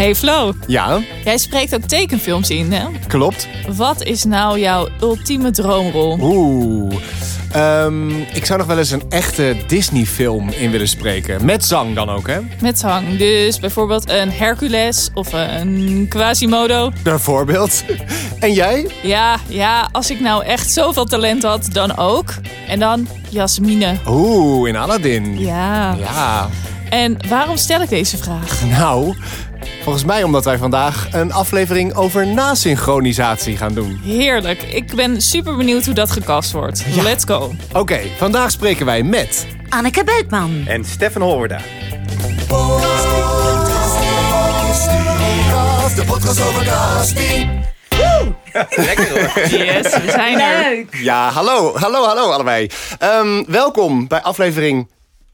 [0.00, 2.84] Hey Flo, Ja, jij spreekt ook tekenfilms in, hè?
[3.06, 3.48] klopt.
[3.76, 6.18] Wat is nou jouw ultieme droomrol?
[6.20, 6.94] Oeh.
[7.52, 11.44] Ehm, ik zou nog wel eens een echte Disney-film in willen spreken.
[11.44, 12.38] Met zang dan ook, hè?
[12.60, 16.92] Met zang, dus bijvoorbeeld een Hercules of een Quasimodo.
[17.02, 17.84] Bijvoorbeeld.
[18.38, 18.90] En jij?
[19.02, 22.34] Ja, ja, als ik nou echt zoveel talent had, dan ook.
[22.68, 23.96] En dan Jasmine.
[24.08, 25.38] Oeh, in Aladdin.
[25.38, 25.94] Ja.
[25.94, 26.48] Ja.
[26.90, 28.64] En waarom stel ik deze vraag?
[28.78, 29.14] Nou,
[29.82, 34.00] volgens mij omdat wij vandaag een aflevering over nasynchronisatie gaan doen.
[34.02, 34.62] Heerlijk.
[34.62, 36.84] Ik ben super benieuwd hoe dat gecast wordt.
[37.02, 37.54] Let's go.
[37.72, 39.46] Oké, vandaag spreken wij met...
[39.68, 40.64] Anneke Beukman.
[40.66, 41.60] En Stefan Hoorda.
[45.94, 47.68] De podcast over casting.
[48.86, 49.48] Lekker hoor.
[49.48, 50.84] Yes, we zijn er.
[50.90, 52.68] Ja, hallo, hallo, hallo allebei.
[52.98, 54.88] Ehm, welkom bij aflevering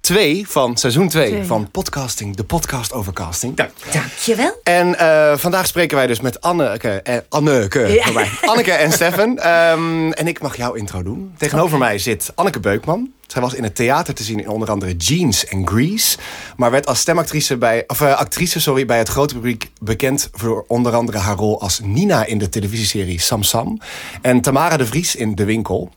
[0.07, 1.45] 2 van seizoen 2 Twee.
[1.45, 3.57] van Podcasting, de podcast over casting.
[3.93, 4.61] Dankjewel.
[4.63, 8.31] En eh, vandaag spreken wij dus met Anneke en, Anneke, voor mij.
[8.51, 9.39] Anneke en Stefan.
[9.39, 11.35] Ehm, en ik mag jouw intro doen.
[11.37, 13.11] Tegenover mij zit Anneke Beukman.
[13.27, 16.19] Zij was in het theater te zien in onder andere Jeans en Grease.
[16.57, 20.65] Maar werd als stemactrice bij, of, eh, actrice sorry, bij het grote publiek bekend voor
[20.69, 23.81] onder andere haar rol als Nina in de televisieserie Sam Sam.
[24.23, 25.93] En Tamara de Vries in De Winkel.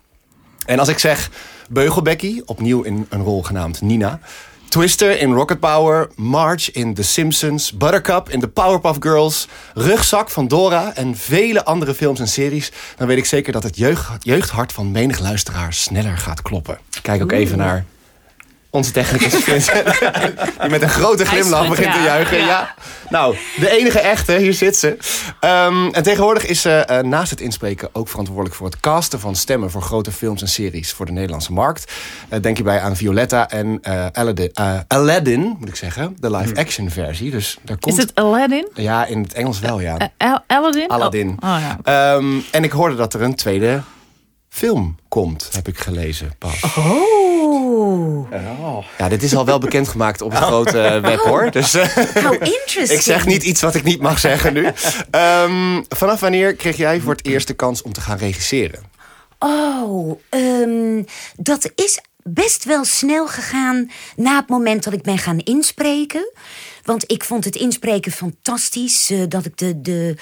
[0.65, 1.29] En als ik zeg
[1.69, 4.19] Beugelbekkie, opnieuw in een rol genaamd Nina.
[4.69, 10.47] Twister in Rocket Power, Marge in The Simpsons, Buttercup in The Powerpuff Girls, Rugzak van
[10.47, 14.71] Dora en vele andere films en series, dan weet ik zeker dat het jeugd, jeugdhart
[14.71, 16.77] van menig luisteraar sneller gaat kloppen.
[17.01, 17.85] Kijk ook even naar
[18.71, 19.99] onze technicus Vincent,
[20.61, 22.37] die met een grote glimlach begint te juichen.
[22.37, 22.45] Ja.
[22.45, 22.73] Ja.
[23.09, 24.97] Nou, de enige echte, hier zit ze.
[25.39, 29.35] Ehm, en tegenwoordig is ze eh, naast het inspreken ook verantwoordelijk voor het casten van
[29.35, 31.91] stemmen voor grote films en series voor de Nederlandse markt.
[32.29, 34.51] Eh, denk hierbij aan Violetta en eh, Aladdin,
[34.87, 37.31] Aladdin, moet ik zeggen, de live-action versie.
[37.31, 37.97] Dus daar komt.
[37.97, 38.67] Is het Aladdin?
[38.73, 40.11] Ja, in het Engels wel, ja.
[40.17, 40.87] Al- Aladdin?
[40.87, 41.37] Aladdin.
[41.39, 41.77] Oh, oh ja.
[42.15, 43.81] Ehm, en ik hoorde dat er een tweede
[44.49, 46.63] film komt, heb ik gelezen pas.
[46.63, 47.18] Oh,
[48.97, 51.51] Ja, dit is al wel bekendgemaakt op het grote eh, web hoor.
[51.51, 51.87] Dus eh,
[52.23, 52.89] how interesting.
[52.89, 54.67] ik zeg niet iets wat ik niet mag zeggen nu.
[55.11, 58.83] Ehm, vanaf wanneer kreeg jij voor het eerst de kans om te gaan regisseren?
[59.39, 61.03] Oh, ehm,
[61.35, 66.31] dat is best wel snel gegaan na het moment dat ik ben gaan inspreken.
[66.83, 69.09] Want ik vond het inspreken fantastisch.
[69.09, 70.15] eh, dat ik de, de,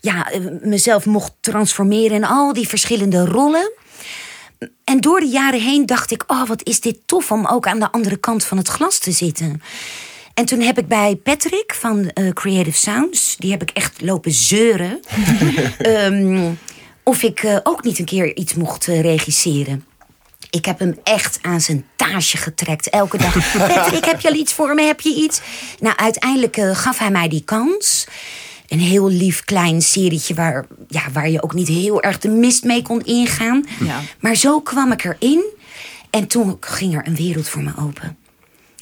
[0.00, 3.72] ja, eh, mezelf mocht transformeren in al die verschillende rollen.
[4.84, 7.78] En door de jaren heen dacht ik, oh wat is dit tof om ook aan
[7.78, 9.62] de andere kant van het glas te zitten.
[10.34, 14.32] En toen heb ik bij Patrick van eh, Creative Sounds, die heb ik echt lopen
[14.32, 15.00] zeuren.
[15.78, 16.50] Ehm,
[17.02, 19.84] of ik eh, ook niet een keer iets mocht eh, regisseren.
[20.50, 22.90] Ik heb hem echt aan zijn taasje getrekt.
[22.90, 23.52] Elke dag.
[23.74, 24.82] Patrick, heb je al iets voor me?
[24.82, 25.40] Heb je iets?
[25.80, 28.06] Nou, uiteindelijk gaf hij mij die kans.
[28.72, 32.64] Een heel lief klein serietje waar, ja, waar je ook niet heel erg de mist
[32.64, 33.64] mee kon ingaan.
[33.84, 34.00] Ja.
[34.20, 35.44] Maar zo kwam ik erin.
[36.10, 38.16] En toen ging er een wereld voor me open.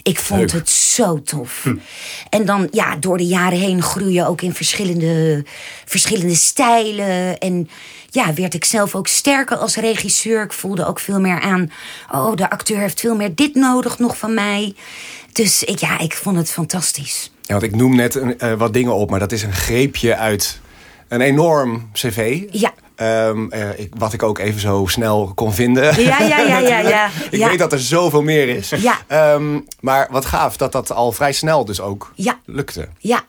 [0.02, 0.52] Ik vond Leuk.
[0.52, 1.66] het zo tof.
[2.28, 5.44] En dan, ja, door de jaren heen groei je ook in verschillende,
[5.84, 7.38] verschillende stijlen.
[7.38, 7.68] En
[8.10, 10.42] ja, werd ik zelf ook sterker als regisseur.
[10.42, 11.70] Ik voelde ook veel meer aan,
[12.10, 14.74] oh, de acteur heeft veel meer dit nodig nog van mij.
[15.32, 17.30] Dus ik, ja, ik vond het fantastisch.
[17.50, 20.16] Ja, want ik noem net een, eh, wat dingen op, maar dat is een greepje
[20.16, 20.60] uit
[21.08, 22.42] een enorm cv.
[22.50, 22.72] Ja.
[22.94, 26.02] Ehm, eh, ik, wat ik ook even zo snel kon vinden.
[26.02, 27.06] Ja, ja, ja, ja, ja.
[27.30, 27.48] ik Ja.
[27.48, 28.68] weet dat er zoveel meer is.
[28.68, 28.98] Ja.
[29.06, 32.38] Ehm, maar wat gaaf dat dat al vrij snel dus ook Ja.
[32.44, 32.88] lukte.
[32.98, 33.20] Ja,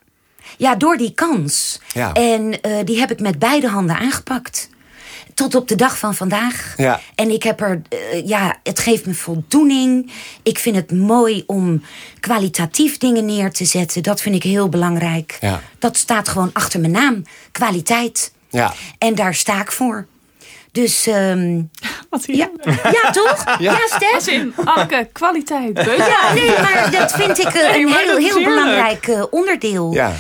[0.58, 1.81] ja door die kans.
[1.94, 2.14] Ja.
[2.14, 4.70] En eh, die heb ik met beide handen aangepakt.
[5.34, 6.74] Tot op de dag van vandaag.
[6.78, 7.00] Ja.
[7.16, 10.12] En ik heb er, eh, ja, het geeft me voldoening.
[10.44, 11.84] Ik vind het mooi om
[12.19, 14.03] kwalitatief dingen neer te zetten.
[14.03, 15.38] Dat vind ik heel belangrijk.
[15.42, 15.62] Ja.
[15.80, 17.24] Dat staat gewoon achter mijn naam.
[17.52, 18.31] Kwaliteit.
[18.50, 18.74] Ja.
[18.97, 20.08] En daar sta ik voor.
[20.72, 21.62] Dus, ehm,
[22.09, 22.38] Wat hier?
[22.38, 22.50] ja.
[22.92, 23.44] ja, toch?
[23.59, 24.13] Ja, Stef?
[24.13, 24.53] Als in,
[25.12, 25.74] kwaliteit.
[25.74, 25.98] Beuk.
[25.98, 29.94] Ja, nee, maar dat vind ik eh, Nee, een heel, heel belangrijk eh, onderdeel.
[29.94, 30.13] Ja.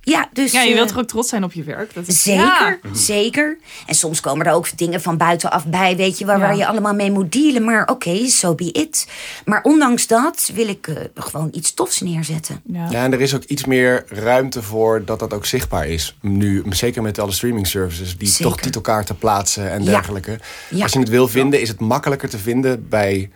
[0.00, 1.94] Ja, dus, Ja, je eh, wilt toch ook trots zijn op je werk?
[1.94, 2.44] Dat is, Zeker,
[2.82, 2.94] Ja.
[2.94, 3.58] zeker.
[3.86, 6.42] En soms komen er ook dingen van buitenaf bij, weet je, waar, Ja.
[6.46, 7.64] waar je allemaal mee moet dealen.
[7.64, 9.08] Maar oké, so be it.
[9.44, 12.60] Maar ondanks dat wil ik eh, gewoon iets tofs neerzetten.
[12.64, 12.86] Ja.
[12.90, 16.16] Ja, en er is ook iets meer ruimte voor dat dat ook zichtbaar is.
[16.20, 18.44] Nu, zeker met alle streaming services die Zeker.
[18.44, 19.90] toch titelkaarten plaatsen en Ja.
[19.90, 20.38] dergelijke.
[20.70, 20.82] Ja.
[20.82, 23.30] Als je het wil vinden, is het makkelijker te vinden bij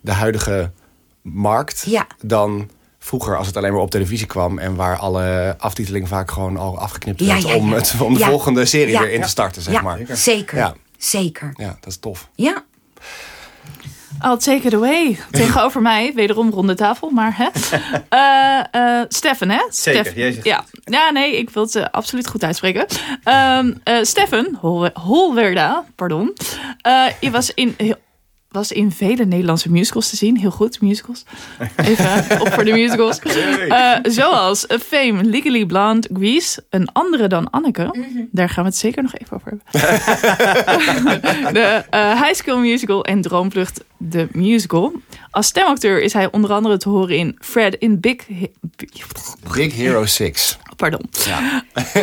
[0.00, 0.70] de huidige
[1.22, 2.06] markt Ja.
[2.22, 2.70] dan
[3.04, 6.78] vroeger als het alleen maar op televisie kwam en waar alle aftiteling vaak gewoon al
[6.78, 8.28] afgeknipt Ja, ja, om, het, om de Ja.
[8.28, 9.00] volgende serie Ja.
[9.00, 9.98] weer in te starten, zeg ja, maar.
[10.08, 10.56] zeker.
[10.58, 10.74] Ja.
[10.98, 11.52] Zeker.
[11.56, 12.28] Ja, dat is tof.
[12.34, 12.62] Ja.
[14.22, 15.18] I'll take it away.
[15.30, 17.48] Tegenover mij, wederom ronde tafel, maar hè.
[18.08, 18.64] Eh
[19.00, 19.62] eh Stefan, hè?
[19.70, 20.64] Zeker, Stef- zegt ja.
[20.84, 22.86] ja, nee, ik wil het eh, absoluut goed uitspreken.
[23.24, 26.32] Ehm eh Stefan Hol- Holwerda, pardon.
[26.80, 27.96] Eh, je was in, heel-
[28.54, 30.38] was in vele Nederlandse musicals te zien.
[30.38, 31.24] Heel goed, musicals.
[31.76, 33.18] Even op voor de musicals.
[33.64, 36.64] Eh, zoals Fame, Legally Blonde, Grease.
[36.70, 37.94] Een andere dan Anneke.
[38.30, 41.52] Daar gaan we het zeker nog even over hebben.
[41.54, 44.92] de eh, High School Musical en Droomvlucht, de musical.
[45.34, 48.16] Als stemacteur is hij onder andere te horen in Fred in Big...
[49.54, 50.58] Big Hero 6.
[50.76, 51.00] Pardon.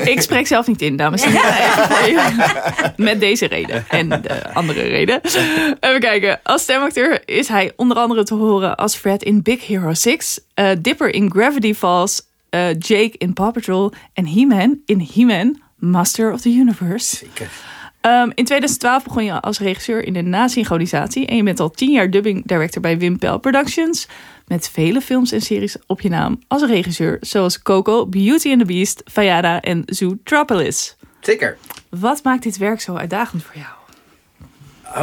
[0.04, 2.36] Ik spreek zelf niet in, dames en heren.
[2.96, 5.22] Met deze reden en de andere reden.
[5.80, 6.40] Even kijken.
[6.44, 10.70] Als stemacteur is hij onder andere te horen als Fred in Big Hero 6, eh,
[10.80, 16.42] Dipper in Gravity Falls, eh, Jake in Paw Patrol en He-Man in He-Man, Master of
[16.42, 17.16] the Universe.
[17.16, 17.50] Zeker.
[18.02, 21.26] Ehm, in 2012 begon je als regisseur in de nasynchronisatie.
[21.26, 24.08] En je bent al tien jaar dubbing director bij Wimpel Productions.
[24.48, 27.18] Met vele films en series op je naam als regisseur.
[27.20, 30.96] Zoals Coco, Beauty and the Beast, Fayada en Zootropolis.
[31.20, 31.58] Zeker.
[31.90, 33.80] Wat maakt dit werk zo uitdagend voor jou?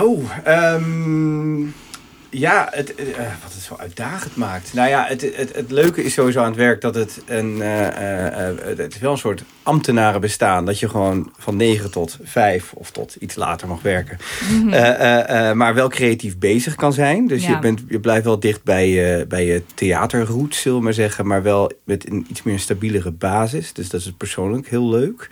[0.06, 1.62] Oh, ehm,
[2.30, 3.04] ja, het, eh,
[3.42, 4.74] wat het zo uitdagend maakt.
[4.74, 7.86] Nou ja, het, het, het leuke is sowieso aan het werk dat het een, eh,
[7.86, 10.64] eh, eh, het is wel een soort ambtenarenbestaan.
[10.64, 14.18] Dat je gewoon van 9 tot 5 of tot iets later mag werken.
[14.70, 17.26] Eh, eh, eh, maar wel creatief bezig kan zijn.
[17.26, 17.50] Dus Ja.
[17.50, 21.26] je, bent, je blijft wel dicht bij je, bij je theaterroute, zullen we maar zeggen.
[21.26, 23.72] Maar wel met een iets meer stabielere basis.
[23.72, 25.28] Dus dat is persoonlijk heel leuk.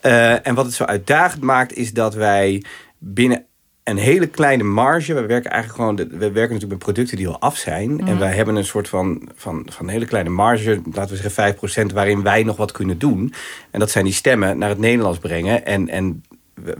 [0.00, 2.62] Eh, en wat het zo uitdagend maakt, is dat wij
[2.98, 3.44] binnen
[3.90, 5.14] een hele kleine marge.
[5.14, 5.96] We werken eigenlijk gewoon.
[5.96, 8.06] de- We werken natuurlijk met producten die al af zijn.
[8.06, 11.54] En wij hebben een soort van, van, van hele kleine marge, laten we zeggen
[11.90, 13.34] 5%, waarin wij nog wat kunnen doen.
[13.70, 15.66] En dat zijn die stemmen naar het Nederlands brengen.
[15.66, 16.22] En, en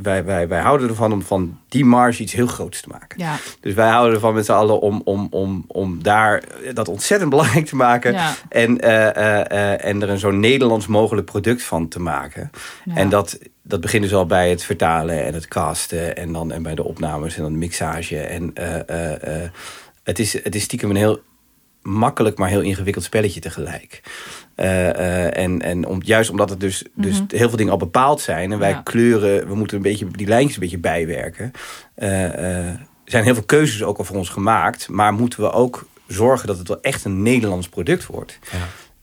[0.02, 3.18] wij, wij, wij houden ervan om van die marge iets heel groots te maken.
[3.18, 3.36] Ja.
[3.60, 6.42] Dus wij houden ervan met z'n allen om, om, om, om daar
[6.74, 8.12] dat ontzettend belangrijk te maken.
[8.12, 8.34] Ja.
[8.48, 12.50] En, eh, eh, eh, en er een zo Nederlands mogelijk product van te maken.
[12.84, 12.94] Ja.
[12.94, 16.16] En dat, dat begint dus al bij het vertalen en het casten.
[16.16, 18.18] En dan en bij de opnames en dan de mixage.
[18.18, 19.50] En eh, eh, eh,
[20.02, 21.20] het, is, het is stiekem een heel
[21.82, 24.00] makkelijk, maar heel ingewikkeld spelletje tegelijk.
[24.54, 28.20] Eh, eh, en en om, juist omdat het dus, dus heel veel dingen al bepaald
[28.20, 28.52] zijn.
[28.52, 28.80] En wij Ja.
[28.84, 31.52] kleuren, we moeten een beetje die lijntjes een beetje bijwerken.
[31.94, 34.88] Eh, eh, er zijn heel veel keuzes ook al voor ons gemaakt.
[34.88, 38.38] Maar moeten we ook zorgen dat het wel echt een Nederlands product wordt.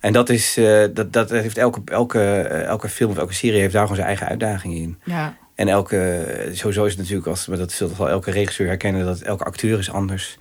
[0.07, 3.59] En dat, is, eh, dat, dat heeft elke, elke, eh, elke film of elke serie
[3.59, 4.99] heeft daar gewoon zijn eigen uitdaging in.
[5.03, 5.35] Ja.
[5.55, 9.19] En elke, sowieso is het natuurlijk, als, maar dat zult wel elke regisseur herkennen, dat
[9.19, 10.37] elke acteur is anders.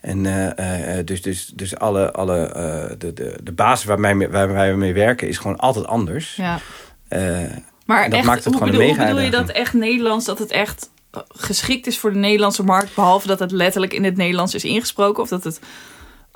[0.00, 4.14] En eh, eh, dus, dus, dus alle, alle eh, de, de, de basis waar wij,
[4.14, 6.36] mee, waar wij mee werken is gewoon altijd anders.
[6.36, 6.58] ja.
[7.08, 7.20] Eh,
[7.86, 9.72] Maar dat echt, maakt het hoe, gewoon een bedoel, hoe mega bedoel je dat echt
[9.72, 10.24] Nederlands?
[10.24, 12.94] Dat het echt eh, geschikt is voor de Nederlandse markt?
[12.94, 15.22] Behalve dat het letterlijk in het Nederlands is ingesproken?
[15.22, 15.60] Of dat het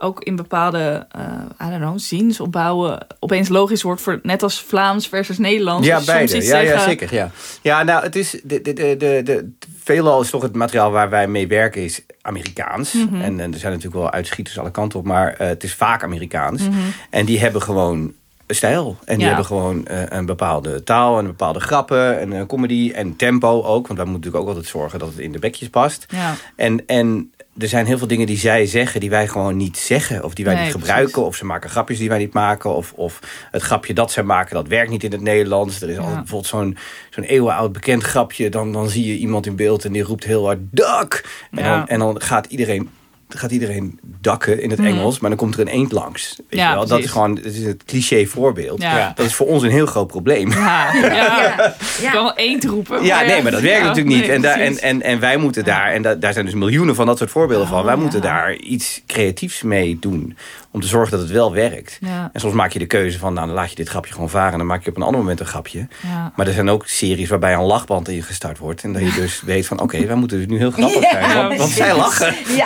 [0.05, 5.09] ook in bepaalde, eh I don't know, zinsopbouwen opeens logisch wordt voor net als Vlaams
[5.09, 5.87] versus Nederlands?
[5.87, 6.37] Ja, Dus soms beide.
[6.37, 7.15] iets Ja, ja, zeggen- zeker.
[7.15, 7.31] Ja.
[7.63, 8.41] ja, nou, het is.
[8.45, 9.51] De, de, de, de, de,
[9.83, 12.93] veelal is toch het materiaal waar wij mee werken is Amerikaans.
[12.93, 13.15] Mhm.
[13.21, 16.03] en, en er zijn natuurlijk wel uitschieters alle kanten op, maar eh, het is vaak
[16.03, 16.63] Amerikaans.
[17.11, 18.13] En die hebben gewoon
[18.49, 18.97] stijl.
[19.05, 19.27] En die Ja.
[19.27, 23.87] hebben gewoon eh, een bepaalde taal en bepaalde grappen en comedy en tempo ook.
[23.87, 26.07] Want wij moeten natuurlijk ook altijd zorgen dat het in de bekjes past.
[26.09, 26.35] Ja.
[26.57, 30.25] En, en er zijn heel veel dingen die zij zeggen die wij gewoon niet zeggen.
[30.25, 31.11] Of die wij Nee, niet gebruiken.
[31.11, 31.29] precies.
[31.29, 32.75] Of ze maken grapjes die wij niet maken.
[32.75, 33.21] Of, of
[33.51, 35.81] het grapje dat zij maken, dat werkt niet in het Nederlands.
[35.83, 36.77] Er is al bijvoorbeeld zo'n
[37.11, 38.49] zo'n eeuwenoud bekend grapje.
[38.49, 41.25] Dan, dan zie je iemand in beeld en die roept heel hard dak.
[41.51, 41.77] En, Ja.
[41.79, 42.91] dan, en dan gaat iedereen...
[43.37, 46.37] Gaat iedereen dakken in het Engels, maar dan komt er een eend langs.
[46.49, 46.61] Weet.
[46.61, 46.87] Ja, je wel?
[46.87, 48.83] Dat is gewoon dat is het cliché voorbeeld.
[48.83, 49.13] Ja.
[49.15, 50.51] Dat is voor ons een heel groot probleem.
[50.51, 51.75] Ja, ja.
[52.03, 53.05] Ja, wel één roepen.
[53.05, 54.27] Ja, nee, maar dat werkt Ja, natuurlijk niet.
[54.27, 56.95] nee, en, daar, en, en, en wij moeten daar, en da- daar zijn dus miljoenen
[56.95, 57.79] van dat soort voorbeelden van.
[57.79, 58.01] Oh, Wij ja.
[58.01, 60.37] moeten daar iets creatiefs mee doen.
[60.75, 61.99] Om te zorgen dat het wel werkt.
[62.01, 62.31] Ja.
[62.33, 64.53] En soms maak je de keuze van, nou dan laat je dit grapje gewoon varen.
[64.53, 65.89] En dan maak je op een ander moment een grapje.
[66.03, 66.33] Ja.
[66.37, 68.83] Maar er zijn ook series waarbij een lachband in gestart wordt.
[68.83, 71.37] En dat je dus weet van, oké, wij moeten dus nu heel grappig zijn.
[71.37, 72.35] Want, want zij lachen.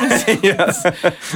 [0.41, 0.75] Ja.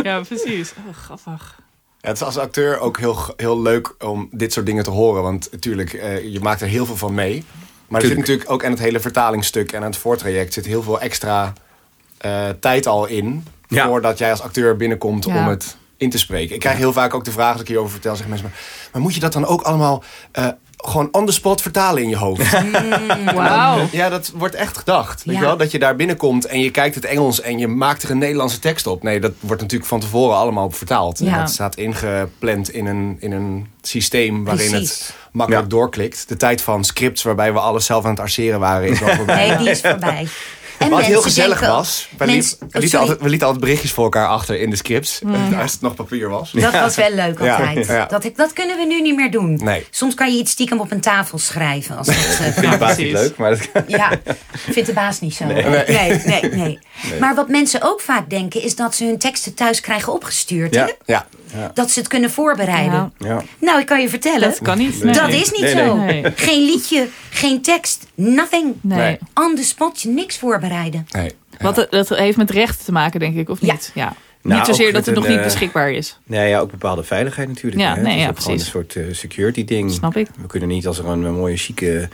[0.03, 0.73] Ja, precies.
[0.89, 1.61] Oh, grappig.
[2.01, 5.23] Ja, het is als acteur ook heel, heel leuk om dit soort dingen te horen.
[5.23, 7.45] Want natuurlijk, eh, je maakt er heel veel van mee.
[7.89, 8.19] Maar er zit Tuurlijk.
[8.19, 10.53] natuurlijk ook aan het hele vertalingsstuk en aan het voortraject...
[10.53, 11.53] zit heel veel extra
[12.19, 13.45] eh, tijd al in...
[13.69, 13.87] Ja.
[13.87, 15.37] voordat jij als acteur binnenkomt Ja.
[15.43, 16.55] om het in te spreken.
[16.55, 18.13] Ik krijg heel vaak ook de vraag, als ik hierover vertel...
[18.13, 18.59] zeggen mensen, maar,
[18.93, 20.03] maar moet je dat dan ook allemaal...
[20.33, 22.51] eh, gewoon on the spot vertalen in je hoofd.
[23.35, 23.89] Wauw.
[23.93, 25.25] Ja, dat wordt echt gedacht.
[25.25, 25.41] Weet Ja.
[25.41, 25.57] je wel?
[25.57, 28.59] Dat je daar binnenkomt en je kijkt het Engels en je maakt er een Nederlandse
[28.59, 29.03] tekst op.
[29.03, 31.19] Nee, dat wordt natuurlijk van tevoren allemaal vertaald.
[31.19, 31.41] Ja.
[31.41, 34.99] Het staat ingepland in een, in een systeem waarin Precies.
[34.99, 35.69] het makkelijk Ja.
[35.69, 36.29] doorklikt.
[36.29, 39.49] De tijd van scripts waarbij we alles zelf aan het arceren waren is al voorbij.
[39.49, 40.27] Nee, die is voorbij.
[40.91, 43.65] Wat heel gezellig denken- was, we, Mens- liet- oh, we lieten altijd, we lieten altijd
[43.65, 45.21] berichtjes voor elkaar achter in de scripts.
[45.63, 46.51] Als het nog papier was.
[46.53, 47.87] Dat was wel leuk Ja, altijd.
[47.87, 48.07] ja.
[48.07, 49.61] Dat, dat kunnen we nu niet meer doen.
[49.63, 49.87] Nee.
[49.91, 51.97] Soms kan je iets stiekem op een tafel schrijven.
[51.97, 54.11] Als dat, eh, Vind de baas niet leuk, maar dat Ja,
[54.53, 55.45] vindt de baas niet zo.
[55.45, 55.65] Nee.
[56.25, 56.79] Nee, nee,
[57.21, 58.63] Maar wat mensen ook vaak denken...
[58.63, 60.75] is dat ze hun teksten thuis krijgen opgestuurd.
[60.75, 60.85] Ja.
[61.07, 61.17] Hè?
[61.55, 63.13] Ja, Dat ze het kunnen voorbereiden.
[63.19, 63.29] Ja.
[63.29, 63.43] Ja.
[63.61, 64.41] Nou, ik kan je vertellen...
[64.49, 65.03] Dat kan niet.
[65.03, 65.15] Nee.
[65.15, 65.97] Dat is niet Nee, zo.
[65.97, 66.23] nee.
[66.23, 66.33] Nee.
[66.35, 68.75] Geen liedje, geen tekst, nothing.
[68.81, 69.19] Nee.
[69.35, 71.07] On the spot, je niks voorbereiden.
[71.13, 71.31] nee.
[71.59, 73.91] Wat, dat heeft met recht te maken, denk ik, of niet?
[73.95, 74.15] Ja.
[74.43, 76.19] Nou, niet zozeer ook dat het nog niet eh, beschikbaar is.
[76.25, 77.83] Nee, ja, ook bepaalde veiligheid natuurlijk.
[77.83, 78.01] Ja, hè.
[78.03, 78.71] nee, ja, ook gewoon een precies.
[78.71, 79.91] soort eh, security ding.
[79.93, 80.29] Snap ik.
[80.41, 82.09] We kunnen niet als er een, een mooie chique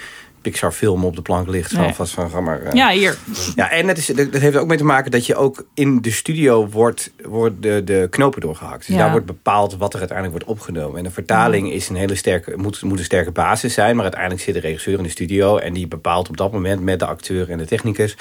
[0.51, 1.73] Pixar film op de plank ligt.
[1.73, 2.63] Van, vast van, ga maar...
[2.63, 2.73] eh.
[2.73, 3.17] Ja, hier.
[3.55, 6.01] Ja, en het is, dat dat heeft ook mee te maken dat je ook in
[6.01, 8.87] de studio wordt, wordt de, de knopen doorgehakt.
[8.87, 9.03] Dus Ja.
[9.03, 10.99] daar wordt bepaald wat er uiteindelijk wordt opgenomen.
[10.99, 13.95] En een vertaling is een hele sterke, moet, moet een sterke basis zijn.
[13.95, 15.57] Maar uiteindelijk zit de regisseur in de studio.
[15.57, 18.17] En die bepaalt op dat moment met de acteur en de technicus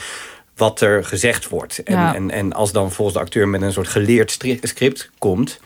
[0.56, 1.84] wat er gezegd wordt.
[1.84, 2.16] En, Ja.
[2.16, 5.60] en, en als dan volgens de acteur met een soort geleerd script komt...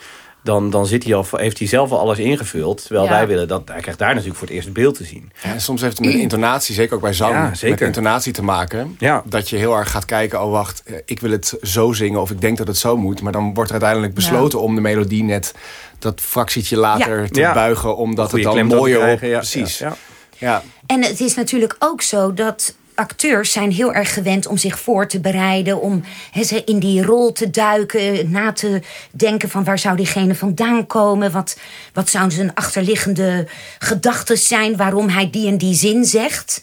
[0.44, 2.82] Dan, dan zit hij al, heeft hij zelf al alles ingevuld.
[2.86, 3.12] Terwijl Ja.
[3.12, 3.62] wij willen dat...
[3.66, 5.32] Hij krijgt daar natuurlijk voor het eerst het beeld te zien.
[5.44, 7.70] Ja, en soms heeft het met intonatie, zeker ook bij zang, Ja, zeker.
[7.70, 8.96] met intonatie te maken.
[9.00, 9.24] Ja.
[9.26, 12.32] Dat je heel erg gaat kijken, oh wacht, eh, ik wil het zo zingen of
[12.32, 13.22] ik denk dat het zo moet.
[13.22, 15.54] Maar dan wordt er uiteindelijk besloten om de melodie net
[16.00, 17.28] dat fractietje later Ja.
[17.28, 17.54] te Ja.
[17.54, 17.98] buigen.
[17.98, 19.20] Omdat Goeie het dan mooier op...
[19.22, 19.78] ja, Precies.
[19.78, 19.96] ja, Ja.
[20.38, 20.64] ja.
[20.86, 25.08] En het is natuurlijk ook zo dat acteurs zijn heel erg gewend om zich voor
[25.08, 28.82] te bereiden, om hè, ze in die rol te duiken, na te
[29.12, 31.60] denken van waar zou diegene vandaan komen, wat,
[31.94, 33.48] wat zouden zijn achterliggende
[33.80, 36.62] gedachten zijn, waarom hij die en die zin zegt.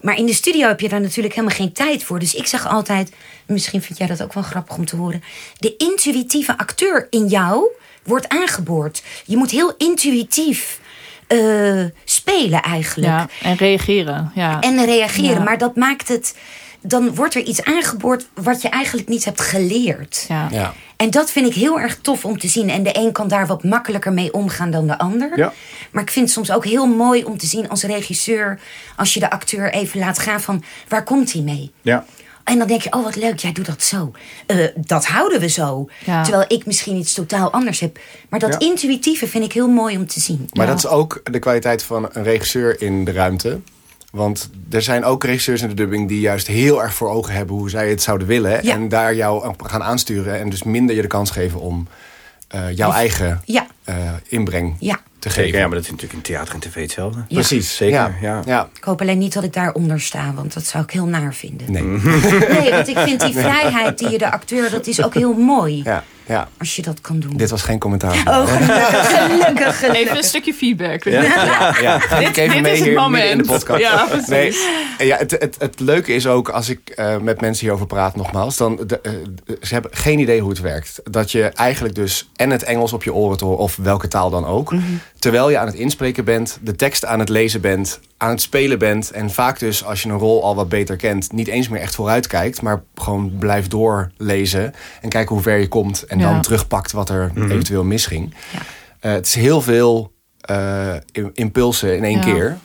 [0.00, 2.18] Maar in de studio heb je daar natuurlijk helemaal geen tijd voor.
[2.18, 3.12] Dus ik zeg altijd,
[3.46, 5.22] misschien vind jij dat ook wel grappig om te horen.
[5.58, 7.70] De intuïtieve acteur in jou
[8.02, 9.02] wordt aangeboord.
[9.24, 10.80] Je moet heel intuïtief
[11.26, 13.12] eh, spelen eigenlijk.
[13.12, 14.30] Ja, en reageren.
[14.34, 14.60] Ja.
[14.60, 15.38] En reageren.
[15.38, 15.42] Ja.
[15.42, 16.36] Maar dat maakt het.
[16.80, 20.24] Dan wordt er iets aangeboord wat je eigenlijk niet hebt geleerd.
[20.28, 20.48] ja.
[20.50, 20.74] Ja.
[20.96, 22.70] En dat vind ik heel erg tof om te zien.
[22.70, 25.38] En de een kan daar wat makkelijker mee omgaan dan de ander.
[25.38, 25.52] Ja.
[25.90, 28.60] Maar ik vind het soms ook heel mooi om te zien als regisseur...
[28.96, 31.72] als je de acteur even laat gaan van waar komt hij mee?
[31.82, 32.04] ja.
[32.46, 34.12] En dan denk je, oh wat leuk, jij doet dat zo.
[34.46, 35.88] Eh, dat houden we zo.
[36.04, 36.22] Ja.
[36.22, 37.98] Terwijl ik misschien iets totaal anders heb.
[38.28, 38.58] Maar dat Ja.
[38.68, 40.48] intuïtieve vind ik heel mooi om te zien.
[40.52, 40.70] Maar Ja.
[40.72, 43.60] dat is ook de kwaliteit van een regisseur in de ruimte.
[44.10, 47.56] Want er zijn ook regisseurs in de dubbing die juist heel erg voor ogen hebben
[47.56, 48.64] hoe zij het zouden willen.
[48.64, 48.72] Ja.
[48.74, 50.38] En daar jou op gaan aansturen.
[50.40, 51.88] En dus minder je de kans geven om
[52.48, 53.42] eh, jouw eigen
[53.84, 55.00] eh, inbreng ja.
[55.26, 55.44] Te geven.
[55.44, 57.24] Zeker, ja, maar dat is natuurlijk in theater en tv hetzelfde.
[57.28, 58.14] Precies, Zeker, Ja.
[58.20, 58.42] ja.
[58.46, 58.68] ja.
[58.76, 61.72] Ik hoop alleen niet dat ik daaronder sta, want dat zou ik heel naar vinden.
[61.72, 61.82] Nee.
[62.60, 65.80] Nee, want ik vind die vrijheid die je de acteur, dat is ook heel mooi.
[65.84, 66.48] Ja, ja.
[66.58, 67.36] Als je dat kan doen.
[67.36, 68.22] Dit was geen commentaar.
[68.24, 70.00] Oh, gelukkig, gelukkig, gelukkig.
[70.00, 71.04] Even een stukje feedback.
[71.04, 71.22] Ja,
[71.80, 71.96] ja.
[72.18, 73.30] Ik even dit mee is het moment.
[73.30, 73.80] in de podcast.
[73.80, 74.28] Ja, precies.
[74.98, 78.16] Nee, ja, het, het, het leuke is ook, als ik eh, met mensen hierover praat
[78.16, 78.56] nogmaals...
[78.56, 79.12] dan de, eh,
[79.62, 81.00] ze hebben geen idee hoe het werkt.
[81.10, 83.60] Dat je eigenlijk dus en het Engels op je oren te horen...
[83.60, 84.72] of welke taal dan ook...
[85.26, 88.00] terwijl je aan het inspreken bent, de tekst aan het lezen bent...
[88.16, 91.32] aan het spelen bent en vaak dus als je een rol al wat beter kent...
[91.32, 94.74] niet eens meer echt vooruit kijkt, maar gewoon blijft doorlezen...
[95.00, 96.30] en kijken hoe ver je komt en Ja.
[96.32, 98.34] dan terugpakt wat er eventueel misging.
[99.00, 102.24] Eh, het is heel veel eh, im- impulsen in één Ja.
[102.24, 102.56] keer.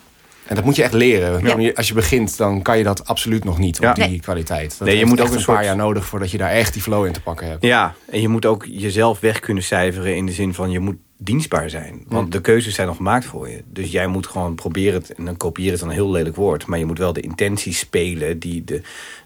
[0.45, 1.75] En dat moet je echt leren.
[1.75, 3.93] Als je begint, dan kan je dat absoluut nog niet op Ja.
[3.93, 4.19] die Nee.
[4.19, 4.75] kwaliteit.
[4.77, 7.05] Dat Nee, je moet ook een paar jaar nodig voordat je daar echt die flow
[7.05, 7.63] in te pakken hebt.
[7.63, 10.95] Ja, en je moet ook jezelf weg kunnen cijferen in de zin van je moet
[11.23, 12.03] dienstbaar zijn.
[12.07, 13.63] Want de keuzes zijn al gemaakt voor je.
[13.65, 16.65] Dus jij moet gewoon proberen het, en dan kopieer het dan een heel lelijk woord,
[16.65, 18.81] maar je moet wel de intenties spelen die de,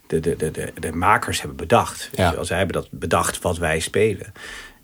[0.08, 2.10] de, de, de, de, de makers hebben bedacht.
[2.16, 2.32] Ja.
[2.32, 4.34] Dus zij hebben dat bedacht wat wij spelen.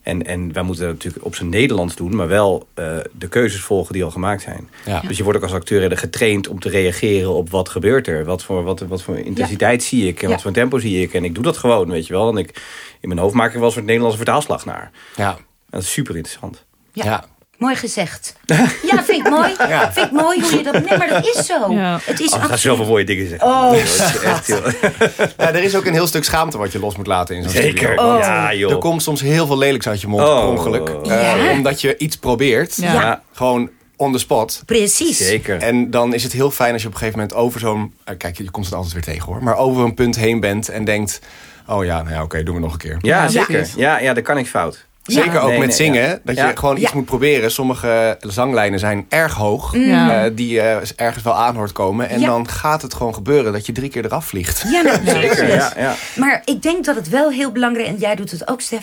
[0.02, 3.62] En, en wij moeten dat natuurlijk op zijn Nederlands doen, maar wel eh, de keuzes
[3.62, 4.70] volgen die al gemaakt zijn.
[4.86, 5.02] Ja.
[5.08, 8.26] Dus je wordt ook als acteur getraind om te reageren op wat gebeurt er.
[8.26, 10.34] Wat voor, wat, wat voor intensiteit zie ik en Ja.
[10.34, 11.14] wat voor tempo zie ik.
[11.14, 12.30] En ik doe dat gewoon, weet je wel.
[12.30, 12.62] En ik,
[13.00, 14.92] in mijn hoofd maak ik wel een soort Nederlandse vertaalslag naar.
[15.16, 15.38] Ja,
[15.70, 16.66] Dat is super interessant.
[16.94, 17.04] Ja.
[17.06, 17.24] ja.
[17.58, 18.36] Mooi gezegd.
[18.92, 19.56] Ja, vind ik mooi.
[19.92, 20.74] Vind ik mooi hoe je dat...
[20.86, 21.72] Nee, maar dat is zo.
[21.74, 22.00] Ja.
[22.04, 23.48] Het is Oh, ik ga absoluut- zoveel mooie dingen zeggen.
[23.48, 24.62] Oh, dat is echt heel...
[25.38, 27.52] Ja, er is ook een heel stuk schaamte wat je los moet laten in zo'n
[27.52, 27.78] Zeker.
[27.94, 28.18] studio.
[28.18, 28.72] Ja, joh.
[28.72, 30.40] Er komt soms heel veel lelijks uit je mond Oh.
[30.40, 30.90] per ongeluk.
[30.90, 31.34] Eh.
[31.52, 32.76] Omdat je iets probeert.
[32.76, 32.94] Ja.
[32.94, 34.62] Ja, Gewoon on the spot.
[34.66, 35.18] Precies.
[35.18, 35.58] zeker.
[35.62, 37.94] En dan is het heel fijn als je op een gegeven moment over zo'n...
[38.04, 39.44] eh, kijk, je komt het altijd weer tegen hoor.
[39.44, 41.20] Maar over een punt heen bent en denkt...
[41.68, 42.98] Oh ja, nou ja, oké, doen we nog een keer.
[43.02, 43.68] ja, Ja, zeker.
[43.76, 44.86] Ja, ja, dat kan ik fout.
[45.04, 45.40] Zeker Ja.
[45.40, 46.02] ook Nee, met nee, zingen.
[46.02, 46.20] ja.
[46.24, 46.48] Dat Ja.
[46.48, 46.96] je gewoon iets Ja.
[46.96, 47.52] moet proberen.
[47.52, 49.76] Sommige zanglijnen zijn erg hoog.
[49.76, 50.24] Ja.
[50.26, 52.10] eh, die je ergens wel aan hoort komen.
[52.10, 52.26] En Ja.
[52.28, 54.64] dan gaat het gewoon gebeuren dat je drie keer eraf vliegt.
[54.72, 55.34] Ja, natuurlijk.
[55.38, 55.96] Zeker, ja, ja.
[56.16, 58.82] Maar ik denk dat het wel heel belangrijk en jij doet het ook, Stef,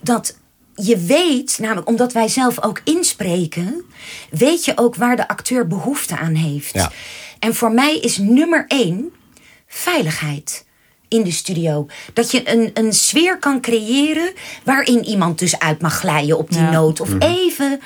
[0.00, 0.36] dat
[0.74, 3.84] je weet, namelijk omdat wij zelf ook inspreken,
[4.30, 6.74] weet je ook waar de acteur behoefte aan heeft.
[6.74, 6.90] Ja.
[7.38, 9.12] En voor mij is nummer één
[9.66, 10.64] veiligheid.
[11.08, 11.86] In de studio.
[12.12, 14.32] Dat je een, een sfeer kan creëren
[14.64, 16.70] waarin iemand dus uit mag glijden op die Ja.
[16.70, 17.00] noot.
[17.00, 17.80] Of even,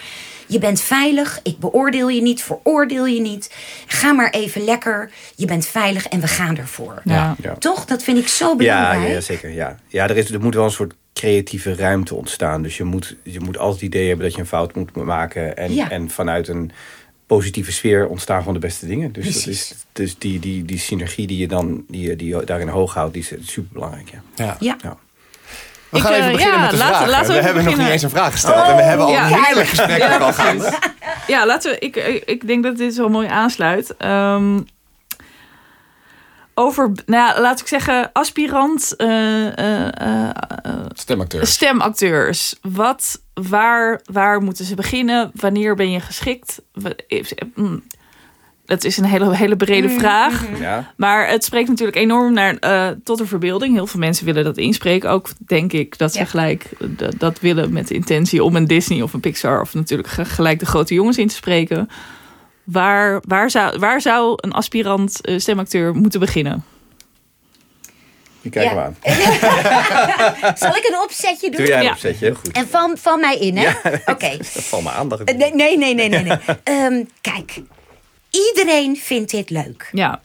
[0.47, 3.55] je bent veilig, ik beoordeel je niet, veroordeel je niet.
[3.87, 7.01] Ga maar even lekker, je bent veilig en we gaan ervoor.
[7.05, 7.37] Ja.
[7.43, 7.55] Ja.
[7.55, 7.85] Toch?
[7.85, 9.13] Dat vind ik zo Ja, belangrijk.
[9.15, 9.51] ja, zeker.
[9.51, 12.63] Ja, ja er, is, er moet wel een soort creatieve ruimte ontstaan.
[12.63, 15.57] Dus je moet, je moet altijd het idee hebben dat je een fout moet maken.
[15.57, 15.91] En, Ja.
[15.91, 16.71] en vanuit een
[17.37, 19.13] positieve sfeer ontstaan gewoon de beste dingen.
[19.13, 22.45] Dus, dat is, dus die, die, die synergie die je dan die, je- die je
[22.45, 24.11] daarin hoog houdt, die is super belangrijk.
[24.11, 24.21] Ja.
[24.35, 24.57] Ja.
[24.61, 24.77] Ja.
[24.83, 24.97] Ja.
[25.89, 27.11] We Ik, gaan even eh, beginnen ja, met de laten- vragen.
[27.11, 28.67] laten we we hebben nog niet eens een vraag gesteld.
[28.67, 29.27] en we hebben al ja.
[29.31, 30.79] een heerlijk gesprek Ja, al gehad.
[31.27, 31.79] Ja, laten we.
[31.79, 33.97] Ik, ik, ik denk dat dit zo mooi aansluit.
[33.97, 34.61] Ehm,
[36.55, 39.89] over, nou ja, laat ik zeggen, aspirant eh, eh,
[40.27, 40.31] eh,
[40.95, 41.53] Stemacteurs.
[41.53, 42.55] stemacteurs.
[42.63, 45.31] Wat, waar, waar moeten ze beginnen?
[45.35, 46.63] Wanneer ben je geschikt?
[47.55, 47.83] Mm,
[48.65, 50.45] Dat is een hele, hele brede vraag.
[50.59, 50.93] Ja.
[50.97, 53.75] Maar het spreekt natuurlijk enorm naar, eh, tot de verbeelding.
[53.75, 55.11] Heel veel mensen willen dat inspreken.
[55.11, 56.25] Ook denk ik dat ze Ja.
[56.25, 60.09] gelijk dat, dat willen met de intentie om een Disney of een Pixar of natuurlijk
[60.09, 61.89] ge- gelijk de grote jongens in te spreken.
[62.71, 66.65] Waar, waar, zou, waar zou een aspirant eh, stemacteur moeten beginnen?
[68.41, 68.77] Je kijkt Ja.
[68.77, 68.97] hem aan.
[70.59, 71.59] Zal ik een opzetje doen?
[71.61, 71.91] Doe jij een Ja.
[71.91, 72.53] opzetje, heel goed.
[72.53, 73.71] En val, val mij in, hè?
[74.13, 74.37] Oké.
[74.69, 75.09] Val me aan.
[75.09, 75.29] dacht ik.
[75.29, 76.23] Eh, Nee, nee, nee, nee, nee.
[76.23, 76.37] nee.
[76.63, 77.61] Ehm, kijk,
[78.31, 79.89] iedereen vindt dit leuk.
[79.93, 80.21] Ja,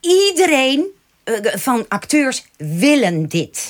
[0.00, 0.86] Iedereen
[1.24, 3.68] eh, van acteurs willen dit.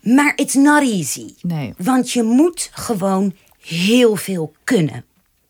[0.00, 1.34] Maar it's not easy.
[1.42, 1.74] nee.
[1.76, 3.34] Want je moet gewoon
[3.66, 5.04] heel veel kunnen.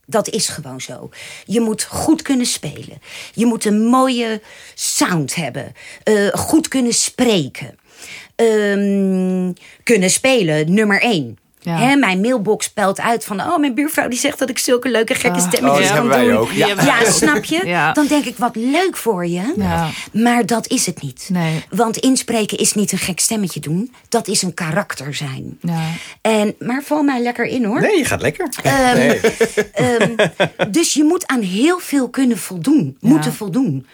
[0.07, 1.11] Dat is gewoon zo.
[1.45, 3.01] Je moet goed kunnen spelen.
[3.35, 4.41] Je moet een mooie
[4.75, 5.73] sound hebben.
[6.03, 7.79] Eh, goed kunnen spreken.
[8.37, 11.39] Ehm, kunnen spelen, nummer één.
[11.67, 11.79] Ja.
[11.79, 13.41] Hè, mijn mailbox pelt uit van...
[13.41, 15.47] oh, mijn buurvrouw die zegt dat ik zulke leuke gekke Ah.
[15.49, 16.37] stemmetjes Oh, kan wij doen.
[16.37, 16.51] ook.
[16.51, 16.67] Ja.
[16.67, 17.61] Ja, snap je?
[17.67, 17.93] Ja.
[17.93, 19.53] Dan denk ik, wat leuk voor je.
[19.57, 19.89] Ja.
[20.13, 21.29] Maar dat is het niet.
[21.33, 21.65] Nee.
[21.71, 23.93] Want inspreken is niet een gek stemmetje doen.
[24.09, 25.59] Dat is een karakter zijn.
[25.61, 25.83] Ja.
[26.21, 27.81] En, maar val mij lekker in hoor.
[27.81, 28.49] Nee, je gaat lekker.
[28.63, 29.17] Ehm,
[29.73, 30.29] ehm,
[30.71, 32.97] dus je moet aan heel veel kunnen voldoen.
[33.01, 33.87] Moeten voldoen.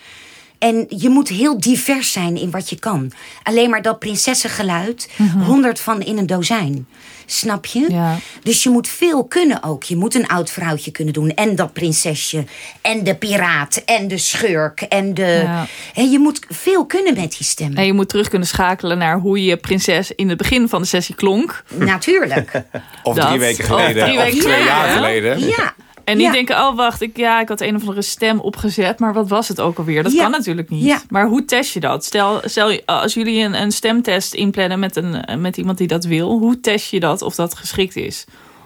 [0.63, 3.13] En je moet heel divers zijn in wat je kan.
[3.43, 5.09] Alleen maar dat prinsessengeluid,
[5.45, 6.87] honderd van in een dozijn.
[7.27, 7.87] Snap je?
[7.91, 8.17] Ja.
[8.43, 9.83] Dus je moet veel kunnen ook.
[9.83, 11.35] Je moet een oud vrouwtje kunnen doen.
[11.35, 12.45] En dat prinsesje.
[12.81, 13.83] En de piraat.
[13.85, 14.81] En de schurk.
[14.81, 15.41] En de...
[15.45, 15.67] Ja.
[15.95, 17.75] En je moet veel kunnen met die stem.
[17.75, 20.89] En je moet terug kunnen schakelen naar hoe je prinses in het begin van de
[20.89, 21.63] sessie klonk.
[21.69, 22.51] Natuurlijk.
[23.03, 23.27] Of Dat.
[23.27, 24.05] drie weken Of geleden.
[24.05, 25.39] drie Of weken twee geleden, jaar geleden.
[25.39, 25.75] Ja.
[26.05, 26.33] En niet Ja.
[26.33, 29.49] denken, oh wacht, ik, ja, ik had een of andere stem opgezet, maar wat was
[29.49, 30.03] het ook alweer?
[30.03, 30.23] Dat Ja.
[30.23, 30.85] kan natuurlijk niet.
[30.85, 31.03] Ja.
[31.09, 32.05] Maar hoe test je dat?
[32.05, 36.31] Stel, stel als jullie een, een stemtest inplannen met, een, met iemand die dat wil,
[36.39, 38.25] hoe test je dat of dat geschikt is?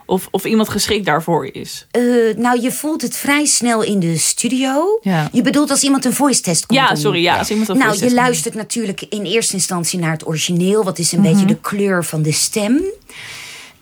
[0.09, 1.87] Of, of iemand geschikt daarvoor is?
[1.91, 2.03] Eh,
[2.37, 4.99] nou, je voelt het vrij snel in de studio.
[5.03, 5.29] Ja.
[5.33, 6.97] Je bedoelt als iemand een voice test komt Ja, doen.
[6.97, 10.11] sorry, ja, als iemand een Nou, voice je test luistert natuurlijk in eerste instantie naar
[10.13, 10.85] het origineel.
[10.85, 11.31] Wat is een Mhm.
[11.33, 12.83] beetje de kleur van de stem?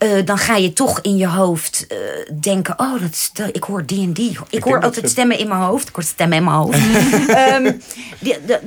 [0.04, 1.96] Eh, dan ga je toch in je hoofd eh,
[2.40, 4.38] denken: Oh, dat ik hoor die en die.
[4.50, 5.88] Ik, hoor altijd ze- stemmen in mijn hoofd.
[5.88, 6.78] Ik hoor stemmen in mijn hoofd.
[7.28, 7.72] Ehm,
[8.20, 8.60] die- de-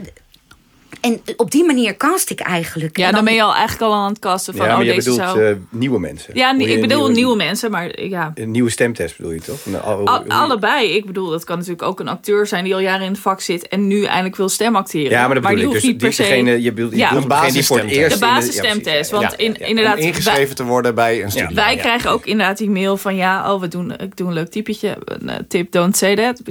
[1.08, 2.98] en op die manier cast ik eigenlijk.
[2.98, 4.94] Ja, dan ben je al eigenlijk al aan het casten van, ja, maar oh, je
[4.94, 5.46] deze bedoelt zou...
[5.46, 6.32] eh, nieuwe mensen.
[6.36, 9.66] ja, ik een bedoel nieuwe, mensen, maar ja, Een nieuwe stemtest bedoel je toch?
[9.66, 10.90] Een- al- hoe- Al- hoe- allebei.
[10.96, 13.42] Ik bedoel, dat kan natuurlijk ook een acteur zijn die al jaren in het vak
[13.42, 15.10] zit en nu eindelijk wil stemacteren.
[15.12, 15.70] Ja, maar dat bedoel die ik.
[15.72, 16.62] hoeft Dus niet per se.
[16.62, 17.10] je bedoelt, je Ja.
[17.14, 17.98] bedoelt De die voor het basisstemtest.
[17.98, 18.20] eerst...
[18.20, 19.12] de basisstemtest.
[19.12, 21.56] Want Ja, in, inderdaad, Om ingeschreven te worden bij een studie.
[21.56, 24.34] wij ja, krijgen ook inderdaad die mail van ja, oh, we doen, ik doe een
[24.34, 24.98] leuk typetje.
[25.06, 26.42] Een eh, tip, don't say that.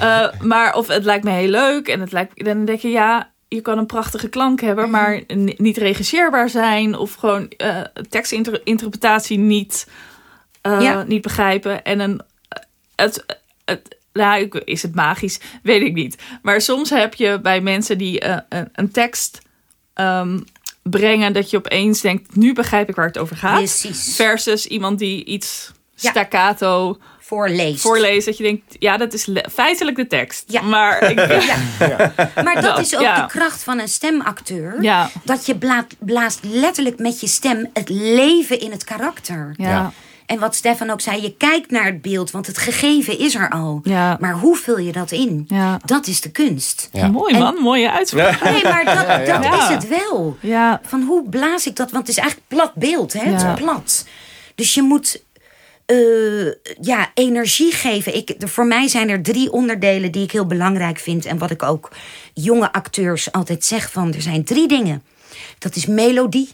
[0.00, 3.21] Eh, maar of het lijkt me heel leuk en het lijkt, dan denk je ja,
[3.54, 9.38] je kan een prachtige klank hebben, maar ni- niet regisseerbaar zijn of gewoon eh tekstinterpretatie
[9.38, 9.88] niet,
[10.60, 11.02] eh, Ja.
[11.02, 12.20] niet begrijpen en een
[12.96, 13.24] het,
[13.64, 15.40] het nou, is het magisch?
[15.62, 16.16] Weet ik niet.
[16.42, 19.40] Maar soms heb je bij mensen die eh, een, een tekst
[19.94, 20.40] ehm,
[20.82, 23.56] brengen, dat je opeens denkt: nu begrijp ik waar het over gaat.
[23.56, 24.16] Precies.
[24.16, 26.12] Versus iemand die iets Ja.
[27.24, 27.80] Voorleest.
[27.82, 28.26] voorleest.
[28.26, 30.44] Dat je denkt: ja, dat is feitelijk de tekst.
[30.46, 30.62] Ja.
[30.62, 31.18] Maar ik,
[31.78, 32.12] Ja.
[32.44, 33.20] Maar dat is ook ja.
[33.20, 34.82] de kracht van een stemacteur.
[34.82, 35.10] Ja.
[35.24, 39.54] Dat je blaast, blaast letterlijk met je stem het leven in het karakter.
[39.56, 39.68] ja.
[39.68, 39.92] Ja.
[40.26, 43.50] En wat Stefan ook zei, je kijkt naar het beeld, want het gegeven is er
[43.50, 43.80] al.
[43.82, 44.16] Ja.
[44.20, 45.44] Maar hoe vul je dat in?
[45.48, 45.80] Ja.
[45.84, 46.88] Dat is de kunst.
[46.92, 47.08] Ja.
[47.08, 48.42] Mooi man, mooie uitspraak.
[48.44, 49.62] Nee, maar dat, dat Ja.
[49.62, 50.36] is het wel.
[50.40, 50.80] Ja.
[50.84, 51.90] Van hoe blaas ik dat?
[51.90, 53.20] Want het is eigenlijk plat beeld, hè?
[53.30, 53.52] Het Ja.
[53.54, 54.06] is plat.
[54.54, 55.22] Dus je moet
[55.92, 58.16] eh, ja, energie geven.
[58.16, 61.24] Ik, voor mij zijn er drie onderdelen die ik heel belangrijk vind.
[61.24, 61.90] En wat ik ook
[62.34, 64.14] jonge acteurs altijd zeg van...
[64.14, 65.02] er zijn drie dingen.
[65.58, 66.48] Dat is melodie,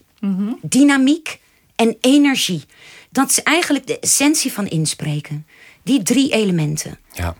[0.61, 1.39] dynamiek
[1.77, 2.65] en energie.
[3.11, 5.47] Dat is eigenlijk de essentie van inspreken.
[5.83, 6.99] Die drie elementen.
[7.13, 7.37] Ja.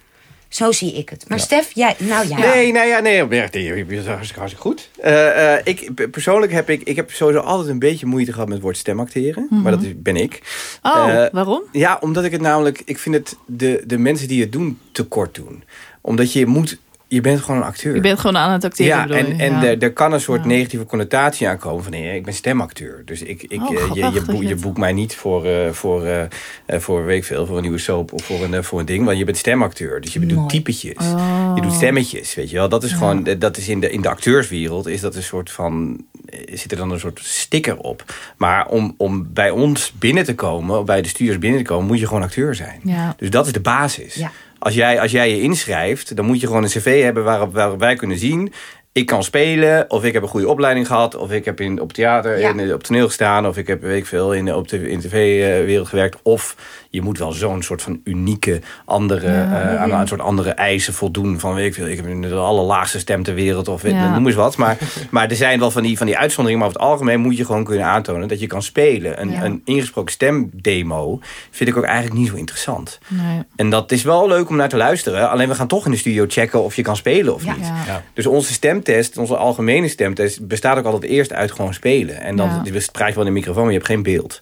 [0.49, 1.29] Zo zie ik het.
[1.29, 2.39] Maar Stef, jij, nou ja.
[2.39, 4.89] Nee, nou ja, nee, bent hartstikke, goed.
[5.01, 8.57] Eh, eh, ik, persoonlijk heb ik, ik heb sowieso altijd een beetje moeite gehad met
[8.57, 9.47] het woord stemacteren.
[9.51, 10.41] Maar dat is, ben ik.
[10.83, 11.63] Oh, Eh, waarom?
[11.73, 15.05] Ja, omdat ik het namelijk, ik vind het de, de mensen die het doen te
[15.05, 15.65] kort doen.
[16.01, 17.95] Omdat je moet, je bent gewoon een acteur.
[17.95, 19.43] Je bent gewoon aan het acteren, ja, en, je?
[19.43, 19.65] en Ja.
[19.65, 20.47] er, er kan een soort Ja.
[20.47, 23.03] negatieve connotatie aankomen van nee, ik ben stemacteur.
[23.05, 26.05] Dus ik, ik, Oh, eh, je, je, boek, je boekt mij niet voor, eh, voor,
[26.07, 29.05] eh, voor, weet ik veel, voor een nieuwe soap of voor een, voor een ding.
[29.05, 30.01] Want je bent stemacteur.
[30.01, 30.97] Dus je doet typetjes.
[30.99, 31.53] Oh.
[31.55, 32.69] Je doet stemmetjes, weet je wel.
[32.69, 36.05] Dat is gewoon, dat is in de, in de acteurswereld is dat een soort van,
[36.53, 38.05] zit er dan een soort sticker op.
[38.37, 41.99] Maar om, om bij ons binnen te komen, bij de studios binnen te komen, moet
[41.99, 42.81] je gewoon acteur zijn.
[42.85, 43.15] Ja.
[43.17, 44.15] Dus dat is de basis.
[44.15, 44.31] Ja.
[44.59, 47.79] Als, jij, als jij je inschrijft, dan moet je gewoon een cv hebben waarop, waarop
[47.79, 48.53] wij kunnen zien...
[48.99, 51.17] ik kan spelen, of ik heb een goede opleiding gehad...
[51.17, 52.49] of ik heb in, op theater, Ja.
[52.49, 53.47] in, op toneel gestaan...
[53.47, 56.19] of ik heb, weet ik veel, in, de- op de in de tv-wereld gewerkt.
[56.23, 56.57] Of
[56.91, 61.41] je moet wel zo'n soort van unieke, andere, eh, aan een soort andere eisen voldoen...
[61.41, 63.69] van, weet ik veel, ik heb de allerlaagste stem ter wereld...
[63.69, 64.15] of weet- Ja.
[64.15, 64.57] noem eens wat.
[64.57, 64.79] Maar,
[65.11, 66.59] maar er zijn wel van die, van die uitzonderingen...
[66.59, 68.29] maar over het algemeen moet je gewoon kunnen aantonen...
[68.29, 69.21] dat je kan spelen.
[69.21, 69.45] Een, Ja.
[69.45, 72.99] een ingesproken stemdemo vind ik ook eigenlijk niet zo interessant.
[73.09, 73.43] Nee.
[73.57, 75.31] En dat is wel leuk om naar te luisteren.
[75.31, 77.55] Alleen we gaan toch in de studio checken of je kan spelen of Ja.
[77.57, 77.67] niet.
[77.87, 78.03] Ja.
[78.15, 78.53] Dus onze
[78.89, 82.21] stemtest, onze algemene stemtest, bestaat ook altijd eerst uit gewoon spelen.
[82.21, 82.81] En dan Ja.
[82.93, 84.41] praat je wel in de microfoon, maar je hebt geen beeld.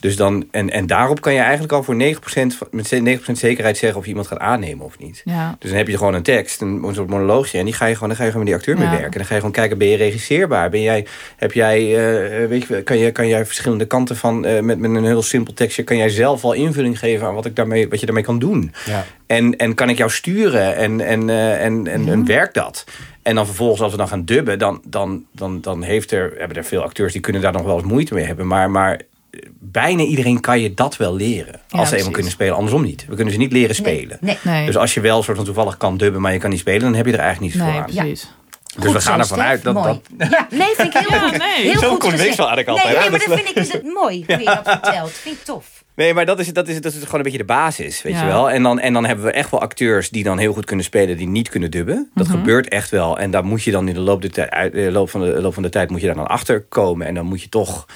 [0.00, 3.76] Dus dan, en, en daarop kan je eigenlijk al voor 9%, van- met 9% zekerheid
[3.76, 5.22] zeggen of je iemand gaat aannemen of niet.
[5.24, 5.56] Ja.
[5.58, 7.58] Dus dan heb je gewoon een tekst, een, een soort monoloogje.
[7.58, 8.90] En die ga je gewoon, dan ga je gewoon met die acteur Ja.
[8.90, 9.12] mee werken.
[9.12, 10.70] En dan ga je gewoon kijken, ben je regisseerbaar?
[10.70, 11.06] Ben jij,
[11.36, 14.90] heb jij, eh, weet je, kan, je, kan jij verschillende kanten van, eh, met, met
[14.94, 18.00] een heel simpel tekstje, kan jij zelf al invulling geven aan wat, ik daarmee, wat
[18.00, 18.72] je daarmee kan doen?
[18.86, 19.04] Ja.
[19.26, 22.84] En, en kan ik jou sturen en, en, eh, en, en, en werkt dat?
[23.26, 26.56] En dan vervolgens, als we dan gaan dubben, dan, dan, dan, dan heeft er, hebben
[26.56, 28.46] er veel acteurs die kunnen daar nog wel eens moeite mee hebben.
[28.46, 29.00] Maar, maar
[29.60, 31.52] bijna iedereen kan je dat wel leren.
[31.54, 32.12] Als ze eenmaal precies.
[32.12, 32.54] kunnen spelen.
[32.54, 33.06] Andersom niet.
[33.08, 34.18] We kunnen ze niet leren spelen.
[34.20, 34.38] Nee.
[34.42, 34.66] Nee.
[34.66, 36.94] Dus als je wel soort van toevallig kan dubben, maar je kan niet spelen, dan
[36.94, 37.94] heb je er eigenlijk niets Nee, voor aan.
[37.94, 38.32] precies.
[38.78, 40.00] Dus we gaan zo, ervan uit dat dat.
[40.18, 41.38] Ja, nee, vind ik heel Ja, goed.
[41.38, 41.70] nee.
[41.70, 44.44] Heel Zo'n goed had ik altijd, Nee, maar Dat vind ik dus mooi hoe je
[44.44, 45.10] dat vertelt.
[45.12, 45.75] Vind ik tof.
[45.96, 48.20] Nee, maar dat is, dat, is, dat is gewoon een beetje de basis, weet Ja.
[48.20, 48.50] je wel.
[48.50, 51.16] En dan, en dan hebben we echt wel acteurs die dan heel goed kunnen spelen...
[51.16, 52.10] die niet kunnen dubben.
[52.14, 52.36] Dat Mhm.
[52.36, 53.18] gebeurt echt wel.
[53.18, 54.28] En daar moet je dan in de loop, de
[54.72, 57.06] de loop, van, de, loop van de tijd moet je daar dan achter komen.
[57.06, 57.86] En dan moet je toch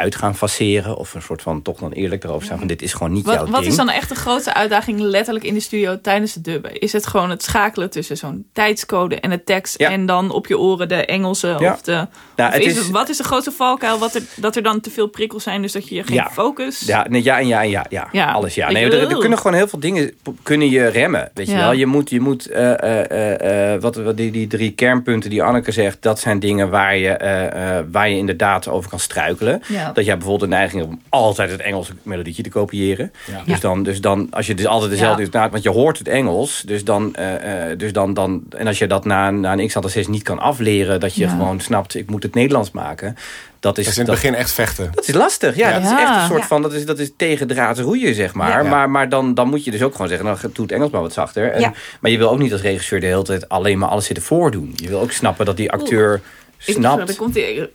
[0.00, 0.96] uit gaan faceren.
[0.96, 3.36] Of een soort van toch dan eerlijk erover zijn van dit is gewoon niet jouw
[3.36, 3.70] Wat, wat ding.
[3.70, 6.80] is dan echt de grootste uitdaging letterlijk in de studio tijdens het dubben?
[6.80, 9.90] Is het gewoon het schakelen tussen zo'n tijdscode en de tekst Ja.
[9.90, 11.72] en dan op je oren de Engelse Ja.
[11.72, 12.06] of de...
[12.36, 13.98] Nou, of het is wat is de grootste valkuil?
[13.98, 16.30] Wat er, dat er dan te veel prikkels zijn, dus dat je geen Ja.
[16.32, 16.80] focus...
[16.80, 18.08] Ja, nee, ja en ja en ja, ja.
[18.12, 18.32] Ja.
[18.32, 18.70] Alles ja.
[18.70, 21.30] Nee, je er, er kunnen gewoon heel veel dingen kunnen je remmen.
[21.34, 21.72] Weet je wel?
[21.72, 25.72] Je moet, je moet eh, eh, eh, wat, wat die, die drie kernpunten die Anneke
[25.72, 29.62] zegt, dat zijn dingen waar je, waar je inderdaad over kan struikelen.
[29.68, 29.89] Ja.
[29.94, 33.12] Dat jij bijvoorbeeld een neiging hebt om altijd het Engelse melodietje te kopiëren.
[33.26, 33.42] Ja.
[33.46, 35.50] Dus, dan, dus dan, als je dus altijd dezelfde Ja.
[35.50, 38.86] want je hoort het Engels, dus dan, eh, eh, dus dan, dan en als je
[38.86, 41.28] dat na, na een x aantal sessies niet kan afleren, dat je Ja.
[41.30, 43.16] gewoon snapt, ik moet het Nederlands maken.
[43.60, 44.90] Dat is, Dat is in het dat, begin echt vechten.
[44.94, 45.56] dat is lastig.
[45.56, 45.74] Ja, Ja.
[45.74, 46.46] dat is echt een soort Ja.
[46.46, 48.62] van, dat is, dat is tegendraads roeien, zeg maar.
[48.64, 48.70] Ja.
[48.70, 51.00] Maar, maar dan, dan moet je dus ook gewoon zeggen, nou, doe het Engels maar
[51.00, 51.52] wat zachter.
[51.52, 51.72] En, Ja.
[52.00, 54.72] Maar je wil ook niet als regisseur de hele tijd alleen maar alles zitten voordoen.
[54.76, 56.20] Je wil ook snappen dat die acteur
[56.64, 57.08] Ik- snapt.
[57.08, 57.68] Er komt die,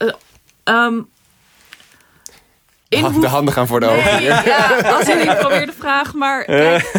[2.97, 4.23] in hoe- De handen gaan voor de ogen.
[4.23, 6.91] Ja, als in, ik probeer de vraag, maar kijk,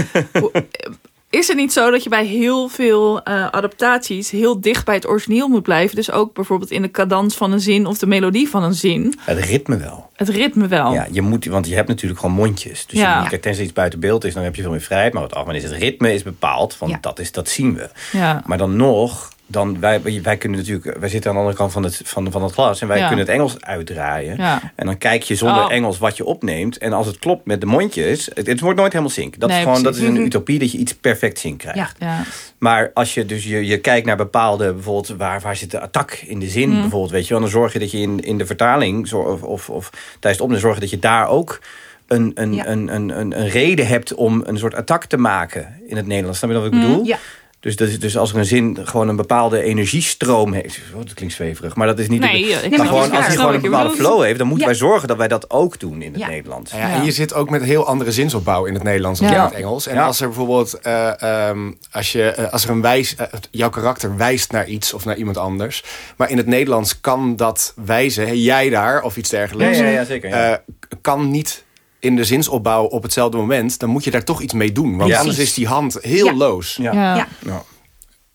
[1.31, 5.07] is het niet zo dat je bij heel veel eh, adaptaties heel dicht bij het
[5.07, 5.97] origineel moet blijven?
[5.97, 9.15] Dus ook bijvoorbeeld in de cadans van een zin of de melodie van een zin.
[9.21, 10.11] Het ritme wel.
[10.15, 10.93] Het ritme wel.
[10.93, 12.87] Ja, je moet, want je hebt natuurlijk gewoon mondjes.
[12.87, 13.01] Dus.
[13.01, 13.23] Ja.
[13.23, 15.13] je, kijk, tenzij iets buiten beeld is, dan heb je veel meer vrijheid.
[15.13, 16.79] Maar op het algemeen is het ritme is bepaald.
[16.79, 16.99] Want Ja.
[17.01, 17.89] dat, is, dat zien we.
[18.13, 18.43] Ja.
[18.47, 21.83] Maar dan nog, dan, wij, wij kunnen natuurlijk, wij zitten aan de andere kant van
[21.83, 22.81] het, van, van het glas.
[22.81, 23.07] En wij Ja.
[23.07, 24.37] kunnen het Engels uitdraaien.
[24.37, 24.73] Ja.
[24.75, 25.73] En dan kijk je zonder Oh.
[25.73, 26.79] Engels wat je opneemt.
[26.79, 29.39] En als het klopt met de mondjes, het, het wordt nooit helemaal sync.
[29.39, 31.97] Dat Nee, is gewoon, dat is een utopie dat je iets perfect sync krijgt.
[31.99, 32.23] Ja.
[32.59, 36.13] Maar als je dus je, je kijkt naar bepaalde, bijvoorbeeld waar, waar zit de attack
[36.27, 36.81] in de zin, Mm.
[36.81, 39.91] bijvoorbeeld, weet je dan zorg je dat je in, in de vertaling of, of, of
[39.91, 41.61] tijdens het opnemen zorg je dat je daar ook
[42.07, 42.67] een, een, Ja.
[42.67, 46.39] een, een, een, een reden hebt om een soort attack te maken in het Nederlands.
[46.39, 47.05] Snap je wat ik bedoel?
[47.05, 47.19] Ja.
[47.61, 50.79] Dus, dat is, dus als er een zin gewoon een bepaalde energiestroom heeft.
[50.95, 52.21] Oh, dat klinkt zweverig, maar dat is niet.
[52.21, 54.71] Nee, de, ik maar gewoon als hij gewoon een bepaalde flow heeft, dan moeten Ja.
[54.73, 56.29] wij zorgen dat wij dat ook doen in het Ja.
[56.29, 56.73] Nederlands.
[56.73, 56.91] Ja.
[56.93, 59.37] En je zit ook met heel andere zinsopbouw in het Nederlands dan Ja.
[59.37, 59.87] in het Engels.
[59.87, 60.07] En Ja.
[60.07, 64.17] als er bijvoorbeeld, eh, ehm, als, je, eh, als er een wijs, eh, jouw karakter
[64.17, 65.85] wijst naar iets of naar iemand anders.
[66.17, 69.79] Maar in het Nederlands kan dat wijzen, jij daar of iets dergelijks.
[69.79, 70.29] ja, ja, zeker.
[70.29, 70.53] Ja.
[70.53, 70.59] eh,
[71.01, 71.65] kan niet
[72.07, 73.79] in de zinsopbouw op hetzelfde moment.
[73.79, 74.97] Dan moet je daar toch iets mee doen.
[74.97, 75.19] Want Ja.
[75.19, 76.35] anders is die hand heel Ja.
[76.35, 76.77] loos.
[76.81, 76.93] ja.
[76.93, 77.17] Ja.
[77.17, 77.27] Ja.
[77.45, 77.63] Ja.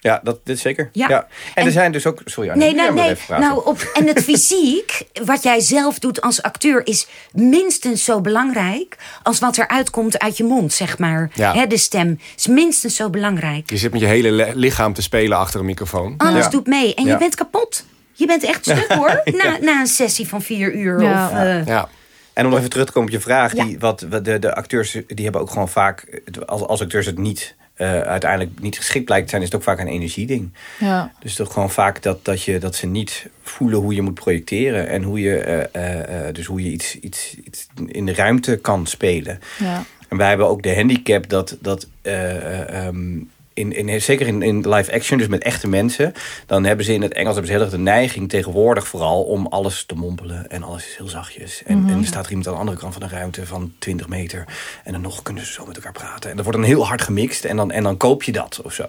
[0.03, 0.89] Ja, dat, dit zeker.
[0.93, 1.09] Ja.
[1.09, 1.19] Ja.
[1.21, 2.21] En, En- er zijn dus ook...
[2.25, 3.15] Sorry, Annie, Nee, nou, nee.
[3.39, 8.97] Nou, op, en het fysiek, wat jij zelf doet als acteur, is minstens zo belangrijk
[9.23, 11.31] als wat er uitkomt uit je mond, zeg maar.
[11.33, 11.53] Ja.
[11.53, 13.69] Hè, de stem is minstens zo belangrijk.
[13.69, 16.13] Je zit met je hele le- lichaam te spelen achter een microfoon.
[16.17, 16.49] Alles Ja.
[16.49, 16.95] doet mee.
[16.95, 17.11] En Ja.
[17.11, 17.85] je bent kapot.
[18.13, 19.21] Je bent echt stuk hoor.
[19.43, 21.01] Na, na een sessie van vier uur.
[21.01, 21.25] Ja.
[21.27, 21.89] Of, eh, Ja.
[22.33, 23.55] En om nog even terug te komen op je vraag.
[23.55, 23.65] Ja.
[23.65, 26.21] Die, wat, wat de, de acteurs die hebben ook gewoon vaak...
[26.45, 29.41] Als, als acteurs het niet eh, uiteindelijk niet geschikt blijkt te zijn...
[29.41, 30.53] is het ook vaak een energieding.
[30.79, 31.11] Ja.
[31.19, 34.87] Dus toch gewoon vaak dat, dat, je, dat ze niet voelen hoe je moet projecteren.
[34.87, 38.85] En hoe je, eh, eh, dus hoe je iets, iets, iets in de ruimte kan
[38.85, 39.39] spelen.
[39.59, 39.83] Ja.
[40.11, 43.19] En wij hebben ook de handicap dat, dat eh, eh, ehm,
[43.53, 46.13] in, in, zeker in, in live action, dus met echte mensen,
[46.45, 49.47] dan hebben ze in het Engels hebben ze heel erg de neiging tegenwoordig vooral om
[49.47, 50.49] alles te mompelen.
[50.49, 51.63] En alles is heel zachtjes.
[51.65, 54.07] En, en er staat er iemand aan de andere kant van de ruimte van 20
[54.07, 54.45] meter.
[54.83, 56.29] En dan nog kunnen ze zo met elkaar praten.
[56.29, 58.73] En dat wordt dan heel hard gemixt en dan, en dan koop je dat of
[58.73, 58.85] zo.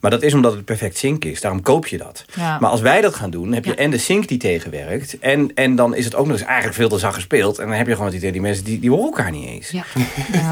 [0.00, 1.40] Maar dat is omdat het perfect sync is.
[1.40, 2.24] Daarom koop je dat.
[2.34, 2.58] Ja.
[2.58, 5.18] Maar als wij dat gaan doen, heb je en de sync die tegenwerkt.
[5.18, 7.58] En, en dan is het ook nog eens eigenlijk veel te zacht gespeeld.
[7.58, 9.70] En dan heb je gewoon het idee, die mensen die, die horen elkaar niet eens.
[9.70, 9.84] ja.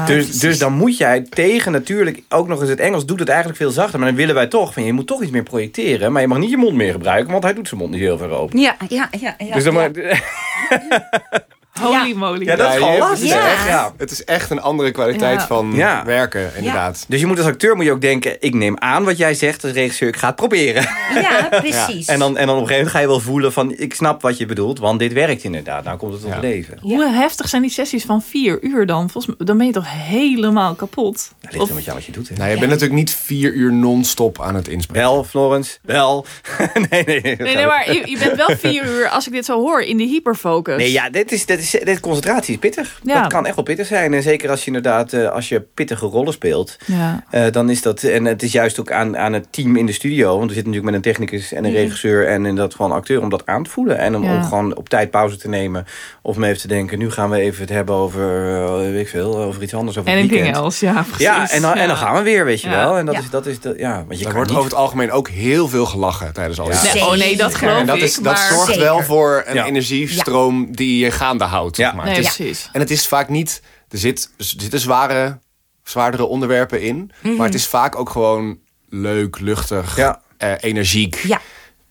[0.05, 3.46] Dus, dus dan moet jij tegen natuurlijk ook nog eens het Engels doet het eigenlijk
[3.55, 3.99] veel zachter.
[3.99, 6.11] Maar dan willen wij toch van je moet toch iets meer projecteren.
[6.11, 8.17] Maar je mag niet je mond meer gebruiken, want hij doet zijn mond niet heel
[8.17, 8.59] ver open.
[8.59, 9.35] Ja, ja, ja.
[9.37, 9.79] ja, dus dan ja.
[9.79, 9.91] maar,
[11.79, 12.45] Holy moly.
[12.45, 13.29] ja, dat is gewoon lastig.
[13.29, 13.47] Ja.
[13.51, 13.93] Echt, ja.
[13.97, 15.47] Het is echt een andere kwaliteit Ja.
[15.47, 16.05] van Ja.
[16.05, 17.05] werken, inderdaad.
[17.07, 19.63] Dus je moet als acteur moet je ook denken, ik neem aan wat jij zegt
[19.63, 20.85] als regisseur, ik ga het proberen.
[21.21, 22.07] Ja, precies.
[22.07, 24.21] En dan, en dan op een gegeven moment ga je wel voelen van, ik snap
[24.21, 25.83] wat je bedoelt, want dit werkt inderdaad.
[25.83, 26.39] Nou komt het tot Ja.
[26.39, 26.77] leven.
[26.81, 29.09] Hoe heftig zijn die sessies van vier uur dan?
[29.09, 31.31] Volgens mij, dan ben je toch helemaal kapot?
[31.41, 32.29] Dat ligt er met jou wat je doet.
[32.29, 32.35] Hè?
[32.35, 35.01] Nou, je bent natuurlijk niet vier uur non-stop aan het inspreken.
[35.03, 36.25] Wel, Florence, wel.
[36.89, 37.35] nee, nee, nee.
[37.35, 39.97] Nee, nee, maar je, je bent wel vier uur, als ik dit zo hoor, in
[39.97, 40.77] de hyperfocus.
[40.77, 42.99] Nee, ja, dit is, dit is, dit concentratie is pittig.
[43.03, 43.21] Ja.
[43.21, 44.13] Dat kan echt wel pittig zijn.
[44.13, 47.23] En zeker als je inderdaad, eh, als je pittige rollen speelt, Ja.
[47.29, 49.91] eh, dan is dat, en het is juist ook aan, aan het team in de
[49.91, 52.97] studio, want we zitten natuurlijk met een technicus en een regisseur en inderdaad gewoon een
[52.97, 53.97] acteur om dat aan te voelen.
[53.97, 54.35] En om Ja.
[54.35, 55.85] ook gewoon op tijd pauze te nemen
[56.21, 59.07] of om even te denken, nu gaan we even het hebben over, eh, weet ik
[59.07, 60.63] veel, over iets anders, over het Anything weekend.
[60.63, 61.17] else, ja, precies.
[61.25, 62.75] Ja, en dan, en dan gaan we weer, weet je Ja.
[62.75, 62.97] wel.
[62.97, 63.21] En dat Ja.
[63.21, 64.59] is, dat is, de, ja, want je Er kan wordt niet...
[64.59, 67.85] over het algemeen ook heel veel gelachen tijdens al die oh nee, dat geloof En
[67.85, 68.01] dat, ik.
[68.01, 68.47] is, dat maar...
[68.51, 68.81] zorgt Zeker.
[68.81, 69.65] wel voor een Ja.
[69.65, 71.77] energiestroom die je gaande houdt.
[71.77, 71.85] Ja.
[71.85, 72.05] Zeg maar.
[72.05, 72.69] Nee, Het is- precies.
[72.71, 73.61] en het is vaak niet...
[73.89, 75.39] Er, zit, er zitten zware,
[75.83, 77.11] zwaardere onderwerpen in.
[77.23, 80.21] Maar het is vaak ook gewoon leuk, luchtig, Ja.
[80.37, 81.15] eh, energiek.
[81.15, 81.41] Ja.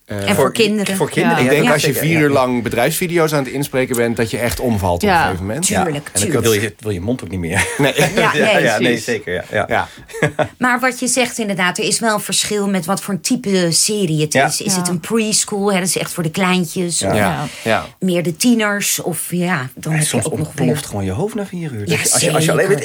[0.07, 0.95] En voor, kinderen.
[0.95, 1.37] Voor kinderen.
[1.37, 1.43] Ja.
[1.43, 4.17] Ik denk ja, als je vier uur lang bedrijfsvideo's aan het inspreken bent...
[4.17, 5.65] dat je echt omvalt op een gegeven moment.
[5.65, 7.67] Tuurlijk, En dan wil je, wil je mond ook niet meer.
[7.77, 7.93] Nee.
[8.15, 9.03] Ja, nee, ja, nee precies.
[9.03, 9.33] zeker.
[9.33, 9.65] Ja, ja.
[9.67, 9.87] Ja.
[10.57, 13.71] Maar wat je zegt inderdaad, er is wel een verschil met wat voor een type
[13.71, 14.45] serie het Ja.
[14.45, 14.61] is.
[14.61, 14.79] Is Ja.
[14.79, 16.99] het een preschool, hè, dat is echt voor de kleintjes.
[16.99, 17.09] Ja.
[17.09, 17.45] Of Ja.
[17.63, 17.85] Ja.
[17.99, 19.01] meer de tieners.
[19.01, 20.83] Of ja, dan je soms ook nog ontploft weer...
[20.89, 21.79] gewoon je hoofd na vier uur.
[21.79, 22.69] Ja, Dat je- als, je, als je alleen.
[22.69, 22.77] Ja,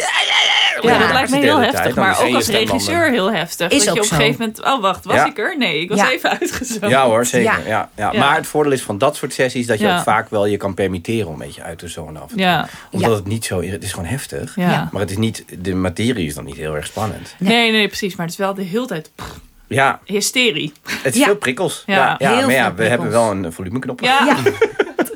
[0.82, 1.94] Ja, dat lijkt me heel heftig.
[1.94, 3.70] Maar is ook als regisseur heel heftig.
[3.70, 4.64] Is dat je op een gegeven moment...
[4.64, 5.54] Oh, wacht, was ik er?
[5.58, 6.10] Nee, ik was Ja.
[6.10, 6.88] even uitgezoomd.
[7.12, 7.52] Hoor, zeker.
[7.52, 7.58] Ja.
[7.66, 7.88] Ja.
[7.96, 8.18] Ja, Ja.
[8.18, 9.66] Maar het voordeel is van dat soort sessies...
[9.66, 9.96] dat je Ja.
[9.96, 12.46] ook vaak wel je kan permitteren om een beetje uit te zonen af en toe.
[12.46, 12.68] Ja.
[12.90, 13.16] Omdat Ja.
[13.16, 13.62] het niet zo...
[13.62, 14.56] Het is gewoon heftig.
[14.56, 14.88] Ja.
[14.92, 15.44] Maar het is niet...
[15.58, 17.34] De materie is dan niet heel erg spannend.
[17.38, 18.16] Nee, nee, precies.
[18.16, 20.72] Maar het is wel de hele tijd pff, Ja, hysterie.
[21.02, 21.24] het is Ja.
[21.26, 21.82] veel prikkels.
[21.86, 22.14] Ja.
[22.18, 24.00] Ja, maar ja, we hebben wel een volumeknop.
[24.00, 24.36] Ja.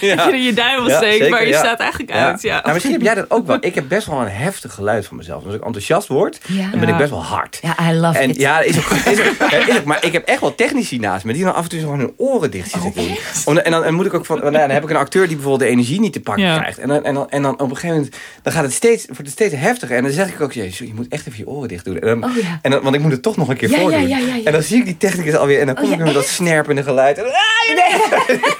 [0.00, 0.16] Ja.
[0.16, 1.58] Dat je er je duim Ja, steekt, zeker, maar je ja.
[1.58, 2.42] staat eigenlijk uit.
[2.42, 2.60] Ja.
[2.60, 3.56] Nou, misschien heb jij dat ook wel.
[3.60, 5.44] Ik heb best wel een heftig geluid van mezelf.
[5.44, 6.70] Als ik enthousiast word, Ja.
[6.70, 7.58] dan ben ik best wel hard.
[7.62, 8.36] Ja, I love En it.
[8.36, 11.24] ja, is ook, is ook, ja, is ook, maar ik heb echt wel technici naast
[11.24, 13.16] me die dan af en toe gewoon hun oren dicht zitten doen.
[13.44, 15.36] Om- En dan, en moet ik ook van, nou, dan heb ik een acteur die
[15.36, 16.58] bijvoorbeeld de energie niet te pakken Ja.
[16.58, 16.78] krijgt.
[16.78, 19.18] En dan, en, dan, en dan op een gegeven moment dan gaat het steeds, wordt
[19.22, 19.96] het steeds heftiger.
[19.96, 21.98] En dan zeg ik ook, jezus, je moet echt even je oren dicht doen.
[22.00, 22.58] En dan, Oh, ja.
[22.62, 24.08] en dan, want ik moet het toch nog een keer Ja, voordoen.
[24.08, 24.44] ja, ja, ja, ja.
[24.44, 26.26] En dan zie ik die technicus alweer en dan kom Oh, ik ja, met dat
[26.26, 27.18] snerpende geluid.
[27.18, 28.40] En, Het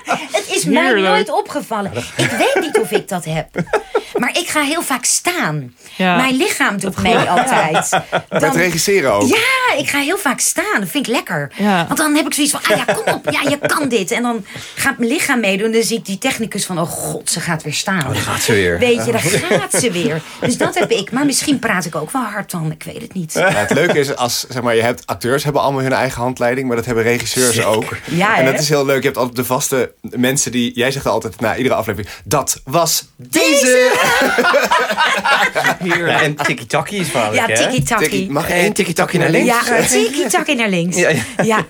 [0.65, 1.91] is mij nooit opgevallen.
[2.17, 3.47] Ik weet niet of ik dat heb.
[4.17, 5.73] Maar ik ga heel vaak staan.
[5.95, 6.15] Ja.
[6.15, 7.89] Mijn lichaam doet mee altijd.
[8.29, 9.27] Met Dan- regisseren ook.
[9.27, 10.79] Ja, ik ga heel vaak staan.
[10.79, 11.51] Dat vind ik lekker.
[11.57, 11.85] Ja.
[11.87, 13.29] Want dan heb ik zoiets van, ah ja, kom op.
[13.29, 14.11] Ja, je kan dit.
[14.11, 14.45] En dan
[14.75, 15.65] gaat mijn lichaam meedoen.
[15.65, 17.99] En dan zie ik die technicus van, oh god, ze gaat weer staan.
[17.99, 18.79] daar gaat ze weer.
[18.79, 20.21] Weet je, daar gaat ze weer.
[20.41, 21.11] Dus dat heb ik.
[21.11, 22.71] Maar misschien praat ik ook wel hard dan.
[22.71, 23.33] Ik weet het niet.
[23.33, 26.67] Ja, het leuke is, als, zeg maar, je hebt acteurs hebben allemaal hun eigen handleiding,
[26.67, 27.97] maar dat hebben regisseurs ook.
[28.05, 28.51] Ja, en hè?
[28.51, 28.99] dat is heel leuk.
[28.99, 33.07] Je hebt altijd de vaste mensen die, jij zegt altijd na iedere aflevering, dat was
[33.17, 33.91] deze.
[35.83, 38.01] Ja, en tiki-taki is van Ja, tiki-taki.
[38.03, 39.47] Tikkie, mag één tiki-taki naar links.
[39.67, 40.97] Ja, tiki-taki naar links.
[40.97, 41.65] Ja, Ja, ja.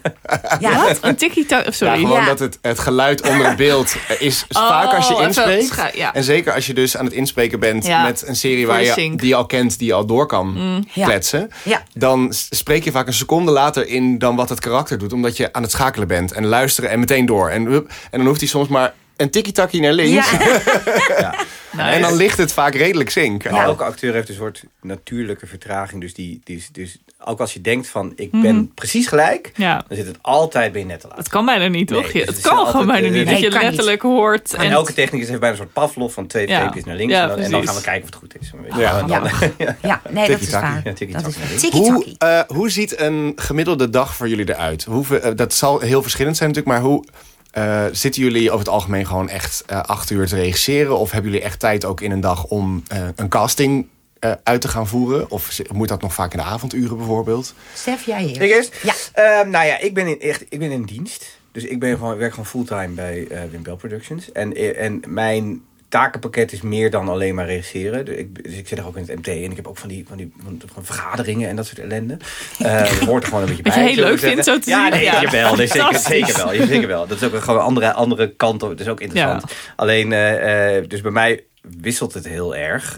[0.60, 0.84] ja.
[0.84, 0.98] Wat?
[1.02, 2.00] Een tikkie Ja, Sorry.
[2.00, 2.26] gewoon Ja.
[2.26, 5.66] dat het, het geluid onder het beeld is vaak als je even inspreekt.
[5.66, 6.14] scha- ja.
[6.14, 8.04] En zeker als je dus aan het inspreken bent Ja.
[8.04, 10.58] met een serie waar je, die je al kent, die je al door kan
[10.94, 11.06] Ja.
[11.06, 11.50] kletsen.
[11.64, 11.84] Ja.
[11.94, 15.14] Dan spreek je vaak een seconde later in dan wat het karakter doet.
[15.14, 17.50] Omdat je aan het schakelen bent en luisteren en meteen door.
[17.50, 20.32] En, hup, en dan hoeft hij soms maar een tikkie-takkie naar links.
[20.32, 21.34] Ja.
[21.78, 23.50] En dan ligt het vaak redelijk zink.
[23.52, 26.02] Maar elke acteur heeft een soort natuurlijke vertraging.
[26.02, 29.84] Dus, die, die, is- dus ook als je denkt van ik ben precies gelijk, Ja.
[29.88, 31.18] dan zit het altijd bij je net te laat.
[31.18, 32.14] Het kan bijna niet, toch?
[32.14, 33.26] Nee, dus het kan altijd, gewoon bijna eh, niet.
[33.26, 33.62] nee, dat je niet.
[33.62, 34.54] letterlijk hoort.
[34.54, 36.74] En elke technicus heeft bijna een soort Pavlov van twee Ja.
[36.86, 37.14] naar links.
[37.14, 37.68] Ja, en, dan, en dan precies.
[37.70, 38.52] gaan we kijken of het goed is.
[38.82, 39.02] Ja.
[39.04, 39.10] dan-
[39.58, 39.78] Ja.
[39.82, 40.82] Ja, nee, dat is waar.
[40.84, 41.22] Ja.
[41.22, 41.70] Dat is.
[41.70, 44.84] Hoe, eh, hoe ziet een gemiddelde dag voor jullie eruit?
[44.84, 47.04] Hoeveel, eh, dat zal heel verschillend zijn natuurlijk, maar hoe
[47.52, 50.98] eh, zitten jullie over het algemeen gewoon echt eh, acht uur te regisseren?
[50.98, 53.88] Of hebben jullie echt tijd ook in een dag om eh, een casting
[54.20, 55.30] eh, uit te gaan voeren?
[55.30, 57.54] Of moet dat nog vaak in de avonduren bijvoorbeeld?
[57.74, 58.42] Stef, jij eerst.
[58.42, 58.76] Ik eerst?
[58.84, 58.94] Ja.
[59.14, 61.40] Ehm, nou ja, ik ben in, echt, ik ben in dienst.
[61.52, 64.32] Dus ik ben gewoon, werk gewoon fulltime bij eh Wim Bell Productions.
[64.32, 65.62] En, en mijn
[65.92, 68.06] takenpakket is meer dan alleen maar regisseren.
[68.06, 69.90] Dus ik, dus ik zit er ook in het MT en ik heb ook van
[69.90, 70.34] die, van die
[70.74, 72.18] van, vergaderingen en dat soort ellende.
[72.60, 73.84] Dat hoort er gewoon een beetje Wat bij.
[73.84, 74.92] je heel leuk vindt, zo te ja, zien.
[74.94, 75.22] Nee, Ja.
[75.22, 76.68] jawel, nee, zeker, zeker wel.
[76.68, 77.08] Zeker wel.
[77.08, 78.64] Dat is ook gewoon een andere, andere kant.
[78.64, 78.70] op.
[78.70, 79.44] Het is ook interessant.
[79.76, 82.98] Alleen, eh, eh, dus bij mij wisselt het heel erg.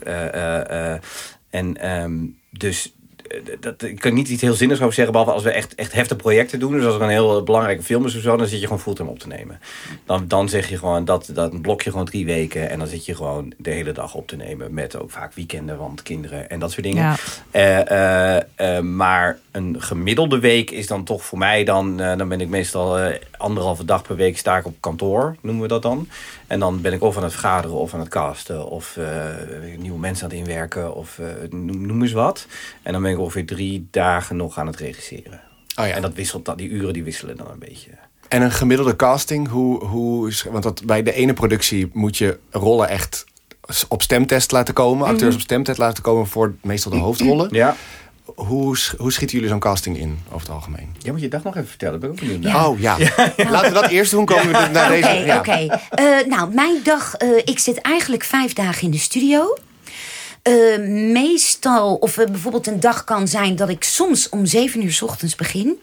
[1.50, 2.14] En ehm,
[2.50, 2.94] dus
[3.60, 6.22] dat, ik kan niet iets heel zinnigs over zeggen, behalve als we echt, echt heftige
[6.22, 6.74] projecten doen.
[6.74, 9.10] Dus als er een heel belangrijke film is of zo, dan zit je gewoon fulltime
[9.10, 9.60] op te nemen.
[10.06, 13.06] Dan, dan zeg je gewoon, dat, dat blok je gewoon drie weken en dan zit
[13.06, 14.74] je gewoon de hele dag op te nemen.
[14.74, 17.04] Met ook vaak weekenden, want kinderen en dat soort dingen.
[17.04, 17.16] Ja.
[17.52, 22.28] Eh, eh, eh, maar een gemiddelde week is dan toch voor mij dan, eh, dan
[22.28, 25.82] ben ik meestal eh, anderhalve dag per week sta ik op kantoor, noemen we dat
[25.82, 26.08] dan.
[26.48, 29.06] En dan ben ik of aan het vergaderen of aan het casten of eh,
[29.78, 32.48] nieuwe mensen aan het inwerken of eh, noem, eens wat.
[32.82, 35.42] En dan ben ik ongeveer drie dagen nog aan het regisseren.
[35.76, 35.94] Oh ja.
[35.94, 37.90] En dat wisselt, die uren die wisselen dan een beetje.
[38.28, 42.40] En een gemiddelde casting, hoe, hoe is, want dat, bij de ene productie moet je
[42.50, 43.26] rollen echt
[43.88, 47.48] op stemtest laten komen, acteurs op stemtest laten komen voor meestal de hoofdrollen.
[47.52, 47.76] Ja.
[48.26, 50.96] Hoe, hoe schieten jullie zo'n casting in over het algemeen?
[51.00, 52.00] Ja, moet je dat nog even vertellen.
[52.00, 52.44] Ben ik ook benieuwd.
[52.44, 52.68] Ja.
[52.68, 52.98] Oh ja.
[53.38, 54.26] Laten we dat eerst doen.
[54.26, 55.26] Komen we naar Oké, deze.
[55.26, 55.38] ja.
[55.38, 55.80] oké.
[55.90, 57.16] Eh, nou, mijn dag...
[57.16, 59.58] eh, ik zit eigenlijk vijf dagen in de studio.
[60.42, 60.54] Eh,
[61.14, 63.56] meestal, of bijvoorbeeld een dag kan zijn...
[63.56, 65.76] dat ik soms om zeven uur 's ochtends begin...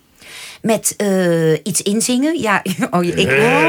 [0.63, 2.41] Met eh, iets inzingen.
[2.41, 3.15] Ja, oh, ik,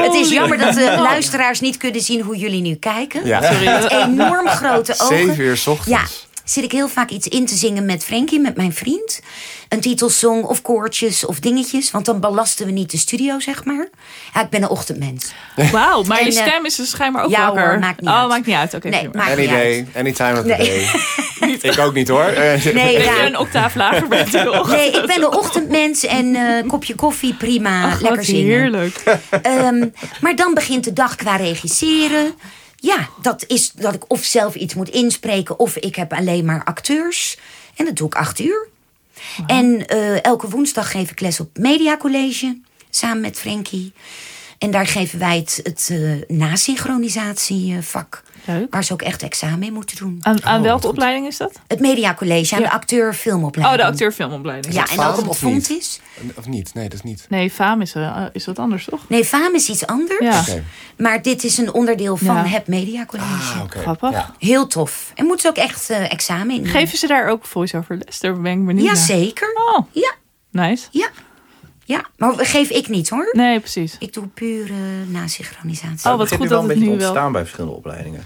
[0.02, 3.26] het is jammer dat de luisteraars niet kunnen zien hoe jullie nu kijken.
[3.26, 3.40] Ja.
[3.40, 5.16] Met enorm grote ogen.
[5.16, 5.88] Zeven uur 's ochtends.
[5.90, 6.04] Ja,
[6.44, 9.20] zit ik heel vaak iets in te zingen met Frankie, met mijn vriend.
[9.68, 11.90] Een titelsong of koortjes of dingetjes.
[11.90, 13.88] Want dan belasten we niet de studio, zeg maar.
[14.34, 15.32] Ja, ik ben een ochtendmens.
[15.72, 18.18] Wauw, maar En, je eh, stem is dus schijnbaar ook ja hoor, maakt niet oh,
[18.18, 18.28] uit.
[18.28, 18.74] maakt niet uit.
[18.74, 19.16] Oké, Nee, prima.
[19.24, 19.86] maakt Any niet day, uit.
[19.96, 20.86] any time of the Nee.
[21.40, 21.58] day.
[21.72, 22.32] ik ook niet hoor.
[22.74, 23.26] Nee, ja.
[23.26, 24.76] een octaaf lager bent in de ochtend.
[24.78, 28.44] Nee, ik ben een ochtendmens en eh kopje koffie, prima, Ach, lekker wat zingen.
[28.44, 29.02] heerlijk.
[29.42, 29.88] Ehm,
[30.20, 32.34] maar dan begint de dag qua regisseren.
[32.82, 35.58] Ja, dat is dat ik of zelf iets moet inspreken...
[35.58, 37.38] of ik heb alleen maar acteurs.
[37.76, 38.68] En dat doe ik acht uur.
[39.46, 42.58] En eh, elke woensdag geef ik les op Media College...
[42.90, 43.92] samen met Frankie.
[44.58, 48.22] En daar geven wij het, het eh nasynchronisatievak...
[48.44, 48.72] Leuk.
[48.74, 50.18] waar ze ook echt examen in moeten doen.
[50.20, 51.60] Aan, aan Oh, welke opleiding is dat?
[51.66, 52.66] Het Media College aan Ja.
[52.68, 53.80] de acteur-filmopleiding.
[53.80, 54.74] Oh, de acteur-filmopleiding.
[54.74, 55.66] Ja, en ook FAAM op het niet?
[55.66, 56.00] Fontis.
[56.34, 56.74] Of niet?
[56.74, 57.26] Nee, dat is niet.
[57.28, 59.08] Nee, faam is, eh, is wat anders, toch?
[59.08, 60.46] Nee, FAM is iets anders.
[60.46, 60.58] Ja.
[60.96, 62.44] Maar dit is een onderdeel van Ja.
[62.46, 63.28] het Media College.
[63.28, 63.78] Ah, oké.
[63.78, 64.10] Grappig.
[64.10, 64.34] Ja.
[64.38, 65.12] Heel tof.
[65.14, 66.72] En moeten ze ook echt eh, examen in doen.
[66.72, 68.20] Geven ze daar ook voice-over les?
[68.20, 68.86] Daar ben ik benieuwd.
[68.86, 69.48] Jazeker.
[69.74, 70.12] Oh, Ja,
[70.50, 70.86] nice.
[70.90, 71.08] ja.
[71.92, 73.28] Ja, maar geef ik niet hoor.
[73.32, 73.96] Nee, precies.
[73.98, 74.76] Ik doe puur uh,
[75.08, 76.10] nasynchronisatie.
[76.10, 78.22] Oh, wat goed dat een het beetje nu wel- ontstaan bij verschillende opleidingen.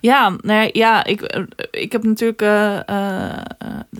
[0.00, 3.36] Ja, nou ja, ja ik, eh, ik heb natuurlijk, eh, eh, eh,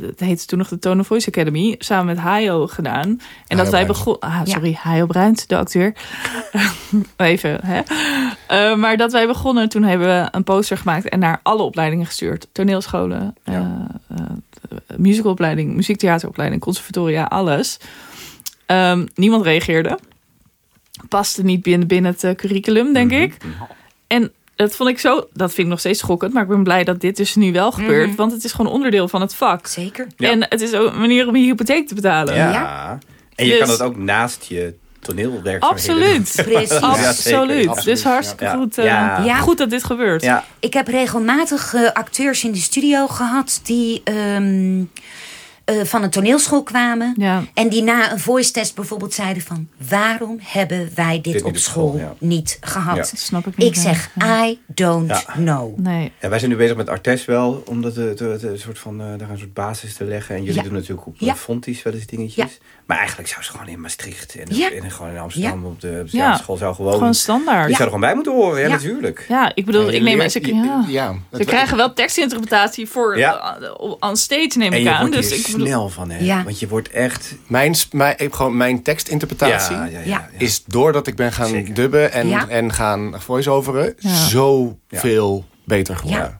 [0.00, 3.08] het heette toen nog de Tone of Voice Academy, samen met Hayo gedaan.
[3.08, 5.92] En dat Hayo wij begonnen, ah, sorry, Hayo Bruint, de acteur.
[7.16, 7.80] Even, hè.
[8.46, 12.06] Eh, maar dat wij begonnen, toen hebben we een poster gemaakt en naar alle opleidingen
[12.06, 12.46] gestuurd.
[12.52, 13.66] Toneelscholen, eh, eh,
[14.96, 17.78] musicalopleiding, muziektheateropleiding, conservatoria, alles.
[18.70, 19.98] Ehm, niemand reageerde.
[21.08, 23.36] Paste niet binnen, binnen het eh, curriculum, denk ik.
[24.06, 26.32] En dat vond ik zo, dat vind ik nog steeds schokkend.
[26.32, 28.14] Maar ik ben blij dat dit dus nu wel gebeurt.
[28.14, 29.66] Want het is gewoon onderdeel van het vak.
[29.66, 30.06] Zeker.
[30.16, 30.30] Ja.
[30.30, 32.34] En het is ook een manier om je hypotheek te betalen.
[32.34, 32.52] Ja.
[32.52, 32.98] Ja.
[33.34, 36.32] En je Dus- kan het ook naast je toneelwerkzaamheden Absoluut.
[36.46, 36.70] Precies.
[36.80, 36.86] Ja.
[36.88, 37.66] Absoluut.
[37.68, 38.54] Absoluut, Dus hartstikke ja.
[38.54, 39.36] goed, eh, Ja.
[39.38, 40.22] Goed dat dit gebeurt.
[40.22, 44.82] Ja, Ik heb regelmatig eh, acteurs in de studio gehad die ehm,
[45.78, 47.14] eh, van een toneelschool kwamen.
[47.16, 47.42] Ja.
[47.54, 49.68] En die na een voice test bijvoorbeeld zeiden van...
[49.88, 52.14] waarom hebben wij dit, op school school, ja.
[52.18, 52.96] niet gehad?
[52.96, 53.02] Ja.
[53.02, 53.66] Dat snap ik niet.
[53.68, 54.10] Ik zeg,
[54.46, 55.22] I don't Ja.
[55.34, 55.78] know.
[55.78, 56.12] Nee.
[56.20, 59.06] Ja, wij zijn nu bezig met Artes wel, om dat, eh, een soort van, eh,
[59.18, 60.34] daar een soort basis te leggen.
[60.34, 60.62] En jullie Ja.
[60.62, 61.26] doen natuurlijk op Ja.
[61.26, 61.36] ja.
[61.36, 62.58] Fonties wel eens dingetjes.
[62.86, 64.70] Maar eigenlijk zou ze gewoon in Maastricht en, Ja.
[64.70, 66.22] en gewoon in Amsterdam op de, op de Ja.
[66.24, 66.92] theaterschool zou gewoon...
[66.92, 67.66] Gewoon standaard.
[67.66, 68.72] Die zou er gewoon bij moeten horen, ja, Ja.
[68.72, 69.24] natuurlijk.
[69.28, 70.84] Ja, ik bedoel, ik neem ze, je- ja.
[70.88, 73.58] ja, Ze krijgen wel tekstinterpretatie voor Ja.
[73.60, 75.10] uh, on stage neem ik aan.
[75.10, 75.56] Dus ik
[75.88, 76.18] van, hè?
[76.18, 76.44] Ja.
[76.44, 77.34] Want je wordt echt...
[77.46, 80.04] Mijn, mijn, ik heb gewoon mijn tekstinterpretatie Ja, ja, ja, Ja.
[80.04, 80.28] ja.
[80.38, 81.74] is doordat ik ben gaan Zeker.
[81.74, 82.48] dubben en, Ja.
[82.48, 83.94] en gaan voice-overen...
[83.98, 84.14] Ja.
[84.14, 84.98] zo Ja.
[85.00, 86.38] veel beter geworden.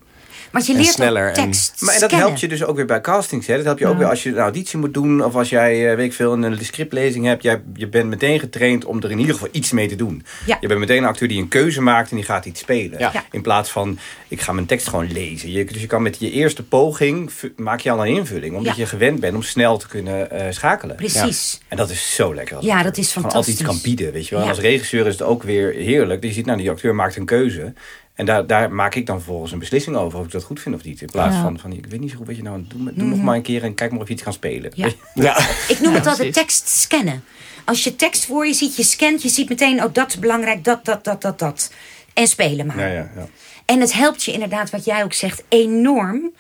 [0.51, 2.19] Want je leert sneller ook en- tekst Maar en dat scannen.
[2.29, 3.47] helpt je dus ook weer bij castings.
[3.47, 3.57] Hè?
[3.57, 5.25] Dat helpt je ook weer als je een auditie moet doen.
[5.25, 7.43] Of als jij, eh, weet ik veel, een scriptlezing hebt.
[7.43, 10.25] Jij, je bent meteen getraind om er in ieder geval iets mee te doen.
[10.47, 10.57] Ja.
[10.61, 12.99] Je bent meteen een acteur die een keuze maakt en die gaat iets spelen.
[12.99, 13.11] Ja.
[13.13, 13.25] Ja.
[13.31, 13.99] In plaats van,
[14.29, 15.51] ik ga mijn tekst gewoon lezen.
[15.51, 18.57] Je, dus je kan met je eerste poging, maak je al een invulling.
[18.57, 18.83] Omdat Ja.
[18.83, 20.97] je gewend bent om snel te kunnen eh, schakelen.
[20.97, 21.61] Precies.
[21.69, 22.57] En dat is zo lekker.
[22.57, 23.83] als Ja, dat is Gewoon altijd iets fantastisch.
[23.85, 24.49] kan bieden, weet je wel.
[24.49, 26.25] Als regisseur is het ook weer heerlijk.
[26.25, 27.73] Je ziet, nou, die acteur maakt een keuze.
[28.21, 30.75] En daar, daar maak ik dan vervolgens een beslissing over of ik dat goed vind
[30.75, 31.01] of niet.
[31.01, 31.43] In plaats Ja.
[31.43, 32.69] van, van, ik weet niet zo goed wat je nou aan.
[32.95, 34.73] Doe nog maar een keer en kijk maar of je iets kan spelen.
[34.77, 34.81] Mhm.
[34.81, 34.93] Ja.
[35.15, 35.39] Ja.
[35.69, 37.25] Ik noem het altijd tekst scannen.
[37.65, 39.85] Als je tekst voor je ziet, je scant, je ziet meteen...
[39.85, 41.73] oh, dat is belangrijk, dat, dat, dat, dat, dat.
[42.15, 42.79] En spelen maar.
[42.79, 43.27] Ja, ja, ja.
[43.65, 46.31] En het helpt je inderdaad, wat jij ook zegt, enorm...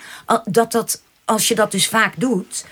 [0.44, 2.64] dat dat, als je dat dus vaak doet...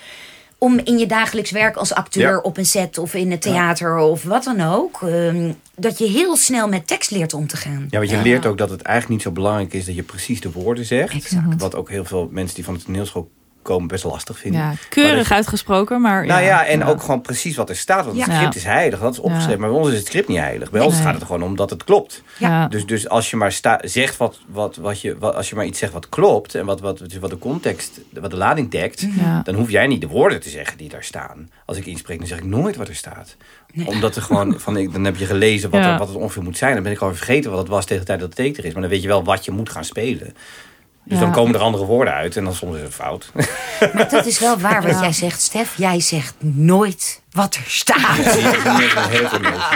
[0.59, 2.39] om in je dagelijks werk als acteur Ja.
[2.39, 2.99] op een set...
[2.99, 5.03] of in het theater of wat dan ook...
[5.03, 7.87] ehm, dat je heel snel met tekst leert om te gaan.
[7.91, 10.41] Ja, want je leert ook dat het eigenlijk niet zo belangrijk is dat je precies
[10.41, 11.15] de woorden zegt.
[11.15, 11.61] Exact.
[11.61, 13.31] Wat ook heel veel mensen die van de toneelschool
[13.69, 14.61] komen best lastig vinden.
[14.61, 16.27] Ja, Maar keurig uitgesproken, maar...
[16.27, 16.87] Nou ja, en ja.
[16.87, 18.05] ook gewoon precies wat er staat.
[18.05, 18.35] Want het Ja.
[18.37, 19.53] script is heilig, dat is opgeschreven.
[19.53, 19.59] Ja.
[19.59, 20.71] Maar bij ons is het script niet heilig.
[20.71, 22.23] Bij ons gaat het gewoon om dat het klopt.
[22.39, 22.69] Ja.
[22.69, 25.65] Dus, dus als je maar sta, zegt wat, wat, wat je, wat, als je maar
[25.67, 29.41] iets zegt wat klopt en wat, wat, wat de context, wat de lading dekt, Ja.
[29.45, 31.51] dan hoef jij niet de woorden te zeggen die daar staan.
[31.65, 33.37] Als ik inspreek, dan zeg ik nooit wat er staat.
[33.85, 35.93] Omdat er gewoon van, ik- dan heb je gelezen wat, Ja.
[35.93, 36.75] er, wat het ongeveer moet zijn.
[36.75, 38.65] Dan ben ik gewoon vergeten wat het was tegen de tijd dat het teken er
[38.69, 38.73] is.
[38.73, 40.35] Maar dan weet je wel wat je moet gaan spelen.
[41.09, 41.25] Dus Ja.
[41.25, 43.31] dan komen er andere woorden uit en dan soms is het fout.
[43.95, 45.01] Maar dat is wel waar wat Ja.
[45.01, 45.75] jij zegt, Stef.
[45.77, 48.17] Jij zegt nooit wat er staat.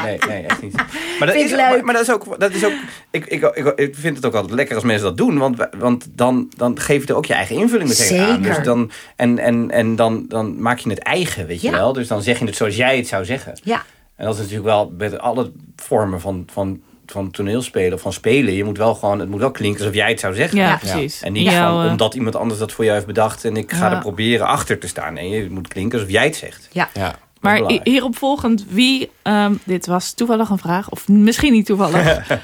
[0.03, 0.75] Nee, nee, echt niet.
[0.75, 0.87] Maar
[1.19, 1.69] dat, Vind is, ik leuk.
[1.69, 2.73] maar, maar dat is ook, dat is ook
[3.11, 5.39] ik, ik, ik, ik vind het ook altijd lekker als mensen dat doen.
[5.39, 8.27] Want, want dan, dan geef je er ook je eigen invulling meteen aan.
[8.43, 8.55] Zeker.
[8.55, 11.93] Dus dan, en en, en dan, dan maak je het eigen, weet je wel.
[11.93, 13.59] Dus dan zeg je het zoals jij het zou zeggen.
[13.63, 13.83] Ja,
[14.17, 16.81] En dat is natuurlijk wel met alle vormen van, van,
[17.13, 18.55] van toneelspelen of van spelen.
[18.55, 20.59] Je moet wel gewoon, het moet wel klinken alsof jij het zou zeggen.
[20.59, 20.77] Ja, Ja.
[20.77, 21.23] precies.
[21.23, 23.87] En niet Jouw, van, omdat iemand anders dat voor jou heeft bedacht en ik ga
[23.91, 23.93] Ja.
[23.95, 25.15] er proberen achter te staan.
[25.15, 26.69] Nee, het moet klinken alsof jij het zegt.
[26.73, 26.89] ja.
[26.95, 27.15] Ja.
[27.41, 27.87] Maar belangrijk.
[27.87, 32.29] hierop volgend, wie, ehm, dit was toevallig een vraag, of misschien niet toevallig.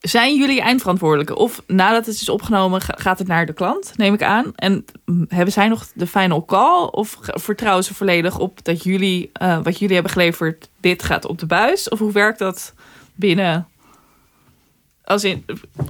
[0.00, 1.36] Zijn jullie eindverantwoordelijke?
[1.36, 4.52] Of nadat het is opgenomen, ga- gaat het naar de klant, neem ik aan.
[4.54, 4.84] En
[5.28, 6.84] hebben zij nog de final call?
[6.90, 11.38] Of vertrouwen ze volledig op dat jullie, eh, wat jullie hebben geleverd, dit gaat op
[11.38, 11.88] de buis?
[11.88, 12.74] Of hoe werkt dat
[13.20, 13.64] binnen...
[15.04, 15.44] Als, in,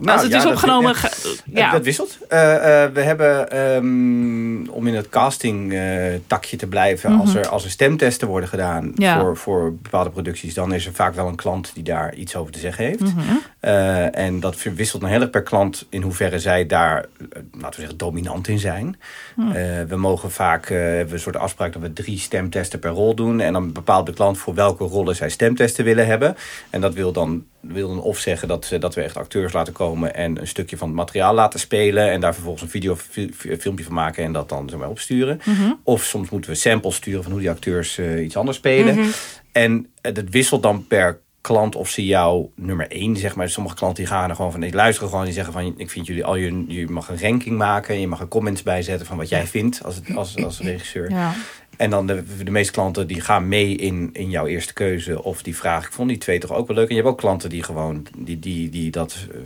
[0.05, 0.91] als het ja, is dat- opgenomen...
[0.93, 0.97] ja.
[0.97, 1.11] ga-
[1.45, 1.61] Ja.
[1.61, 1.71] ja.
[1.73, 2.19] Dat wisselt.
[2.29, 7.49] Eh, eh, we hebben, ehm, om in het casting eh, takje te blijven, als, er,
[7.49, 9.03] als er stemtesten worden gedaan Mhm.
[9.03, 9.21] Ja.
[9.21, 12.53] voor, voor bepaalde producties, dan is er vaak wel een klant die daar iets over
[12.53, 13.01] te zeggen heeft.
[13.01, 13.21] Mhm.
[13.61, 17.71] Eh, en dat wisselt nog heel erg per klant in hoeverre zij daar, eh, laten
[17.71, 19.01] we zeggen, dominant in zijn.
[19.35, 19.51] Hm.
[19.51, 22.91] Eh, we mogen vaak, eh, hebben we een soort afspraak dat we drie stemtesten per
[22.91, 23.41] rol doen.
[23.41, 26.37] En dan bepaalt de klant voor welke rollen zij stemtesten willen hebben.
[26.71, 30.15] En dat wil dan, wil dan of zeggen dat, dat we echt acteurs laten komen
[30.15, 32.11] en een stukje van het materiaal laten spelen.
[32.11, 34.89] En daar vervolgens een video, fi- fi- filmpje van maken en dat dan zeg maar,
[34.89, 35.41] opsturen.
[35.83, 39.11] Of soms moeten we samples sturen van hoe die acteurs iets anders spelen.
[39.53, 43.49] En eh, dat wisselt dan per klant of ze jou nummer één, zeg maar.
[43.49, 46.07] Sommige klanten die gaan er gewoon van, die luisteren gewoon, die zeggen van, ik vind
[46.07, 49.17] jullie al, je, je mag een ranking maken, en je mag er comments bijzetten van
[49.17, 51.11] wat jij vindt als, het, als, als regisseur.
[51.11, 51.35] Ja.
[51.77, 55.23] En dan de, de meeste klanten die gaan mee in, in jouw eerste keuze.
[55.23, 56.89] Of die vragen, ik vond die twee toch ook wel leuk.
[56.89, 59.39] En je hebt ook klanten die gewoon, die, die, die dat eh,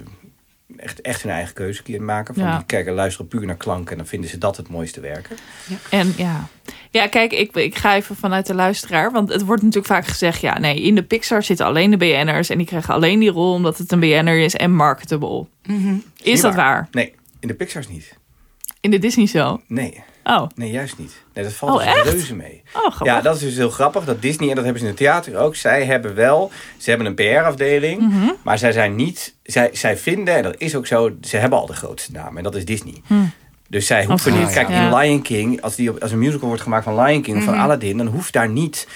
[0.84, 2.34] echt, echt hun eigen keuze maken.
[2.34, 2.56] Van Ja.
[2.56, 5.36] Die kijken, luisteren puur naar klank en dan vinden ze dat het mooiste werken.
[5.90, 6.48] En ja,
[6.90, 9.12] ja kijk, ik, ik ga even vanuit de luisteraar.
[9.12, 10.40] Want het wordt natuurlijk vaak gezegd...
[10.40, 12.48] ja, nee, in de Pixar zitten alleen de BN'ers...
[12.48, 15.46] en die krijgen alleen die rol omdat het een BN'er is en marketable.
[15.62, 16.88] Is Niet dat waar?
[16.90, 18.16] Nee, in de Pixar's niet.
[18.80, 19.60] In de Disney show?
[19.66, 21.12] Nee, Oh, nee juist niet.
[21.34, 22.62] Nee, dat valt Oh, dus reuze mee.
[22.72, 23.00] oh.
[23.02, 24.04] Ja, dat is dus heel grappig.
[24.04, 25.56] Dat Disney, en dat hebben ze in het theater ook.
[25.56, 28.00] Zij hebben wel, ze hebben een PR-afdeling.
[28.00, 28.30] Mhm.
[28.42, 31.66] Maar zij zijn niet, zij, zij vinden, en dat is ook zo, ze hebben al
[31.66, 32.36] de grootste naam.
[32.36, 33.02] En dat is Disney.
[33.68, 34.38] Dus zij hoeven Hm.
[34.38, 34.86] Niet, kijk, ja.
[34.90, 37.42] in Lion King, als, die op, als een musical wordt gemaakt van Lion King of
[37.44, 37.52] Mhm.
[37.52, 38.88] van Aladdin, dan hoeft daar niet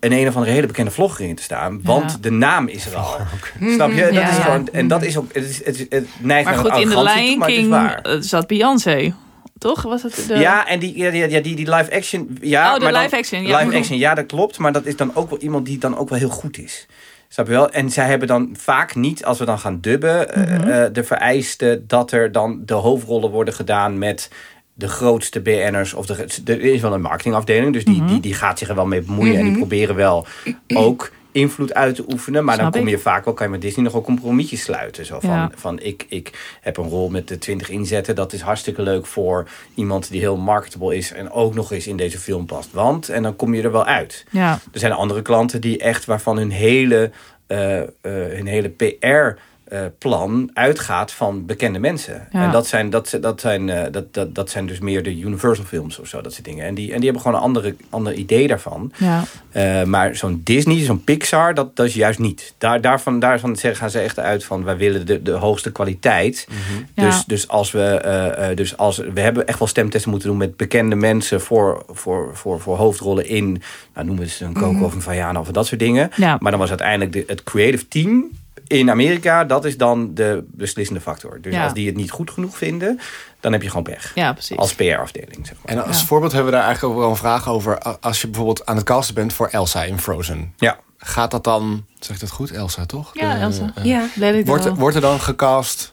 [0.00, 1.80] een een of andere hele bekende vlogger in te staan.
[1.82, 2.16] Want Ja.
[2.20, 3.16] de naam is er al.
[3.60, 4.02] Snap je?
[4.02, 4.42] Dat Ja, is ja.
[4.42, 6.80] gewoon, en dat is ook, het, is, het, is- het neigt maar naar goed, een
[6.80, 9.14] in de toe, Lion is King zat Beyoncé.
[9.58, 9.82] Toch?
[9.82, 10.34] Was het de...
[10.38, 12.38] Ja, en die, ja, die, die, die live action.
[12.40, 13.58] Ja, Oh, de maar dan- live action, ja.
[13.58, 14.58] Live action, ja, dat klopt.
[14.58, 16.86] Maar dat is dan ook wel iemand die dan ook wel heel goed is.
[17.28, 17.70] Snap je wel?
[17.70, 20.68] En zij hebben dan vaak niet, als we dan gaan dubben, eh, Mhm.
[20.68, 24.30] eh, de vereiste dat er dan de hoofdrollen worden gedaan met
[24.74, 25.94] de grootste BN'ers.
[25.94, 28.86] Of de, er is wel een marketingafdeling, dus die, die, die gaat zich er wel
[28.86, 29.38] mee bemoeien.
[29.38, 30.26] En die proberen wel
[30.74, 32.44] ook invloed uit te oefenen.
[32.44, 32.96] Maar Snap dan kom ik.
[32.96, 35.06] je vaak wel, kan je met Disney nog wel compromisjes sluiten.
[35.06, 35.50] Zo van, Ja.
[35.54, 38.14] van ik, ik heb een rol met de 20 inzetten.
[38.14, 41.12] Dat is hartstikke leuk voor iemand die heel marketable is.
[41.12, 42.72] En ook nog eens in deze film past.
[42.72, 44.24] Want, en dan kom je er wel uit.
[44.30, 44.58] Ja.
[44.72, 47.10] Er zijn andere klanten die echt waarvan hun hele,
[47.46, 52.28] eh, eh, hun hele PR eh, plan uitgaat van bekende mensen.
[52.32, 52.42] Ja.
[52.42, 55.64] En dat zijn, dat, dat, zijn, eh, dat, dat, dat zijn dus meer de Universal
[55.64, 56.66] films of zo, dat soort dingen.
[56.66, 58.92] En die, en die hebben gewoon een andere, ander idee daarvan.
[58.96, 59.24] Ja.
[59.50, 62.54] Eh, maar zo'n Disney, zo'n Pixar, dat, dat is juist niet.
[62.58, 66.48] Daar, daarvan, daarvan zeggen, gaan ze echt uit van wij willen de, de hoogste kwaliteit.
[66.94, 67.04] Ja.
[67.04, 70.96] Dus, dus, als we, dus als we hebben echt wel stemtesten moeten doen met bekende
[70.96, 73.62] mensen voor, voor, voor, voor hoofdrollen in,
[73.94, 76.10] nou, noemen we het een Coco of een Vajana of dat soort dingen.
[76.16, 76.36] Ja.
[76.40, 78.30] Maar dan was uiteindelijk de, het creative team
[78.66, 81.38] in Amerika, dat is dan de beslissende factor.
[81.40, 81.64] Dus Ja.
[81.64, 83.00] als die het niet goed genoeg vinden,
[83.40, 84.12] dan heb je gewoon pech.
[84.14, 84.56] Ja, precies.
[84.56, 85.74] Als PR-afdeling, zeg maar.
[85.76, 86.06] En als Ja.
[86.06, 87.78] voorbeeld hebben we daar eigenlijk ook wel een vraag over.
[88.00, 90.52] Als je bijvoorbeeld aan het casten bent voor Elsa in Frozen.
[90.56, 90.78] Ja.
[90.98, 93.10] Gaat dat dan, zeg ik dat goed, Elsa toch?
[93.14, 93.72] Ja, De- Elsa.
[93.74, 94.08] eh, Ja.
[94.44, 95.92] Wordt, er- wordt er dan gecast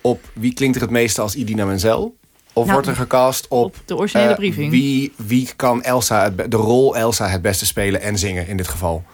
[0.00, 2.16] op wie klinkt er het meeste als Idina Menzel?
[2.54, 4.70] Of Nou, wordt er gecast op, op de originele eh, briefing.
[4.70, 8.68] wie, wie kan Elsa het de rol Elsa het beste spelen en zingen in dit
[8.68, 9.04] geval?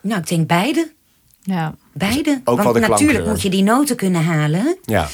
[0.00, 0.92] Nou, ik denk beide.
[1.42, 1.74] Ja.
[1.92, 2.40] Beide.
[2.44, 3.28] ook wel Want de natuurlijk klankkleur.
[3.28, 4.76] moet je die noten kunnen halen.
[4.84, 5.08] Ja.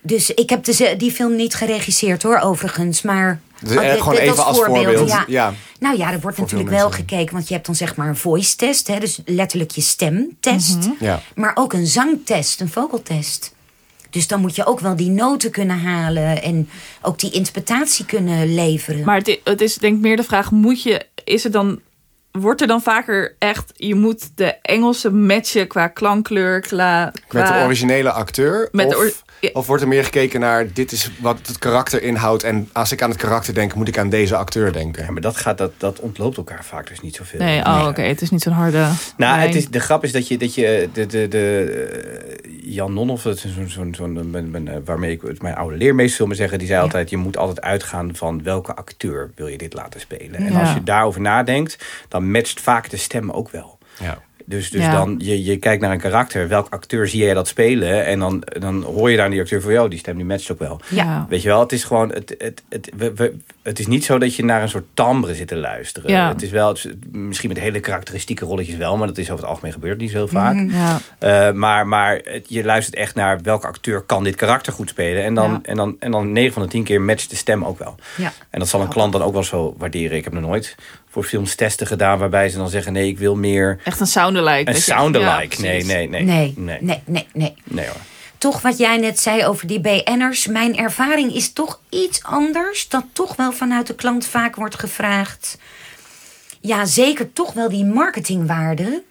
[0.00, 3.02] Dus ik heb de, die film niet geregisseerd hoor, overigens.
[3.02, 5.08] Maar Dus Oh, eh, gewoon even als voorbeeld.
[5.08, 5.24] Ja.
[5.26, 5.54] Ja.
[5.80, 7.34] Nou ja, er wordt Voor natuurlijk wel gekeken.
[7.34, 8.86] Want je hebt dan zeg maar een voice test.
[8.86, 10.76] Hè, dus letterlijk je stemtest.
[10.76, 10.90] Mhm.
[11.04, 11.22] Ja.
[11.34, 13.54] Maar ook een zangtest, een vocaltest.
[14.10, 16.42] Dus dan moet je ook wel die noten kunnen halen.
[16.42, 16.68] En
[17.02, 19.04] ook die interpretatie kunnen leveren.
[19.04, 21.80] Maar het is denk ik meer de vraag, moet je, is er dan,
[22.40, 27.12] wordt er dan vaker echt, je moet de Engelse matchen qua klankkleur, qua...
[27.28, 28.68] qua Met de originele acteur?
[28.72, 29.50] Met de of, or- ja.
[29.52, 33.02] of wordt er meer gekeken naar dit is wat het karakter inhoudt en als ik
[33.02, 35.04] aan het karakter denk, moet ik aan deze acteur denken?
[35.04, 37.38] Ja, maar dat, gaat, dat, dat ontloopt elkaar vaak dus niet zoveel.
[37.38, 38.78] Nee, oh oké, het is niet zo'n harde...
[39.16, 39.40] Nou, lijn.
[39.40, 43.22] het is, de grap is dat je, dat je de, de, de, eh, Jan Nonhoff,
[43.22, 46.58] dat is zo'n, zo'n, mijn, eh, waarmee ik het mijn oude leermeester wil maar zeggen,
[46.58, 50.34] die zei altijd, je moet altijd uitgaan van welke acteur wil je dit laten spelen.
[50.34, 53.78] En als je daarover nadenkt, dan matcht vaak de stem ook wel.
[54.00, 54.18] Ja.
[54.44, 54.92] Dus, dus Ja.
[54.92, 58.04] dan, je, je kijkt naar een karakter, welke acteur zie jij dat spelen?
[58.04, 60.58] En dan, dan hoor je daar die acteur van, jou, die stem die matcht ook
[60.58, 60.80] wel.
[60.90, 61.26] Ja.
[61.28, 63.36] Weet je wel, het is gewoon, het, het, het, we, we-
[63.66, 66.10] het is niet zo dat je naar een soort timbre zit te luisteren.
[66.10, 66.28] Ja.
[66.28, 69.40] Het is wel, het is misschien met hele karakteristieke rolletjes wel, maar dat is over
[69.42, 70.56] het algemeen gebeurt niet zo heel vaak.
[70.70, 70.98] Ja.
[71.18, 75.24] Eh, maar maar het- je luistert echt naar welke acteur kan dit karakter goed spelen.
[75.24, 75.58] En dan, Ja.
[75.62, 77.94] en dan, en dan 9 van de 10 keer matcht de stem ook wel.
[78.16, 78.32] Ja.
[78.50, 80.16] En dat zal een klant dan ook wel zo waarderen.
[80.16, 80.74] Ik heb nog nooit
[81.10, 84.58] voor films testen gedaan waarbij ze dan zeggen: nee, ik wil meer Echt een sound-alike.
[84.58, 85.56] een dat je- sound-alike.
[85.56, 87.54] ja, nee, nee, nee, nee, nee, nee, nee, nee.
[87.64, 87.96] Nee, hoor.
[88.46, 90.46] Toch wat jij net zei over die BN'ers.
[90.46, 92.88] Mijn ervaring is toch iets anders.
[92.88, 95.58] Dat toch wel vanuit de klant vaak wordt gevraagd.
[96.60, 99.02] Ja, zeker toch wel die marketingwaarde.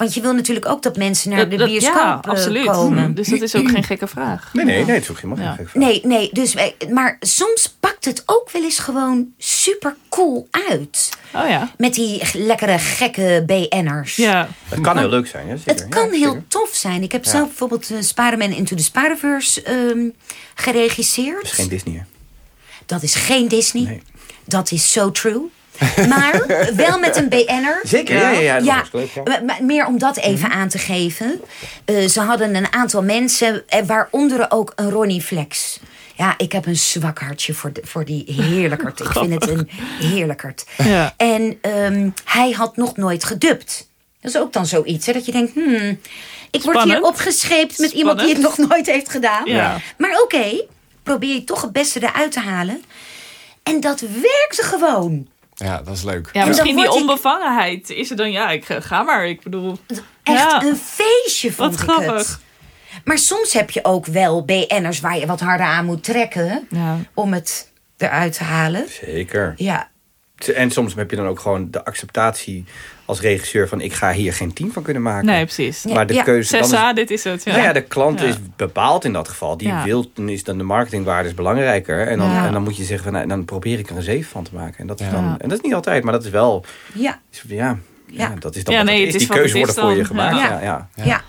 [0.00, 2.66] Want je wil natuurlijk ook dat mensen naar Dat- de dat- bioscoop ja, eh, absoluut.
[2.66, 3.14] komen.
[3.14, 4.50] Dus dat is ook geen gekke vraag.
[4.52, 5.48] Nee, nee, nee, het is ook helemaal Ja.
[5.50, 5.82] geen gek vraag.
[5.82, 11.10] Nee, nee, dus, wij- maar soms pakt het ook wel eens gewoon super cool uit.
[11.34, 11.70] Oh ja.
[11.76, 14.16] Met die lekkere, gekke BN'ers.
[14.16, 14.48] Ja.
[14.68, 15.46] Het kan heel leuk zijn.
[15.46, 15.74] Ja, zeker.
[15.74, 17.02] Het kan Ja, heel tof zijn.
[17.02, 20.08] Ik heb zelf bijvoorbeeld uh, Spider-Man Into the Spider-Verse ehm,
[20.54, 21.42] geregisseerd.
[21.42, 21.94] Dat is geen Disney.
[21.94, 22.02] hè?
[22.86, 23.82] Dat is geen Disney.
[23.82, 24.02] Nee.
[24.44, 25.40] Dat is so true.
[26.08, 26.46] Maar
[26.76, 27.80] wel met een BN'er.
[27.82, 31.40] Zeker, ja, ja, leuk, meer om dat even aan te geven.
[31.84, 35.80] Eh, ze hadden een aantal mensen, eh, waaronder ook een Ronnie Flex.
[36.16, 39.00] Ja, ik heb een zwak hartje voor, de, voor die heerlijkert.
[39.00, 39.68] Ik vind het een
[40.00, 40.64] heerlijkert.
[40.76, 41.14] Ja.
[41.16, 43.88] En ehm, hij had nog nooit gedubt.
[44.20, 45.54] Dat is ook dan zoiets, hè, dat je denkt...
[45.54, 46.00] Hmm,
[46.50, 49.46] ik word hier opgescheept met iemand die het nog nooit heeft gedaan.
[49.46, 49.80] Ja.
[49.98, 50.64] Maar oké,
[51.02, 52.82] probeer je toch het beste eruit te halen.
[53.62, 55.28] En dat werkte gewoon.
[55.64, 56.28] Ja, dat is leuk.
[56.32, 57.90] Ja, misschien die ik- onbevangenheid.
[57.90, 59.26] Is er dan, ja, ik ga- ga maar.
[59.28, 59.78] Ik bedoel,
[60.22, 60.62] Echt Ja.
[60.62, 62.16] een feestje vond wat ik grappig.
[62.28, 62.38] het.
[63.04, 66.66] Maar soms heb je ook wel BN'ers waar je wat harder aan moet trekken...
[66.70, 66.96] Ja.
[67.14, 68.84] om het eruit te halen.
[69.04, 69.52] Zeker.
[69.56, 69.88] Ja,
[70.54, 72.64] En soms heb je dan ook gewoon de acceptatie
[73.10, 75.26] als regisseur van ik ga hier geen team van kunnen maken.
[75.26, 75.82] Nee, precies.
[75.82, 75.94] Ja.
[75.94, 77.44] Maar de keuze dan is, Sessa, dit is het.
[77.44, 77.50] Ja.
[77.52, 78.26] Nou ja, de klant Ja.
[78.26, 79.56] is bepaald in dat geval.
[79.56, 79.84] Die Ja.
[79.84, 82.06] wil, dan is dan de marketingwaarde is belangrijker.
[82.06, 82.46] En dan, Ja.
[82.46, 84.54] en dan moet je zeggen, van, nou, dan probeer ik er een zeven van te
[84.54, 84.78] maken.
[84.78, 85.12] En dat is Ja.
[85.12, 88.34] dan, en dat is niet altijd, maar dat is wel, ja, ja, ja, Ja.
[88.38, 89.14] dat is dan Ja, nee, het is.
[89.14, 90.06] is Die keuze wordt is voor je dan.
[90.06, 90.36] gemaakt.
[90.38, 90.60] Ja.
[90.62, 91.04] Ja, ja.
[91.04, 91.20] ja.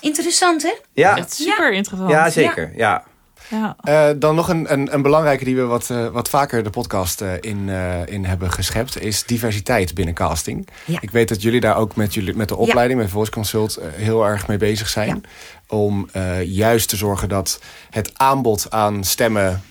[0.00, 0.72] Interessant, hè?
[0.92, 1.16] ja.
[1.16, 2.10] Echt super interessant.
[2.10, 2.72] Ja, zeker.
[2.76, 3.04] Ja.
[3.50, 3.76] Ja.
[3.80, 7.20] Eh, dan nog een, een, een belangrijke die we wat, eh, wat vaker de podcast
[7.20, 7.68] eh, in,
[8.06, 9.02] in hebben geschept...
[9.02, 10.68] is diversiteit binnen casting.
[10.84, 10.98] Ja.
[11.00, 13.80] Ik weet dat jullie daar ook met, jullie, met de opleiding, met Voice Consult...
[13.82, 15.24] heel erg mee bezig zijn.
[15.68, 16.08] Om
[16.44, 19.62] juist te zorgen dat het aanbod aan stemmen...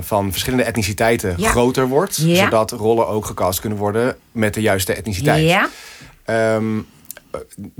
[0.00, 2.14] van verschillende etniciteiten groter wordt.
[2.14, 5.48] Zodat rollen ook gecast kunnen worden met de juiste etniciteit.
[5.48, 5.68] Ja.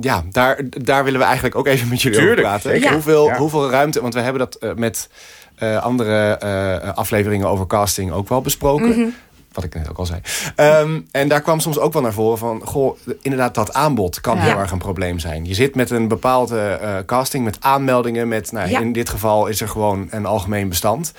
[0.00, 2.92] Ja, daar, daar willen we eigenlijk ook even met jullie Tuurlijk, over praten.
[2.92, 3.36] Hoeveel, Ja.
[3.36, 5.08] hoeveel ruimte, want we hebben dat eh, met
[5.56, 8.88] eh, andere eh, afleveringen over casting ook wel besproken.
[8.88, 9.08] Mhm.
[9.52, 10.20] Wat ik net ook al zei.
[10.56, 12.60] Ehm, en daar kwam soms ook wel naar voren van...
[12.64, 14.42] Goh, inderdaad, dat aanbod kan Ja.
[14.42, 15.44] heel erg een probleem zijn.
[15.44, 18.28] Je zit met een bepaalde casting, met aanmeldingen.
[18.28, 18.80] Met, nou, Ja.
[18.80, 21.12] In dit geval is er gewoon een algemeen bestand.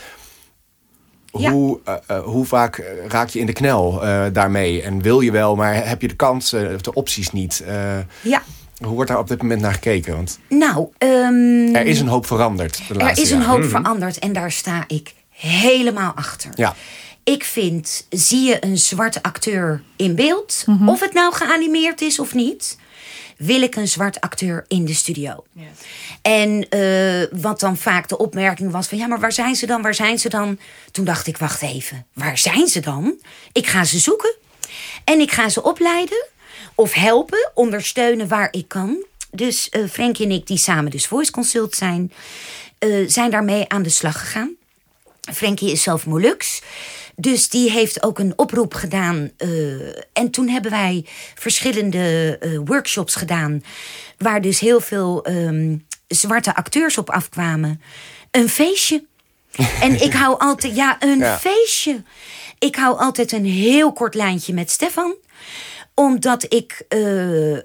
[1.39, 1.51] Ja.
[1.51, 4.81] Hoe, eh, eh, hoe vaak eh, raak je in de knel eh, daarmee?
[4.81, 7.63] En wil je wel, maar heb je de kans, eh, of de opties niet?
[7.67, 8.41] Eh, Ja,
[8.83, 10.15] hoe wordt daar op dit moment naar gekeken?
[10.15, 14.19] Want nou, ehm, er is een hoop veranderd de er laatste is een hoop veranderd
[14.19, 16.49] en daar sta ik helemaal achter.
[16.55, 16.75] Ja.
[17.23, 20.89] Ik vind, zie je een zwarte acteur in beeld, Mhm.
[20.89, 22.77] of het nou geanimeerd is of niet,
[23.37, 25.43] wil ik een zwart acteur in de studio.
[26.21, 29.81] En eh, wat dan vaak de opmerking was van ja, maar waar zijn ze dan?
[29.81, 30.59] Waar zijn ze dan?
[30.91, 33.15] Toen dacht ik, wacht even, waar zijn ze dan?
[33.51, 34.35] Ik ga ze zoeken
[35.03, 36.25] en ik ga ze opleiden
[36.75, 39.05] of helpen, ondersteunen waar ik kan.
[39.31, 42.13] Dus eh Frankie en ik, die samen dus voice consult zijn,
[42.79, 44.55] eh, zijn daarmee aan de slag gegaan.
[45.33, 46.61] Frankie is zelf Molux.
[47.19, 49.31] Dus die heeft ook een oproep gedaan.
[49.37, 49.49] eh,
[50.13, 51.05] en toen hebben wij
[51.35, 53.63] verschillende eh, workshops gedaan.
[54.17, 57.81] Waar dus heel veel ehm, zwarte acteurs op afkwamen.
[58.31, 59.03] Een feestje.
[59.81, 61.37] En ik hou altijd, ja, een Ja.
[61.37, 62.03] feestje.
[62.59, 65.15] Ik hou altijd een heel kort lijntje met Stefan.
[65.93, 66.81] Omdat ik.
[66.87, 67.57] eh,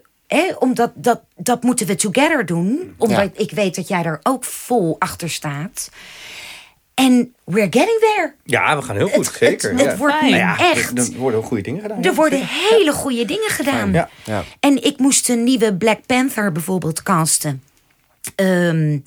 [0.59, 2.95] omdat dat, dat moeten we together doen.
[2.99, 5.91] Omdat ik weet dat jij er ook vol achter staat.
[6.95, 8.35] En we're getting there.
[8.45, 9.71] Ja, we gaan heel goed, Het, zeker.
[9.71, 9.97] het, ja.
[9.97, 10.99] wordt nu Nou ja, echt.
[10.99, 11.99] Er, er worden ook goede dingen gedaan.
[11.99, 12.15] Er ja.
[12.15, 13.93] worden hele goede dingen gedaan.
[13.93, 14.09] Ja.
[14.25, 14.45] Ja.
[14.61, 17.63] En ik moest een nieuwe Black Panther bijvoorbeeld casten.
[18.35, 18.99] Ehm,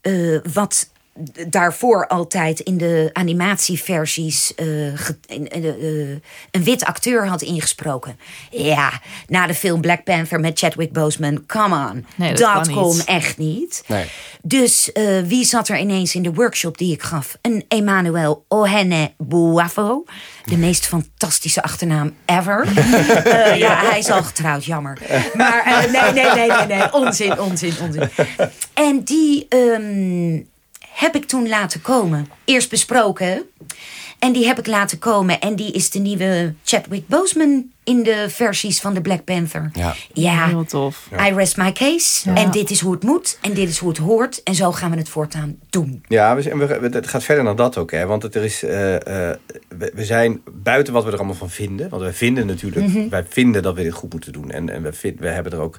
[0.00, 0.90] eh, wat
[1.48, 6.18] daarvoor altijd in de animatieversies eh, ge- in- eh, eh,
[6.50, 8.18] een wit acteur had ingesproken.
[8.50, 12.06] Ja, na de film Black Panther met Chadwick Boseman, come on.
[12.16, 13.04] Nee, dat dat kon niet.
[13.04, 13.82] echt niet.
[13.86, 14.04] Nee.
[14.42, 17.36] Dus eh, wie zat er ineens in de workshop die ik gaf?
[17.42, 20.04] Een Emmanuel Ohene Buafo.
[20.44, 22.66] De meest fantastische achternaam ever.
[23.28, 24.98] Eh, ja, hij is al getrouwd, jammer.
[25.34, 26.92] Maar eh, nee, nee, nee, nee, nee.
[26.92, 28.08] Onzin, onzin, onzin.
[28.74, 30.40] En die ehm,
[30.98, 32.28] heb ik toen laten komen.
[32.44, 33.42] Eerst besproken.
[34.18, 35.40] En die heb ik laten komen.
[35.40, 39.70] En die is de nieuwe Chadwick Boseman in de versies van de Black Panther.
[39.72, 39.94] Ja.
[40.12, 41.08] ja Heel tof.
[41.28, 42.30] I rest my case.
[42.30, 42.36] Ja.
[42.36, 43.38] En dit is hoe het moet.
[43.42, 44.42] En dit is hoe het hoort.
[44.42, 46.02] En zo gaan we het voortaan doen.
[46.08, 47.90] Ja, we zijn, we, we- het gaat verder dan dat ook.
[47.90, 48.06] Hè?
[48.06, 48.94] Want het, er is, eh,
[49.30, 49.36] eh,
[49.68, 51.88] we, we zijn buiten wat we er allemaal van vinden.
[51.88, 53.08] Want wij vinden natuurlijk, Mhm.
[53.08, 54.50] wij vinden dat we dit goed moeten doen.
[54.50, 55.76] En, en we, vind, we hebben er ook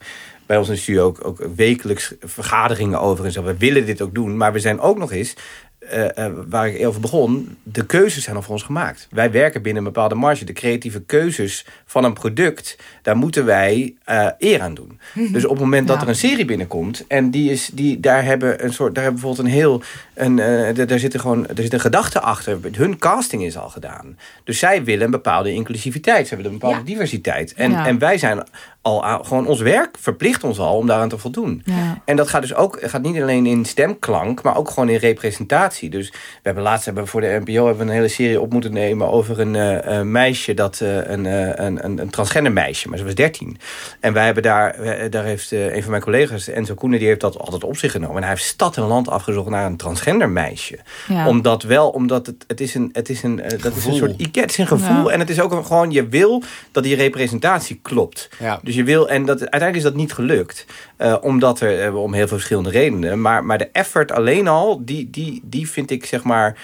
[0.50, 3.26] bij ons in de ook, ook wekelijks vergaderingen over.
[3.26, 3.44] En zo.
[3.44, 4.38] We willen dit ook doen.
[4.38, 5.36] Maar we zijn ook nog eens,
[5.80, 9.08] eh, eh, waar ik over begon, de keuzes zijn al voor ons gemaakt.
[9.12, 10.46] Wij werken binnen een bepaalde marge.
[10.46, 15.00] De creatieve keuzes van een product, daar moeten wij eh, eer aan doen.
[15.32, 16.02] Dus op het moment dat Ja.
[16.04, 19.48] er een serie binnenkomt en die is, die, daar hebben een soort, daar hebben bijvoorbeeld
[19.48, 19.82] een heel,
[20.14, 22.58] een, daar- daar zit er gewoon, er zit een gedachte achter.
[22.72, 24.18] Hun casting is al gedaan.
[24.44, 26.86] Dus zij willen een bepaalde inclusiviteit, ze willen een bepaalde Ja.
[26.86, 27.54] diversiteit.
[27.54, 27.86] En, Ja.
[27.88, 28.44] en wij zijn
[28.82, 31.64] al aan, gewoon ons werk verplicht ons al om daaraan te voldoen.
[32.06, 35.68] En dat gaat dus ook, gaat niet alleen in stemklank, maar ook gewoon in representatie.
[35.70, 38.52] Dus we hebben laatst hebben we voor de NPO hebben we een hele serie op
[38.54, 42.90] moeten nemen over een eh, meisje dat eh, een, eh, een, een, een transgender meisje,
[42.90, 43.58] maar ze was 13.
[44.00, 44.76] En wij hebben daar,
[45.10, 47.92] daar heeft eh, een van mijn collega's, Enzo Koenen, die heeft dat altijd op zich
[47.92, 48.16] genomen.
[48.16, 50.80] En hij heeft stad en land afgezocht naar een transgender meisje.
[51.08, 51.28] Ja.
[51.28, 54.42] Omdat wel, omdat het, het is een, het is een, dat is een soort ike-
[54.42, 55.14] het is een gevoel Ja.
[55.14, 58.30] en het is ook een, gewoon, je wil dat die representatie klopt.
[58.40, 58.60] Ja.
[58.64, 60.66] Dus je wil, en dat, uiteindelijk is dat niet gelukt.
[60.98, 63.22] eh, omdat er, om heel veel verschillende redenen.
[63.22, 66.58] Maar, maar de effort alleen al, die, die, die vind ik zeg maar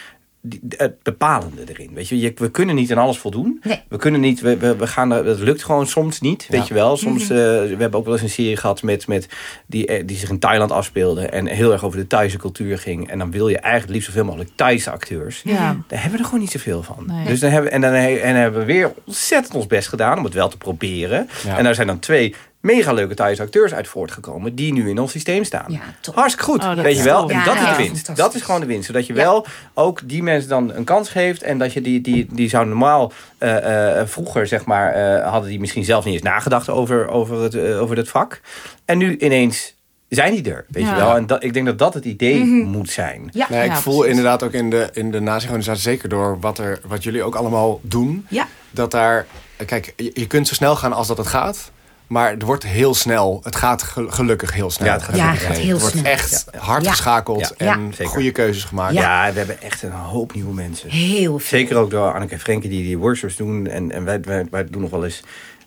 [0.48, 1.90] die- het bepalende erin.
[1.94, 3.60] Weet je, je, we kunnen niet aan alles voldoen.
[3.64, 3.82] Nee.
[3.90, 6.48] We kunnen niet, we, we, we gaan, er- dat lukt gewoon soms niet.
[6.50, 6.66] Weet Ja.
[6.68, 9.28] je wel, soms, eh, we hebben ook wel eens een serie gehad met, met
[9.68, 11.26] die, eh, die zich in Thailand afspeelde.
[11.28, 13.10] En heel erg over de Thaise cultuur ging.
[13.10, 15.42] En dan wil je eigenlijk liefst zoveel mogelijk Thaise acteurs.
[15.44, 15.78] Ja.
[15.88, 17.04] Daar hebben we er gewoon niet zoveel van.
[17.08, 17.26] Nee.
[17.26, 20.24] Dus dan hebben, en dan he- en hebben we weer ontzettend ons best gedaan om
[20.24, 21.30] het wel te proberen.
[21.46, 21.58] Ja.
[21.58, 22.36] En daar zijn dan twee
[22.66, 25.66] mega leuke Thaise acteurs uit voortgekomen die nu in ons systeem staan.
[25.72, 26.16] Ja, top.
[26.16, 27.30] Hartstikke goed, Oh, dat weet is je wel.
[27.30, 28.16] En dat ja, is de winst.
[28.16, 28.86] Dat is gewoon de winst.
[28.86, 29.22] Zodat je Ja.
[29.24, 31.44] wel ook die mensen dan een kans geeft.
[31.44, 35.50] En dat je die, die, die zou normaal eh, eh, vroeger, zeg maar, eh, hadden
[35.50, 38.42] die misschien zelf niet eens nagedacht over, over, het, over het vak.
[38.86, 39.74] En nu ineens
[40.10, 40.90] zijn die er, weet Ja.
[40.90, 41.16] je wel.
[41.16, 43.30] En dat, ik denk dat dat het idee moet zijn.
[43.32, 43.48] Ja.
[43.50, 44.10] Nee, ik Ja, voel precies.
[44.18, 47.80] inderdaad ook in de, in de nazi-organisatie, zeker door wat, er, wat jullie ook allemaal
[47.84, 48.48] doen, Ja.
[48.72, 49.26] dat daar,
[49.66, 51.72] kijk, je kunt zo snel gaan als dat het gaat,
[52.08, 54.88] maar het wordt heel snel, het gaat ge- gelukkig heel snel.
[54.88, 55.66] Ja, het gaat Ja, heel het gaat snel.
[55.66, 56.12] heel Het wordt snel.
[56.12, 56.90] echt hard Ja.
[56.92, 57.74] geschakeld Ja.
[57.74, 58.94] en goede keuzes gemaakt.
[58.94, 59.32] Ja.
[59.32, 60.90] we hebben echt een hoop nieuwe mensen.
[60.90, 61.60] Heel veel.
[61.60, 63.68] Zeker ook door Anneke en Frenkie die die workshops doen.
[63.68, 65.22] En, en wij, wij, wij doen nog wel eens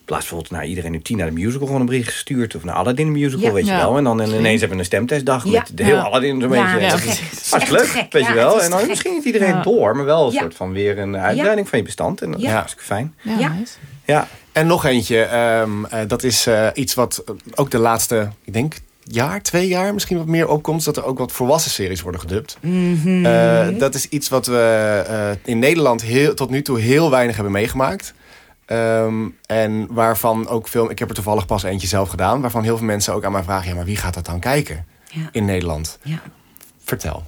[0.04, 2.54] plaats bijvoorbeeld naar iedereen nu tien naar de musical gewoon een bericht gestuurd.
[2.54, 3.52] Of naar Aladdin de musical, Ja.
[3.52, 3.78] weet je Ja.
[3.78, 3.96] wel.
[3.96, 5.50] En dan ineens hebben we een stemtestdag Ja.
[5.50, 6.02] met de heel Ja.
[6.02, 6.80] Aladdin zo'n Ja, beetje.
[6.86, 7.20] ja, Dat precies.
[7.20, 8.62] is Het is Hartstikke echt leuk, weet je wel.
[8.62, 9.62] En dan misschien niet iedereen Ja.
[9.62, 10.40] door, maar wel een Ja.
[10.40, 12.22] soort van weer een uitbreiding van je bestand.
[12.22, 12.46] En dat Ja.
[12.46, 13.14] is hartstikke fijn.
[13.22, 13.52] Ja,
[14.06, 14.28] Ja.
[14.58, 14.64] Ja.
[14.64, 18.52] En nog eentje, ehm, eh, dat is eh, iets wat eh, ook de laatste, ik
[18.52, 20.84] denk, jaar, twee jaar misschien wat meer opkomt.
[20.84, 22.58] Dat er ook wat volwassen series worden gedubt.
[22.60, 23.78] Mhm.
[23.78, 28.14] Dat is iets wat we in Nederland heel, tot nu toe heel weinig hebben meegemaakt.
[28.66, 32.76] Ehm, en waarvan ook veel, ik heb er toevallig pas eentje zelf gedaan, waarvan heel
[32.76, 35.28] veel mensen ook aan mij vragen: ja, maar wie gaat dat dan kijken Ja.
[35.32, 35.98] in Nederland?
[36.02, 36.20] Ja.
[36.84, 37.26] Vertel.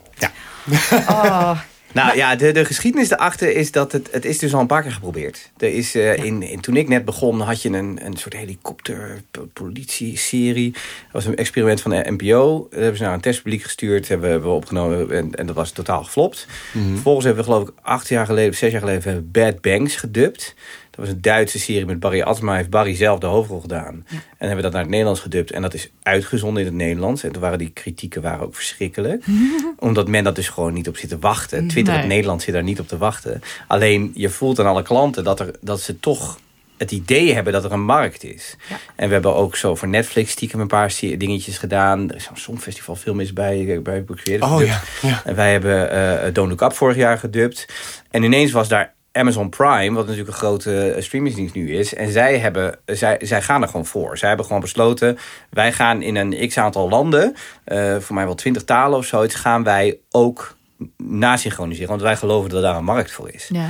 [1.09, 1.59] Oh,
[1.93, 4.83] Nou ja, de, de geschiedenis erachter is dat het, het is dus al een paar
[4.83, 5.51] keer geprobeerd.
[5.57, 10.73] Er is, eh, in, in, toen ik net begon had je een, een soort helikopter-politie-serie.
[10.73, 10.83] Dat
[11.13, 12.67] was een experiment van de NPO.
[12.71, 14.09] Dat hebben ze naar een testpubliek gestuurd.
[14.09, 16.47] Hebben we opgenomen en, en dat was totaal geflopt.
[16.73, 19.03] Vervolgens hebben we geloof ik acht jaar geleden, of zes jaar geleden...
[19.03, 20.55] hebben we Bad Banks gedubt.
[21.01, 22.57] Was een Duitse serie met Barry Asma.
[22.57, 24.05] Heeft Barry zelf de hoofdrol gedaan.
[24.09, 25.51] En hebben we dat naar het Nederlands gedubt.
[25.51, 27.23] En dat is uitgezonden in het Nederlands.
[27.23, 29.25] En toen waren die kritieken waren ook verschrikkelijk.
[29.79, 31.69] Omdat men dat dus gewoon niet op zit te wachten.
[31.69, 32.03] Twitter Nee.
[32.03, 33.43] het Nederland zit daar niet op te wachten.
[33.67, 36.39] Alleen je voelt aan alle klanten dat, er, dat ze toch
[36.77, 38.57] het idee hebben dat er een markt is.
[38.97, 42.11] En we hebben ook zo voor Netflix stiekem een paar dingetjes gedaan.
[42.11, 45.23] Er is zo'n songfestival film is bij, bij Creators Oh ja, ja.
[45.25, 47.67] En wij hebben eh Don't Look Up vorig jaar gedubt.
[48.11, 51.95] En ineens was daar Amazon Prime, wat natuurlijk een grote eh, streamingsdienst nu is.
[51.95, 54.19] En zij, hebben, zij, zij gaan er gewoon voor.
[54.19, 55.19] Zij hebben gewoon besloten,
[55.51, 57.35] wij gaan in een x-aantal landen...
[57.65, 59.35] eh, voor mij wel twintig talen of zoiets...
[59.35, 60.57] gaan wij ook
[60.97, 61.89] nasynchroniseren.
[61.89, 63.49] Want wij geloven dat daar een markt voor is.
[63.53, 63.69] Ja.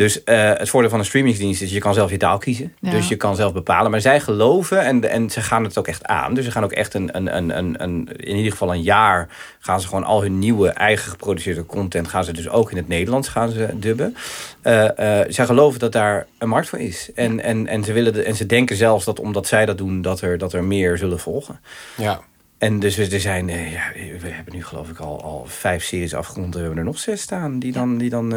[0.00, 2.74] Dus eh, het voordeel van een streamingsdienst is je kan zelf je taal kiezen.
[2.78, 2.90] Ja.
[2.90, 3.90] Dus je kan zelf bepalen.
[3.90, 6.34] Maar zij geloven en, en ze gaan het ook echt aan.
[6.34, 9.28] Dus ze gaan ook echt een, een, een, een, een, in ieder geval een jaar
[9.58, 12.88] gaan ze gewoon al hun nieuwe eigen geproduceerde content gaan ze dus ook in het
[12.88, 14.16] Nederlands gaan ze dubben.
[14.62, 14.88] Eh,
[15.28, 17.10] zij geloven dat daar een markt voor is.
[17.14, 20.02] En, en, en, ze willen de, en ze denken zelfs dat omdat zij dat doen,
[20.02, 21.60] dat er, dat er meer zullen volgen.
[21.96, 22.20] Ja.
[22.58, 26.54] En dus er zijn, ja, we hebben nu geloof ik al, al vijf series afgerond.
[26.54, 28.32] We hebben er nog zes staan die dan, die dan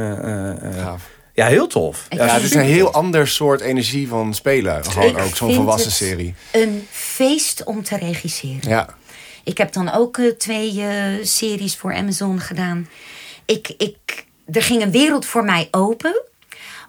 [0.76, 1.13] Gaaf.
[1.34, 2.06] Ja, heel tof.
[2.10, 4.86] Ja, het is een heel ander soort energie van spelen.
[4.86, 6.36] Gewoon Ik ook zo'n volwassen het serie.
[6.52, 8.70] Een feest om te regisseren.
[8.70, 8.96] Ja.
[9.44, 12.90] Ik heb dan ook eh, twee eh, series voor Amazon gedaan.
[13.46, 16.22] Ik, ik, er ging een wereld voor mij open.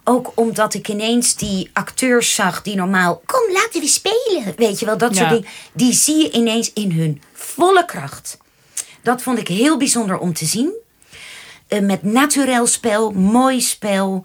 [0.03, 3.21] Ook omdat ik ineens die acteurs zag die normaal...
[3.25, 4.53] Kom, laten we spelen.
[4.57, 5.45] Weet je wel, dat soort dingen.
[5.73, 8.37] Die zie je ineens in hun volle kracht.
[9.01, 10.73] Dat vond ik heel bijzonder om te zien.
[11.67, 14.23] Eh, met naturel spel, mooi spel.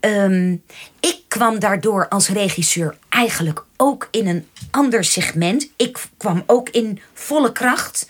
[0.00, 0.56] Ehm,
[1.00, 5.70] ik kwam daardoor als regisseur eigenlijk ook in een ander segment.
[5.76, 8.08] Ik kwam ook in volle kracht.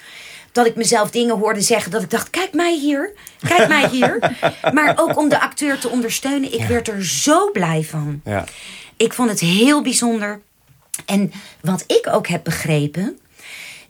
[0.53, 3.13] Dat ik mezelf dingen hoorde zeggen dat ik dacht: kijk mij hier,
[3.49, 4.37] kijk mij hier.
[4.75, 6.53] maar ook om de acteur te ondersteunen.
[6.53, 8.21] Ik werd er zo blij van.
[8.25, 8.45] Ja.
[8.97, 10.41] Ik vond het heel bijzonder.
[11.07, 13.19] En wat ik ook heb begrepen,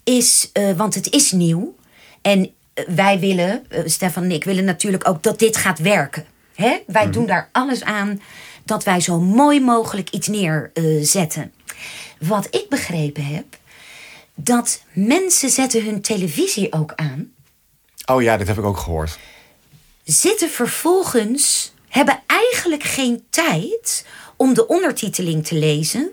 [0.05, 1.77] is, eh, want het is nieuw.
[2.23, 2.55] En
[2.89, 6.25] wij willen, eh, Stefan en ik willen natuurlijk ook dat dit gaat werken.
[6.55, 6.79] Hè?
[6.87, 8.23] Wij doen daar alles aan
[8.65, 11.53] dat wij zo mooi mogelijk iets neerzetten.
[12.19, 13.45] Wat ik begrepen heb,
[14.35, 17.33] dat mensen zetten hun televisie ook aan
[18.11, 19.19] Oh ja, dit heb ik ook gehoord.
[20.05, 24.07] zitten vervolgens, hebben eigenlijk geen tijd
[24.37, 26.11] om de ondertiteling te lezen,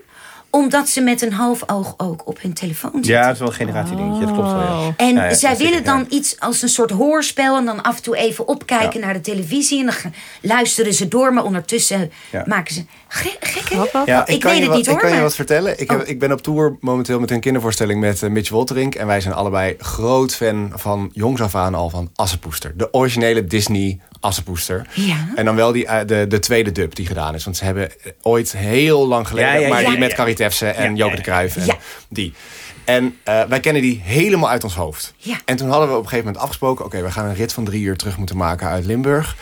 [0.57, 3.11] omdat ze met een half oog ook op hun telefoon zitten.
[3.13, 4.25] Ja, het is wel een generatiedingetje.
[4.25, 4.93] Dat klopt wel, ja.
[4.97, 6.17] En Ja, ja, zij dat willen zeker, dan ja.
[6.17, 9.05] iets als een soort hoorspel en dan af en toe even opkijken Ja.
[9.05, 12.43] naar de televisie en dan luisteren ze door, maar ondertussen Ja.
[12.47, 13.69] maken ze Ge- gek.
[13.69, 13.75] hè?
[13.75, 14.05] Grappig.
[14.05, 14.95] Ja, Ik kan weet je het wat, niet hoor.
[14.95, 15.79] Ik kan je wat vertellen.
[15.79, 16.07] Ik, heb, Oh.
[16.07, 18.95] ik ben op tour momenteel met een kindervoorstelling met eh, Mitch Wolterink.
[18.95, 22.73] En wij zijn allebei groot fan van jongs af aan al van Assepoester.
[22.77, 24.87] De originele Disney Assepoester.
[24.93, 25.27] Ja.
[25.35, 27.43] En dan wel die, eh, de, de tweede dub die gedaan is.
[27.43, 27.91] Want ze hebben
[28.21, 29.51] ooit heel lang geleden...
[29.51, 30.15] Ja, ja, maar ja, die ja, met ja.
[30.15, 31.77] Carrie Tefse en Ja, Joke ja, de Cruijff en Ja.
[32.09, 32.33] die.
[32.85, 35.13] En eh, wij kennen die helemaal uit ons hoofd.
[35.17, 35.37] Ja.
[35.45, 36.85] En toen hadden we op een gegeven moment afgesproken...
[36.85, 39.35] oké, we gaan een rit van drie uur terug moeten maken uit Limburg.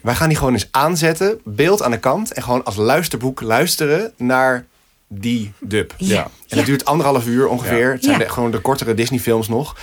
[0.00, 2.32] Wij gaan die gewoon eens aanzetten, beeld aan de kant...
[2.32, 4.64] en gewoon als luisterboek luisteren naar
[5.08, 5.94] die dub.
[5.96, 6.22] Ja.
[6.22, 6.56] En Ja.
[6.56, 7.92] dat duurt anderhalf uur ongeveer.
[7.92, 8.24] Het zijn Ja.
[8.24, 9.76] de- gewoon de kortere Disney-films nog.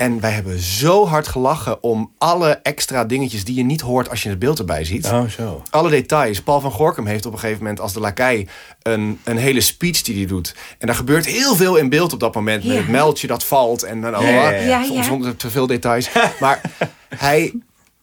[0.00, 3.44] En wij hebben zo hard gelachen om alle extra dingetjes...
[3.44, 5.06] die je niet hoort als je het beeld erbij ziet.
[5.06, 5.62] Oh, zo.
[5.70, 6.42] Alle details.
[6.42, 8.46] Paul van Gorkum heeft op een gegeven moment als de lakij
[8.82, 10.54] een, een hele speech die hij doet.
[10.78, 12.64] En daar gebeurt heel veel in beeld op dat moment.
[12.64, 14.50] Met het meldje dat valt en dan ja, ja.
[14.50, 15.02] Ja, soms ja.
[15.02, 16.10] zonder te veel details.
[16.40, 16.60] Maar
[17.16, 17.54] hij,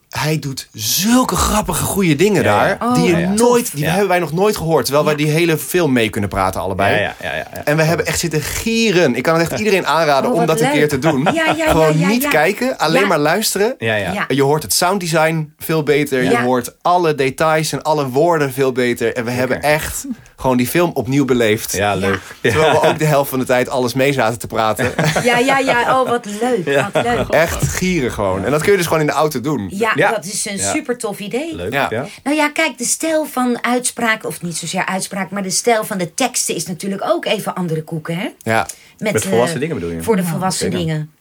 [0.09, 2.77] hij doet zulke grappige goede dingen Ja, ja.
[2.77, 2.89] daar.
[2.89, 3.29] Oh, die je ja, ja.
[3.29, 3.89] nooit, die Ja.
[3.89, 4.83] hebben wij nog nooit gehoord.
[4.85, 6.95] Terwijl wij die hele film mee kunnen praten allebei.
[6.95, 7.63] Ja, ja, ja, ja, ja.
[7.65, 9.15] En we hebben echt zitten gieren.
[9.15, 11.23] Ik kan het echt iedereen aanraden Oh, om dat een keer te doen.
[11.27, 12.29] Ja, ja, ja, Gewoon ja, niet ja.
[12.29, 13.07] kijken, alleen Ja.
[13.07, 13.75] maar luisteren.
[13.77, 14.11] Ja, ja.
[14.11, 14.25] Ja.
[14.27, 16.23] Je hoort het sounddesign veel beter.
[16.23, 19.13] Je hoort alle details en alle woorden veel beter.
[19.15, 20.05] En we hebben echt
[20.39, 21.71] gewoon die film opnieuw beleefd.
[21.71, 22.19] Ja, leuk.
[22.41, 24.93] Terwijl we ook de helft van de tijd alles mee zaten te praten.
[25.23, 25.99] Ja, ja, ja.
[26.01, 26.89] Oh, wat leuk.
[26.93, 27.27] Wat leuk.
[27.29, 28.45] Echt gieren gewoon.
[28.45, 29.67] En dat kun je dus gewoon in de auto doen.
[29.71, 30.11] Ja, Ja.
[30.11, 30.71] dat is een Ja.
[30.71, 31.55] super tof idee.
[31.55, 31.87] Leuk, Ja.
[31.89, 32.05] ja.
[32.23, 35.97] Nou ja, kijk, de stijl van uitspraak, of niet zozeer uitspraak, maar de stijl van
[35.97, 38.29] de teksten is natuurlijk ook even andere koeken, hè?
[38.43, 38.67] Ja.
[38.97, 40.03] Met, Met volwassen eh, dingen bedoel je?
[40.03, 41.11] Voor de volwassen dingen.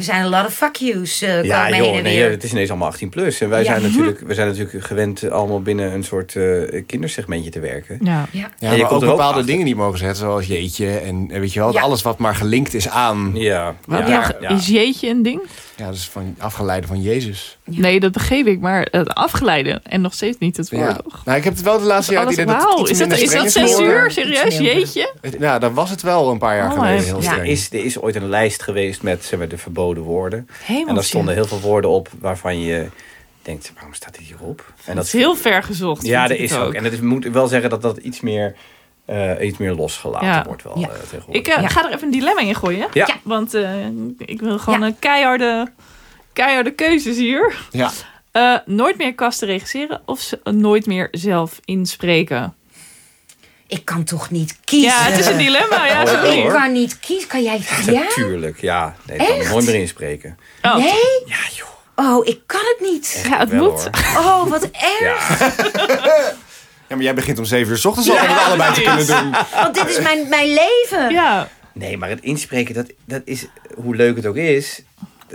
[0.00, 2.30] Er zijn een lot of fuck yous uh, Ja, komen heen joh, en nee, weer.
[2.30, 3.40] het is ineens allemaal 18 plus.
[3.40, 3.64] En wij, Ja.
[3.64, 7.98] zijn natuurlijk, we zijn natuurlijk gewend allemaal binnen een soort eh, kindersegmentje te werken.
[8.02, 8.26] Ja.
[8.30, 8.50] Ja.
[8.58, 9.46] Ja, En je maar komt ook bepaalde achter.
[9.46, 11.80] dingen die mogen zetten, zoals jeetje en eh, weet je wel, Ja.
[11.80, 13.30] alles wat maar gelinkt is aan.
[13.34, 13.74] Ja.
[14.48, 15.40] Is jeetje een ding?
[15.80, 17.58] Ja, dus van afgeleide van Jezus.
[17.64, 18.60] Nee, dat begreep ik.
[18.60, 19.80] Maar het afgeleide.
[19.82, 20.84] En nog steeds niet het woord.
[20.86, 20.94] Ja.
[20.94, 21.24] toch?
[21.24, 22.80] Nou, ik heb het wel de laatste jaar idee dat het wauw.
[22.80, 24.10] iets Is dat, is dat censuur?
[24.10, 24.56] Serieus?
[24.58, 25.12] Jeetje?
[25.38, 26.96] Ja, dat was het wel een paar jaar Oh, geleden.
[26.96, 27.02] ja.
[27.04, 27.22] Heel Ja.
[27.22, 27.40] streng.
[27.40, 30.48] Er is, er is ooit een lijst geweest met zeg maar, de verboden woorden.
[30.62, 30.88] Hemeltje.
[30.88, 32.86] En daar stonden heel veel woorden op waarvan je
[33.42, 34.72] denkt, waarom staat dit hierop?
[34.84, 36.06] En Dat is heel ver gezocht.
[36.06, 36.74] Ja, dat is het ook.
[36.74, 38.54] En dat is, moet wel zeggen dat dat iets meer,
[39.10, 40.42] eh, iets meer losgelaten Ja.
[40.46, 40.88] wordt wel Ja.
[40.88, 41.34] eh, tegenwoordig.
[41.42, 41.68] Ik eh, Ja.
[41.68, 42.88] ga er even een dilemma in gooien.
[42.92, 43.06] Ja.
[43.06, 43.14] Ja.
[43.22, 43.86] Want eh,
[44.18, 44.86] ik wil gewoon Ja.
[44.86, 45.72] een keiharde,
[46.32, 47.56] keiharde keuzes hier.
[47.70, 47.90] Ja.
[48.32, 52.54] Eh, nooit meer kasten regisseren of nooit meer zelf inspreken?
[53.66, 54.88] Ik kan toch niet kiezen?
[54.90, 55.86] Ja, het is een dilemma.
[55.86, 56.34] Ja, Oh.
[56.34, 57.28] Ik kan niet kiezen.
[57.28, 57.60] Kan jij...
[57.86, 57.92] Ja?
[58.02, 58.94] Natuurlijk, ja.
[59.06, 60.38] Nee, ik kan er nooit meer inspreken.
[60.62, 60.76] Oh.
[60.76, 61.22] Nee?
[61.26, 61.68] Ja, joh.
[61.94, 63.24] Oh, ik kan het niet.
[63.28, 63.88] Ja, het Wel, moet.
[64.14, 64.22] hoor.
[64.24, 65.28] Oh, wat erg.
[66.90, 66.96] Ja.
[66.96, 69.30] maar jij begint om zeven uur s ochtends al om het allebei te kunnen doen.
[69.62, 71.10] Want dit is mijn, mijn leven.
[71.12, 74.82] Ja, Nee, maar het inspreken, dat, dat is, hoe leuk het ook is,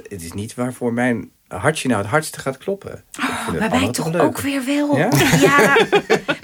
[0.10, 3.04] het is niet waarvoor mijn hartje nou het hardste gaat kloppen.
[3.20, 4.22] Het Maar wij toch leuk.
[4.22, 4.98] ook weer wel.
[4.98, 5.10] Ja?
[5.40, 5.78] Ja.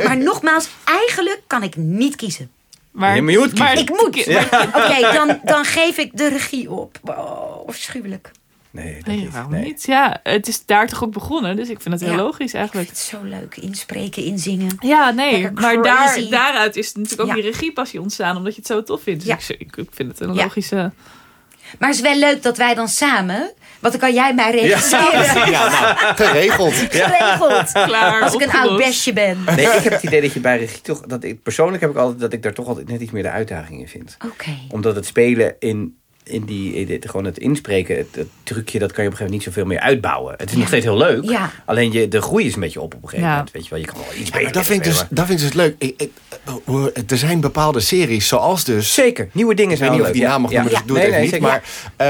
[0.05, 2.51] Maar nogmaals, eigenlijk kan ik niet kiezen.
[2.91, 4.15] maar, Nee, maar je moet maar- Ik moet.
[4.25, 4.43] Ja.
[4.75, 6.97] Oké, dan, dan geef ik de regie op.
[7.03, 8.31] Oh, afschuwelijk.
[8.71, 9.31] Nee, dat Nee, niet.
[9.31, 9.63] waarom nee.
[9.63, 9.83] niet?
[9.85, 12.23] Ja, het is daar toch ook begonnen, dus ik vind het heel Ja.
[12.23, 12.87] logisch eigenlijk.
[12.89, 13.57] Het is zo leuk.
[13.57, 14.77] Inspreken, inzingen.
[14.79, 17.33] Ja, nee, Lekker maar daar, daaruit is natuurlijk ook Ja.
[17.41, 19.25] die regiepassie ontstaan, omdat je het zo tof vindt.
[19.25, 19.53] Dus Ja.
[19.55, 20.43] ik, ik, ik vind het een Ja.
[20.43, 20.91] logische...
[21.79, 23.53] Maar het is wel leuk dat wij dan samen...
[23.79, 25.49] Want dan kan jij mij regisseren.
[25.51, 25.97] Ja, nou,
[26.27, 26.73] geregeld.
[26.73, 27.71] Geregeld.
[27.71, 29.43] Klaar, Als ik een oud besje ben.
[29.55, 31.97] Nee, ik heb het idee dat je bij regie toch, dat ik persoonlijk heb ik
[31.97, 34.17] altijd dat ik daar toch altijd net iets meer de uitdaging in vind.
[34.25, 34.49] Oké.
[34.69, 39.03] Omdat het spelen in, in die, dit- gewoon het inspreken, het, het trucje, dat kan
[39.03, 40.33] je op een gegeven moment niet zoveel meer uitbouwen.
[40.37, 41.23] Het is nog steeds heel leuk.
[41.23, 41.51] Ja.
[41.65, 43.35] Alleen je, de groei is een beetje op op een gegeven Ja.
[43.35, 43.51] moment.
[43.51, 45.39] Weet je wel, je kan wel iets Ja, beter dat vind ik dus, dat vind
[45.39, 45.75] ik dus leuk.
[45.77, 46.11] Ik, ik,
[46.65, 48.93] eh, er zijn bepaalde series, zoals dus...
[48.93, 50.51] Zeker, nieuwe dingen Ik weet zijn niet of ik wel die naam leuk.
[50.51, 51.49] mag noemen, dus ik doe het Nee, even nee, niet.
[51.49, 51.63] Maar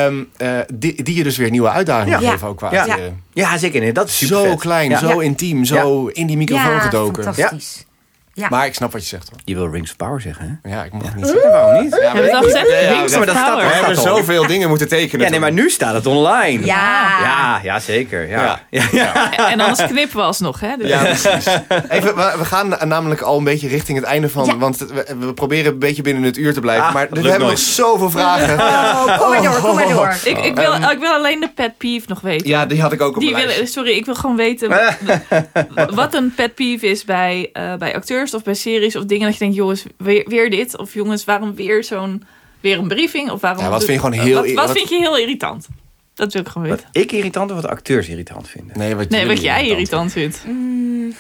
[0.06, 2.32] ehm, eh, die, die je dus weer nieuwe uitdagingen Ja.
[2.32, 2.82] geven ook qua Ja.
[2.86, 3.24] acteren.
[3.34, 3.80] Ja, zeker.
[3.82, 4.60] Nee, dat is super Zo vet.
[4.60, 4.98] klein, Ja.
[5.00, 7.24] zo intiem, zo in die microfoon Ja, gedoken.
[7.24, 7.86] fantastisch.
[8.34, 8.48] Ja.
[8.50, 9.40] Maar ik snap wat je zegt hoor.
[9.46, 10.70] Je wil Rings of Power zeggen, hè?
[10.70, 11.52] Ja, ik mag het niet zeggen.
[11.52, 11.96] Waarom niet?
[11.96, 12.68] Ja, Hebben we het al gezegd?
[12.68, 13.68] Rings of maar dat staat Power.
[13.68, 15.26] We hebben zoveel dingen moeten tekenen.
[15.26, 16.66] Ja, nee, maar nu staat het online.
[16.66, 17.20] Ja.
[17.22, 18.28] Ja, ja zeker.
[18.30, 18.60] Ja.
[18.70, 18.84] Ja.
[18.92, 19.12] Ja.
[19.32, 19.50] Ja.
[19.50, 20.76] En anders knippen we alsnog, hè?
[20.78, 21.46] Dus- Ja, precies.
[21.90, 24.46] Even, we, we gaan namelijk al een beetje richting het einde van...
[24.46, 24.58] Ja.
[24.58, 26.86] Want we, we proberen een beetje binnen het uur te blijven.
[26.86, 28.60] Ah, maar we hebben nog zoveel vragen.
[28.60, 30.16] Oh, kom maar door, kom maar door.
[30.24, 32.48] Ik, ik, wil, ik wil alleen de pet peeve nog weten.
[32.48, 33.74] Ja, die had ik ook op Die lijst.
[33.74, 34.70] sorry, ik wil gewoon weten
[36.02, 39.34] wat een pet peeve is bij, eh, bij acteurs of bij series of dingen dat
[39.34, 40.78] je denkt, jongens, weer, weer dit.
[40.78, 42.24] Of jongens, waarom weer zo'n
[42.60, 43.30] weer een briefing?
[43.32, 45.68] Of waarom Ja, wat vind je gewoon heel- Wat, wat wat- vind je heel irritant?
[46.14, 47.02] Dat wil ik gewoon Wat weten.
[47.02, 48.78] ik irritant of wat de acteurs irritant vinden?
[48.78, 50.44] Nee, wat, Nee, wat jij irritant vindt.
[50.48, 51.14] Mm.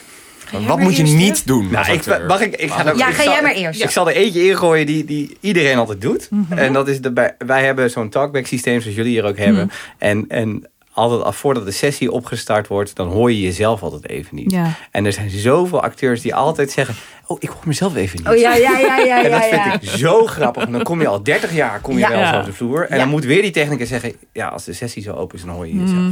[0.68, 3.34] Wat moet je niet doen Nou, ik, mag ik, ik ga Ja, ik ga zal-
[3.34, 3.84] jij maar eerst.
[3.84, 6.28] Ik zal er eentje ingooien die, die iedereen altijd doet.
[6.30, 6.58] Mhm.
[6.58, 9.66] En dat is de, bij- wij hebben zo'n talkback systeem zoals jullie hier ook hebben.
[9.66, 9.74] Mhm.
[9.97, 14.36] En, en altijd al voordat de sessie opgestart wordt, dan hoor je jezelf altijd even
[14.36, 14.52] niet.
[14.52, 14.74] Ja.
[14.92, 16.96] En er zijn zoveel acteurs die altijd zeggen,
[17.28, 18.28] oh ik hoor mezelf even niet.
[18.28, 19.74] Oh ja, ja, ja, ja, En dat vind ja.
[19.74, 20.64] ik zo grappig.
[20.64, 22.88] En dan kom je al 30 jaar kom je wel zo op de vloer.
[22.89, 24.14] En dan moet weer die technicus zeggen...
[24.34, 26.00] Ja, als de sessie zo open is, dan hoor je jezelf.
[26.00, 26.12] Mhm.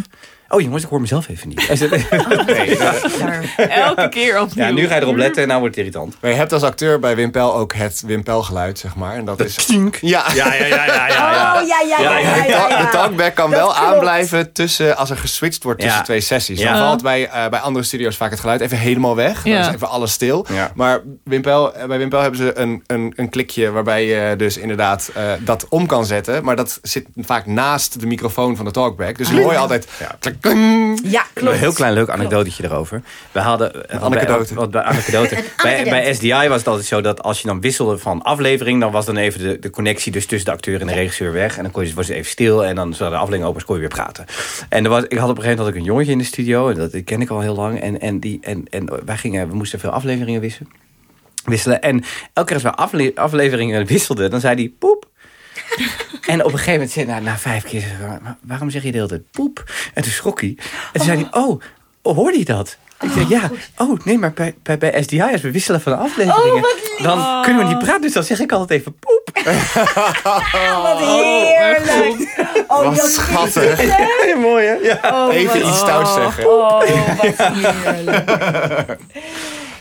[0.52, 1.68] Oh jongens, ik hoor mezelf even niet.
[2.46, 2.78] Nee.
[3.70, 4.66] Elke keer opnieuw.
[4.66, 6.16] ja, nu ga je erop letten en nou wordt het irritant.
[6.22, 9.16] Maar je hebt als acteur bij Wimpel ook het Wimpel-geluid, zeg maar.
[9.16, 9.56] En dat is...
[9.66, 12.82] Ja, Ja, ja, ja, ja, Oh, ja, ja, ja, ja, De ja, ja.
[12.82, 13.86] De talkback kan Dat wel klopt.
[13.86, 16.04] aanblijven tussen, als er geswitcht wordt tussen Ja.
[16.06, 16.60] twee sessies.
[16.60, 16.74] Ja.
[16.74, 19.44] Dan valt bij, eh, bij andere studio's vaak het geluid even helemaal weg.
[19.44, 19.68] Dan Ja.
[19.68, 20.46] is even alles stil.
[20.54, 20.72] Ja.
[20.76, 25.12] Maar Wimpel, eh, bij Wimpel hebben ze een, een, een klikje waarbij je dus inderdaad
[25.14, 26.44] eh, dat om kan zetten.
[26.44, 29.18] Maar dat zit vaak naast de microfoon van de talkback.
[29.18, 29.88] Dus dan hoor je altijd...
[30.00, 30.16] Ja.
[31.04, 31.54] Ja, klopt.
[31.54, 33.02] Een heel klein leuk anekdotetje erover.
[33.32, 33.74] We hadden...
[33.90, 34.68] eh, bij- anekdote.
[34.70, 35.44] Bij, anekdote.
[35.64, 38.80] bij, bij SDI was het altijd zo dat als je dan wisselde van aflevering...
[38.82, 41.58] dan was dan even de, de connectie dus tussen de acteur en de regisseur weg.
[41.58, 43.66] En dan kon je, was het even stil en dan zodra de aflevering open was,
[43.66, 44.26] kon je weer praten.
[44.70, 46.24] En er was, ik had op een gegeven moment had ik een jongetje in de
[46.24, 46.70] studio.
[46.70, 47.82] En dat die ken ik al heel lang.
[47.82, 50.72] En, en, die, en, en wij gingen, we moesten veel afleveringen wisselen.
[51.46, 51.82] wisselen.
[51.82, 55.08] En elke keer als we afle- afleveringen wisselden, dan zei hij poep.
[56.26, 58.70] En op een gegeven moment zei hij, nou, na vijf keer, zei hij, "Maar waarom
[58.70, 59.64] zeg je de hele tijd poep?
[59.94, 60.58] En toen schrok hij.
[60.58, 61.62] En toen zei hij, oh,
[62.02, 62.78] hoorde je dat?
[63.02, 66.66] Ik zeg, ja, oh nee, maar bij, bij, bij SDI, als we wisselen van afleveringen,
[67.02, 68.02] dan kunnen we niet praten.
[68.02, 69.30] Dus dan zeg ik altijd even poep.
[70.84, 72.36] Wat heerlijk.
[72.68, 73.82] Oh, Wat dat- schattig.
[74.28, 74.74] Ja, mooi hè?
[74.74, 75.00] Ja.
[75.28, 76.50] Oh, Even iets stouts zeggen.
[76.52, 77.38] Oh, wat heerlijk.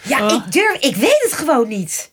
[0.02, 2.10] Ja, ik durf, ik weet het gewoon niet.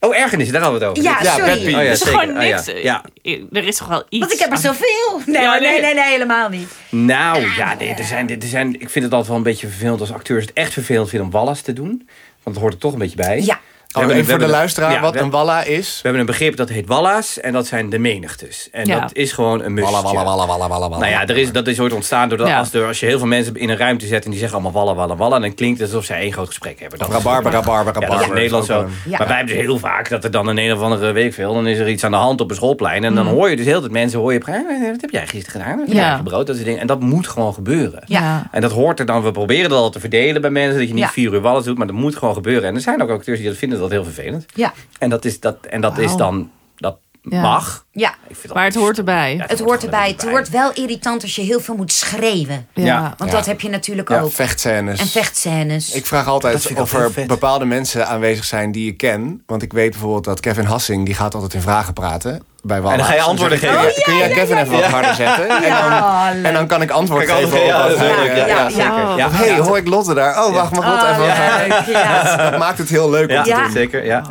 [0.00, 1.10] Oh, ergernis, daar hadden we het over.
[1.10, 1.74] Ja, Ja, sorry.
[1.74, 2.18] Oh ja, Dus zeker.
[2.20, 2.62] gewoon Oh, ja.
[2.66, 2.82] niks.
[2.82, 3.04] Ja.
[3.52, 4.18] Er is toch wel iets.
[4.20, 5.20] Want ik heb er zoveel.
[5.26, 5.80] Nee, Ja, nee, nee.
[5.80, 6.68] nee, nee, helemaal niet.
[6.88, 10.00] Nou, ja, nee, er zijn, er zijn, ik vind het altijd wel een beetje vervelend
[10.00, 12.08] als acteurs het echt vervelend vinden om wallas te doen.
[12.42, 13.40] Want dat hoort er toch een beetje bij.
[13.42, 13.60] Ja.
[13.88, 15.94] We Oh, hebben- even we voor de luisteraar, ja, wat we- een walla is.
[15.94, 18.68] We hebben een begrip dat heet walla's en dat zijn de menigtes.
[18.72, 19.00] En Ja.
[19.00, 19.92] dat is gewoon een mustje.
[19.92, 20.98] Walla, walla, walla, walla, walla, walla.
[20.98, 22.58] Nou ja, er is, dat is ooit ontstaan doordat Ja.
[22.58, 24.82] als, er, als je heel veel mensen in een ruimte zet en die zeggen allemaal
[24.82, 26.98] wallen, wallen, wallen, dan klinkt het alsof zij één groot gesprek hebben.
[26.98, 28.74] Dat is- Rabarber, rabarber, Ja, dat is in Nederland zo.
[29.04, 29.18] Ja.
[29.18, 31.54] Maar wij hebben dus heel vaak dat er dan een een of andere week veel,
[31.54, 33.32] dan is er iets aan de hand op een schoolplein en dan Mm.
[33.32, 35.78] hoor je dus heel veel mensen hoor je, "Eh, wat heb jij gisteren gedaan?
[35.78, 36.16] Wat heb jij Ja.
[36.16, 36.46] gebrood?
[36.46, 36.80] Dat soort dingen.
[36.80, 38.02] En dat moet gewoon gebeuren.
[38.06, 38.48] Ja.
[38.52, 40.94] En dat hoort er dan, we proberen dat al te verdelen bij mensen, dat je
[40.94, 41.10] niet Ja.
[41.10, 42.68] vier uur wallen doet, maar dat moet gewoon gebeuren.
[42.68, 44.46] En er zijn ook acteurs die dat vinden dat heel vervelend.
[44.54, 44.72] Ja.
[44.98, 47.40] En dat is, dat, en dat is dan, dat Ja.
[47.40, 47.84] mag.
[47.92, 48.14] Ja.
[48.52, 49.34] Maar het hoort erbij.
[49.36, 50.08] Ja, Het hoort erbij.
[50.08, 52.66] Het wordt wel irritant als je heel veel moet schreeuwen.
[52.74, 53.14] Ja.
[53.16, 53.36] Want Ja.
[53.36, 54.32] dat heb je natuurlijk Ja, ook.
[54.32, 55.00] vechtscènes.
[55.00, 55.92] En vechtscènes.
[55.92, 57.26] Ik vraag altijd of er vet.
[57.26, 59.42] bepaalde mensen aanwezig zijn die ik ken.
[59.46, 62.42] Want ik weet bijvoorbeeld dat Kevin Hassing, die gaat altijd in vragen praten.
[62.62, 62.92] Bij Wallace.
[62.92, 63.76] En dan ga je antwoorden geven.
[63.78, 65.48] "Kun je- Kun jij Kevin even wat harder zetten?
[65.48, 69.16] En dan, en dan kan ik antwoord geven op ja, wat Ja, ja, ja, zeker.
[69.16, 69.26] Ja.
[69.26, 70.44] Of hey, hoor ik Lotte daar?
[70.46, 72.36] Oh, wacht, mag Lotte Oh, even wat ja.
[72.50, 73.70] Dat maakt het heel leuk om Ja, te doen.
[73.70, 74.04] zeker.
[74.04, 74.22] Ja.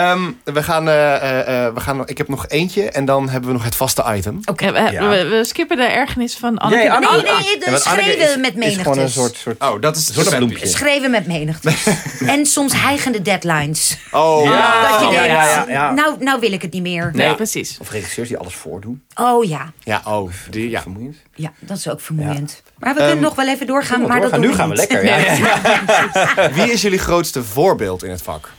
[0.00, 3.48] Ehm, we gaan, eh, eh, eh, we gaan, ik heb nog eentje en dan hebben
[3.50, 4.40] we nog het vaste item.
[4.56, 5.08] Ja, we, Ja.
[5.08, 6.82] we, we skippen de ergernis van Anneke.
[6.82, 7.22] Nee, Anneke- Nee,
[7.58, 9.12] nee, de schreeuwen met is gewoon een menigtes.
[9.12, 10.66] soort, soort Oh, dat is Een soort bloempje.
[10.66, 11.86] Schreeuwen met menigtes.
[12.26, 13.98] en soms hijgende deadlines.
[14.10, 14.88] Oh, Ja.
[14.90, 15.90] Dat je ja, denkt, ja, ja, ja.
[15.92, 17.10] Nou, nou wil ik het niet meer.
[17.14, 17.34] Nee, Ja.
[17.34, 17.78] precies.
[17.80, 19.02] Of regisseurs die alles voordoen.
[19.14, 19.72] Oh ja.
[19.84, 20.80] Ja, oh, die, ja.
[20.82, 21.16] Vermoeiend.
[21.34, 22.62] Ja, dat is ook vermoeiend.
[22.78, 24.00] Maar we kunnen nog wel even doorgaan.
[24.00, 24.40] Maar dat Doorgaan.
[24.40, 25.04] doen nu gaan we lekker.
[25.04, 26.50] Ja.
[26.64, 28.50] Wie is jullie grootste voorbeeld in het vak?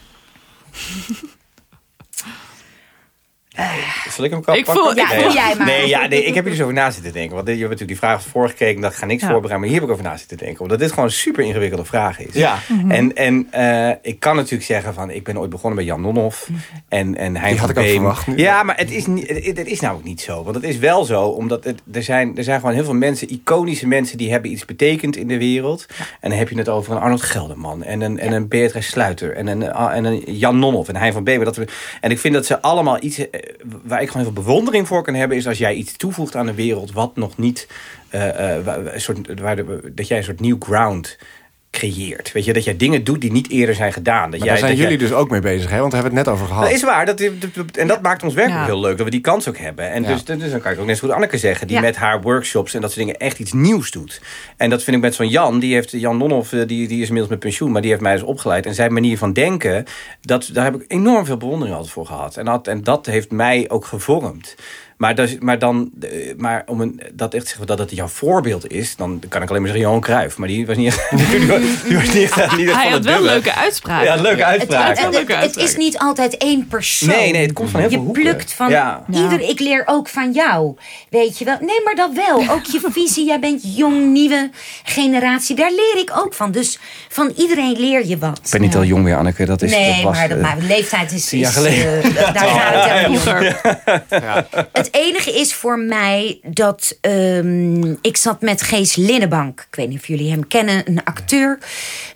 [4.09, 4.55] Zal ik hem?
[4.55, 5.65] Ik voel- Ja, nee, jij maar.
[5.65, 7.35] Nee, ja, nee, ik heb hier dus over na zitten denken.
[7.35, 8.83] Want je hebt natuurlijk die vraag voorgekeken.
[8.83, 9.27] Ik ga niks Ja.
[9.29, 9.59] voorbereiden.
[9.59, 10.61] Maar hier heb ik over na zitten denken.
[10.61, 12.33] Omdat dit gewoon een super ingewikkelde vraag is.
[12.33, 12.57] Ja.
[12.89, 15.09] En, en eh, ik kan natuurlijk zeggen van...
[15.09, 16.47] Ik ben ooit begonnen bij Jan Nonhoff.
[16.89, 18.37] En, en hij Die had ik ook verwacht nu.
[18.37, 20.43] Ja, maar het is, niet, het, het is namelijk niet zo.
[20.43, 21.23] Want het is wel zo.
[21.23, 23.31] Omdat het, er, zijn, er zijn gewoon heel veel mensen...
[23.31, 25.85] Iconische mensen die hebben iets betekend in de wereld.
[26.19, 27.83] En dan heb je het over een Arnold Gelderman.
[27.83, 29.35] En een, en een Beatrice Sluiter.
[29.35, 30.89] En een, en een Jan Nonhoff.
[30.89, 31.45] En Hein van Beber.
[31.45, 31.67] Dat we,
[32.01, 33.19] en ik vind dat ze allemaal iets...
[33.83, 35.37] Waar ik gewoon heel veel bewondering voor kan hebben...
[35.37, 36.91] Is als jij iets toevoegt aan de wereld...
[36.91, 37.67] Wat nog niet...
[38.09, 39.55] eh, eh, een soort, waar
[39.95, 41.17] dat jij een soort nieuw ground
[41.71, 42.31] creëert.
[42.31, 44.21] Weet je, dat jij dingen doet die niet eerder zijn gedaan.
[44.21, 45.79] Dat Maar jij, daar zijn dat jullie jij- dus ook mee bezig, hè?
[45.79, 46.63] Want daar hebben we het net over gehad.
[46.63, 47.05] dat is waar.
[47.05, 47.19] Dat,
[47.75, 48.59] en dat maakt ons werk Ja.
[48.61, 48.95] ook heel leuk.
[48.97, 49.91] Dat we die kans ook hebben.
[49.91, 50.07] En Ja.
[50.07, 51.67] dus, dus dan kan ik ook net zo goed Anneke zeggen.
[51.67, 51.81] Die Ja.
[51.81, 54.21] met haar workshops en dat soort dingen echt iets nieuws doet.
[54.57, 55.59] En dat vind ik met zo'n Jan.
[55.59, 57.71] Die heeft, Jan Nonhoff, eh, die, die is inmiddels met pensioen.
[57.71, 58.65] Maar die heeft mij dus opgeleid.
[58.65, 59.85] En zijn manier van denken.
[60.21, 62.37] Dat, daar heb ik enorm veel bewondering altijd voor gehad.
[62.37, 64.55] En dat, en dat heeft mij ook gevormd.
[65.01, 68.71] Maar, dus, maar, dan, eh, maar om een, dat echt zeggen dat het jouw voorbeeld
[68.71, 70.37] is, dan kan ik alleen maar zeggen Johan Cruijff.
[70.37, 72.91] Maar die was niet echt, die was, die was niet, echt- niet echt Hij van
[72.91, 73.31] had het wel dubbele.
[73.31, 74.05] leuke uitspraken.
[74.05, 74.97] Ja, leuke Het, uitspraak.
[74.97, 77.09] het- het- is niet altijd één persoon.
[77.09, 79.03] Nee, nee, het komt van heel veel Je plukt van Ja.
[79.11, 79.41] ieder.
[79.49, 80.75] Ik leer ook van jou.
[81.09, 81.57] Weet je wel?
[81.61, 82.49] Nee, maar dat wel.
[82.49, 83.25] Ook je visie.
[83.25, 84.49] Jij bent jong, nieuwe
[84.83, 85.55] generatie.
[85.55, 86.51] Daar leer ik ook van.
[86.51, 86.79] Dus
[87.09, 88.39] van iedereen leer je wat.
[88.43, 89.45] Ik ben niet al jong meer, Anneke.
[89.45, 91.25] Dat is, nee, dat was, maar dat, eh, maar leeftijd is.
[91.25, 92.03] tien jaar is, geleden.
[92.03, 93.07] eh, daar gaat
[94.71, 99.65] het Het enige is voor mij dat ehm, ik zat met Gees Linnenbank.
[99.69, 101.59] Ik weet niet of jullie hem kennen, een acteur.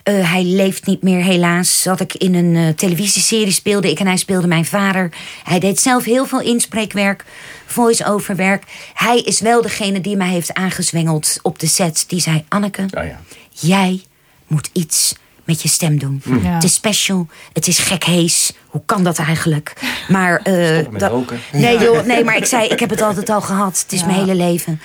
[0.02, 1.82] Eh, hij leeft niet meer helaas.
[1.82, 5.12] Zat ik in een eh, televisieserie speelde ik en hij speelde mijn vader.
[5.44, 7.24] Hij deed zelf heel veel inspreekwerk,
[7.66, 8.64] voice-over werk.
[8.94, 12.04] Hij is wel degene die mij heeft aangezwengeld op de set.
[12.08, 13.20] Die zei, Anneke, Oh ja.
[13.50, 14.02] jij
[14.46, 15.14] moet iets
[15.46, 16.22] met je stem doen.
[16.24, 16.36] Ja.
[16.54, 18.52] Het is special, het is gek hees.
[18.66, 19.72] Hoe kan dat eigenlijk?
[20.08, 21.40] Maar, eh, Stoppen met dat- roken.
[21.52, 23.78] Nee, joh, nee, maar ik zei, ik heb het altijd al gehad.
[23.82, 24.06] Het is Ja.
[24.06, 24.80] mijn hele leven.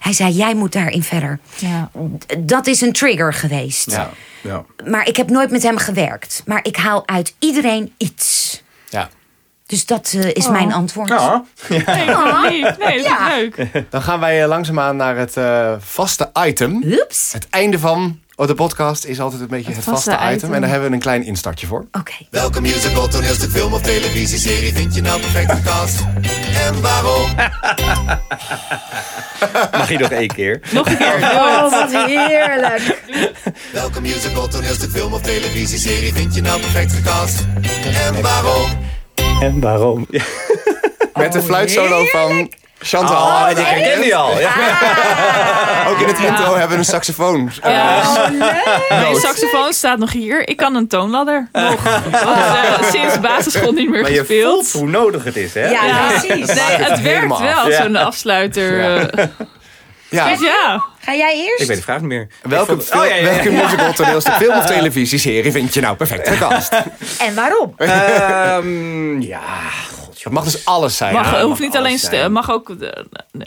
[0.00, 1.38] Hij zei, jij moet daarin verder.
[1.56, 1.90] Ja.
[2.38, 3.90] Dat is een trigger geweest.
[3.90, 4.10] Ja.
[4.40, 4.64] ja.
[4.90, 6.42] Maar ik heb nooit met hem gewerkt.
[6.46, 8.62] Maar ik haal uit iedereen iets.
[8.90, 9.08] Ja.
[9.66, 10.52] Dus dat eh, is Oh.
[10.52, 11.08] mijn antwoord.
[11.08, 11.44] Ja.
[11.68, 13.28] Nee, nee, nee, dat is Ja.
[13.36, 13.66] leuk.
[13.90, 16.82] Dan gaan wij eh, langzaamaan naar het eh, vaste item.
[16.84, 17.32] Ups.
[17.32, 20.36] Het einde van oh, de podcast is altijd een beetje het, Het vaste, vaste item.
[20.36, 20.54] item.
[20.54, 21.86] En daar hebben we een klein instartje voor.
[21.92, 22.12] Oké.
[22.30, 26.04] Welke musical, toneelstuk, film of televisieserie vind je nou perfect gecast?
[26.66, 27.34] En waarom?
[29.78, 30.60] Mag je nog één keer?
[30.72, 31.14] Nog een keer.
[31.22, 33.02] Oh, wat heerlijk.
[33.72, 37.44] Welke musical, toneelstuk, film of televisieserie vind je nou perfect gecast?
[38.06, 38.70] En waarom?
[39.40, 40.06] En waarom?
[41.14, 43.16] Met de fluitsolo van Chantal.
[43.26, 44.38] Oh, die herkende je al.
[44.38, 44.50] Ja.
[45.88, 47.50] Ook in het intro hebben we een saxofoon.
[47.62, 47.98] Ja.
[48.00, 48.86] Oh, leuk.
[48.88, 50.48] Mijn saxofoon staat nog hier.
[50.48, 51.48] Ik kan een toonladder.
[51.52, 51.82] Nog.
[51.82, 54.68] Want, eh, sinds basisschool niet meer Maar je gespeeld.
[54.68, 55.68] voelt hoe nodig het is, hè?
[55.70, 56.06] Ja, Ja.
[56.08, 56.46] precies.
[56.46, 58.80] Nee, het werkt wel, zo'n afsluiter.
[59.14, 59.24] eh.
[60.08, 60.28] Ja.
[60.28, 60.84] Dus ja.
[61.00, 61.60] Ga jij eerst?
[61.62, 62.28] Ik weet de vraag niet meer.
[62.42, 63.30] Welke, Ik vond- film- Oh, ja, ja, ja.
[63.34, 66.72] welke musical, toneelstuk, film of televisieserie vind je nou perfect gecast?
[67.18, 67.74] En waarom?
[67.76, 69.40] Ehm, ja,
[70.26, 71.12] Het mag dus alles zijn.
[71.14, 72.88] Mag, Ja, hoeft mag niet alleen stemmen, mag ook eh,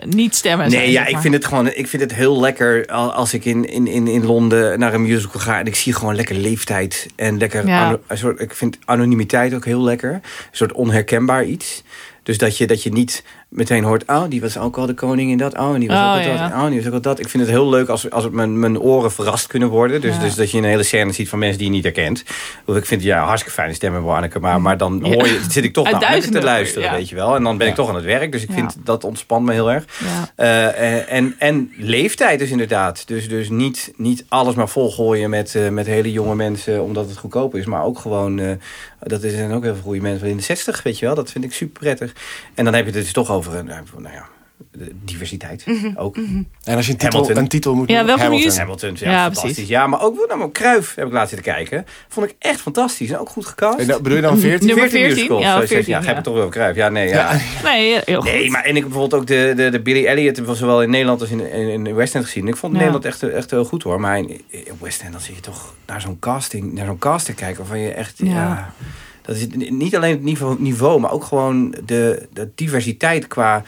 [0.06, 0.70] niet stemmen.
[0.70, 1.68] zijn, Nee, ja, ik vind het gewoon.
[1.68, 5.02] Ik vind het heel lekker al- als ik in, in, in, in Londen naar een
[5.02, 7.68] musical ga en ik zie gewoon lekker leeftijd en lekker.
[7.68, 7.98] Ja.
[8.08, 10.14] een soort, ik vind anonimiteit ook heel lekker.
[10.14, 10.22] Een
[10.52, 11.84] soort onherkenbaar iets.
[12.24, 15.32] Dus dat je, dat je niet meteen hoort, oh, die was ook al de koning
[15.32, 15.58] in dat.
[15.58, 16.48] Oh, en die was Oh, ook al ja.
[16.50, 16.58] dat.
[16.62, 17.20] Oh, die was ook al dat.
[17.20, 20.02] Ik vind het heel leuk als, als het mijn, mijn oren verrast kunnen worden.
[20.02, 20.22] Dus, Ja.
[20.22, 22.24] dus dat je een hele scène ziet van mensen die je niet herkent.
[22.66, 24.40] Want ik vind ja, hartstikke fijne stemmen, Anneke.
[24.40, 26.96] Maar, maar dan hoor je, zit ik toch naar te luisteren, ja.
[26.96, 27.36] weet je wel.
[27.36, 28.32] En dan ben ik toch aan het werk.
[28.32, 28.56] Dus ik Ja.
[28.56, 29.86] vind dat ontspant me heel erg.
[30.00, 30.32] Ja.
[30.36, 33.08] Eh, eh, en, en leeftijd dus inderdaad.
[33.08, 37.18] Dus, dus niet, niet alles maar volgooien met, eh, met hele jonge mensen omdat het
[37.18, 37.66] goedkoop is.
[37.66, 38.52] Maar ook gewoon, eh,
[39.00, 41.16] dat zijn ook heel veel goede mensen in de 60, weet je wel.
[41.16, 42.16] Dat vind ik super prettig.
[42.54, 44.28] En dan heb je het dus toch over een, nou ja,
[44.72, 46.16] de diversiteit ook.
[46.64, 47.44] En als je een titel, Hamilton.
[47.44, 48.58] een titel moet Ja, welke Hamilton.
[48.58, 49.52] Hamilton, ja, Ja, fantastisch.
[49.52, 49.70] precies.
[49.70, 51.86] Ja, maar ook nou, Kruif heb ik laatst zitten kijken.
[52.08, 53.10] Vond ik echt fantastisch.
[53.10, 53.80] En ook goed gecast.
[53.80, 54.68] En dat- Bedoel je dan 14?
[54.68, 55.16] Nummer 14?
[55.16, 55.42] musicals.
[55.44, 56.16] Ja, Zo zeg je, 14, ja, heb ja.
[56.16, 56.76] het toch wel Kruif.
[56.76, 57.40] Ja, nee, ja.
[57.64, 58.32] Nee, heel goed.
[58.32, 60.90] Nee, maar en ik heb bijvoorbeeld ook de, de, de Billy Elliot was zowel in
[60.90, 62.48] Nederland als in, in, in West End gezien.
[62.48, 62.78] Ik vond Ja.
[62.78, 64.00] Nederland echt, echt heel goed hoor.
[64.00, 67.34] Maar in, in West End dan zie je toch naar zo'n casting, naar zo'n caster
[67.34, 68.26] kijken waarvan je echt, ja.
[68.32, 68.74] Ja.
[69.22, 73.64] dat is niet alleen het niveau, niveau maar ook gewoon de, de diversiteit qua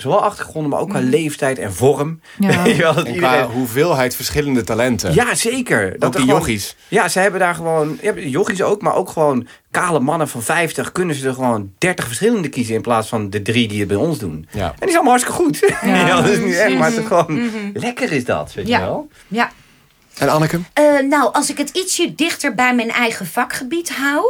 [0.00, 2.20] zowel achtergronden, maar ook qua leeftijd en vorm.
[2.38, 2.62] Ja.
[2.76, 5.14] Wel, dat En qua iedereen- hoeveelheid verschillende talenten.
[5.14, 5.94] ja, zeker.
[5.98, 6.76] Ook die gewoon- jochies.
[6.88, 7.98] Ja, ze hebben daar gewoon...
[8.02, 10.92] Ja, jochies ook, maar ook gewoon kale mannen van 50...
[10.92, 12.74] kunnen ze er gewoon 30 verschillende kiezen...
[12.74, 14.46] in plaats van de drie die het bij ons doen.
[14.52, 14.66] Ja.
[14.66, 15.58] En die is allemaal hartstikke goed.
[15.82, 17.32] Ja, Ja, dat is niet echt, maar het is gewoon...
[17.32, 17.56] Mhm.
[17.72, 18.78] Lekker is dat, weet Ja.
[18.78, 19.08] je wel?
[19.28, 19.50] Ja.
[20.18, 20.60] En Anneke?
[20.72, 24.24] Eh, nou, als ik het ietsje dichter bij mijn eigen vakgebied hou.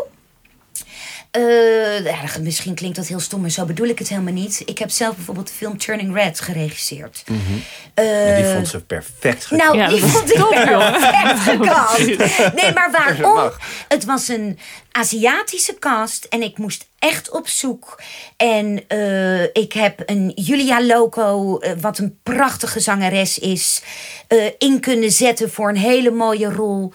[1.31, 4.62] Eh, ja, misschien klinkt dat heel stom, maar zo bedoel ik het helemaal niet.
[4.64, 7.22] Ik heb zelf bijvoorbeeld de film Turning Red geregisseerd.
[7.26, 7.37] Die
[7.95, 9.66] Eh, vond ze perfect gedaan.
[9.66, 10.91] Nou, Ja, die vond ik top, joh.
[10.93, 12.55] perfect gecast.
[12.55, 13.51] Nee, maar waarom?
[13.89, 14.59] Het was een
[14.93, 18.01] Aziatische cast en ik moest echt op zoek.
[18.37, 23.83] En eh, ik heb een Julia Loco, wat een prachtige zangeres is,
[24.28, 26.93] eh, in kunnen zetten voor een hele mooie rol.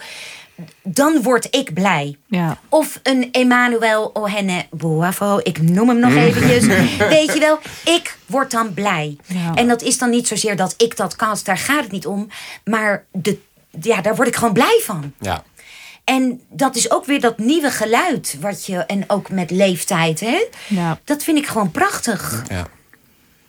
[0.83, 2.17] Dan word ik blij.
[2.27, 2.57] Ja.
[2.69, 6.65] Of een Emmanuel Ohene Boavo, ik noem hem nog eventjes.
[7.17, 7.59] Weet je wel,
[7.95, 9.17] ik word dan blij.
[9.25, 9.53] Ja.
[9.53, 12.27] En dat is dan niet zozeer dat ik dat cast, daar gaat het niet om.
[12.63, 13.39] Maar de,
[13.81, 15.13] ja, daar word ik gewoon blij van.
[15.19, 15.43] Ja.
[16.03, 18.37] En dat is ook weer dat nieuwe geluid.
[18.39, 20.45] Wat je, en ook met leeftijd, hè?
[20.67, 20.99] Ja.
[21.03, 22.43] Dat vind ik gewoon prachtig.
[22.49, 22.67] ja.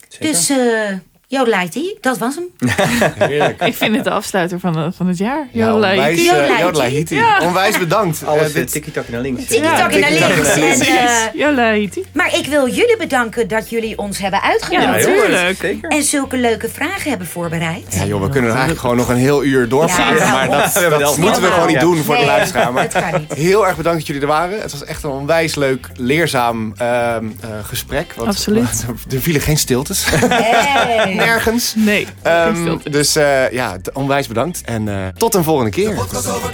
[0.08, 0.26] Zeker.
[0.26, 0.92] Dus, eh
[1.28, 2.44] Jodelaiti, dat was hem.
[3.28, 3.60] Heerlijk.
[3.62, 5.46] Ik vind het de afsluiter van, de, van het jaar.
[5.52, 5.96] Ja, Jodelai.
[5.98, 6.98] onwijs, Jodelai.
[7.02, 7.18] eh.
[7.18, 7.40] Ja.
[7.42, 8.24] Onwijs bedankt.
[8.24, 9.44] Alles Eh, dit dit, tikkie-takkie naar links.
[9.44, 10.48] Tiki-taki naar tiki-taki links.
[10.48, 10.86] naar links.
[10.88, 11.90] En, eh, Jodelai.
[12.12, 15.06] maar ik wil jullie bedanken dat jullie ons hebben Ja, uitgenodigd.
[15.06, 15.56] natuurlijk.
[15.60, 15.88] Zeker.
[15.90, 17.84] en zulke leuke vragen hebben voorbereid.
[17.94, 20.16] ja, joh, we kunnen eigenlijk gewoon nog een heel uur doorpraten.
[20.26, 20.70] Ja, maar ja.
[20.90, 22.72] dat, dat moeten we gewoon niet doen voor de luisteraar.
[22.72, 23.32] Maar het kan niet.
[23.32, 24.60] heel erg bedankt dat jullie er waren.
[24.60, 28.12] Het was echt een onwijs leuk, leerzaam ehm, eh, gesprek.
[28.16, 28.84] Want, Absoluut.
[29.14, 30.04] Er vielen geen stiltes.
[30.10, 31.15] Hey.
[31.16, 31.74] Nergens.
[31.76, 32.06] Nee.
[32.22, 34.62] Ehm, dus eh, ja, onwijs bedankt.
[34.64, 35.94] En eh, tot een volgende keer.
[35.94, 36.50] Podcast over.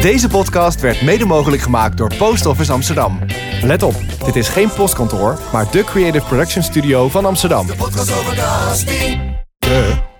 [0.00, 3.18] Deze podcast werd mede mogelijk gemaakt door Post Office Amsterdam.
[3.62, 7.66] Let op, dit is geen postkantoor, maar de creative production studio van Amsterdam.
[7.76, 9.36] Podcast over casting.
[9.58, 10.11] De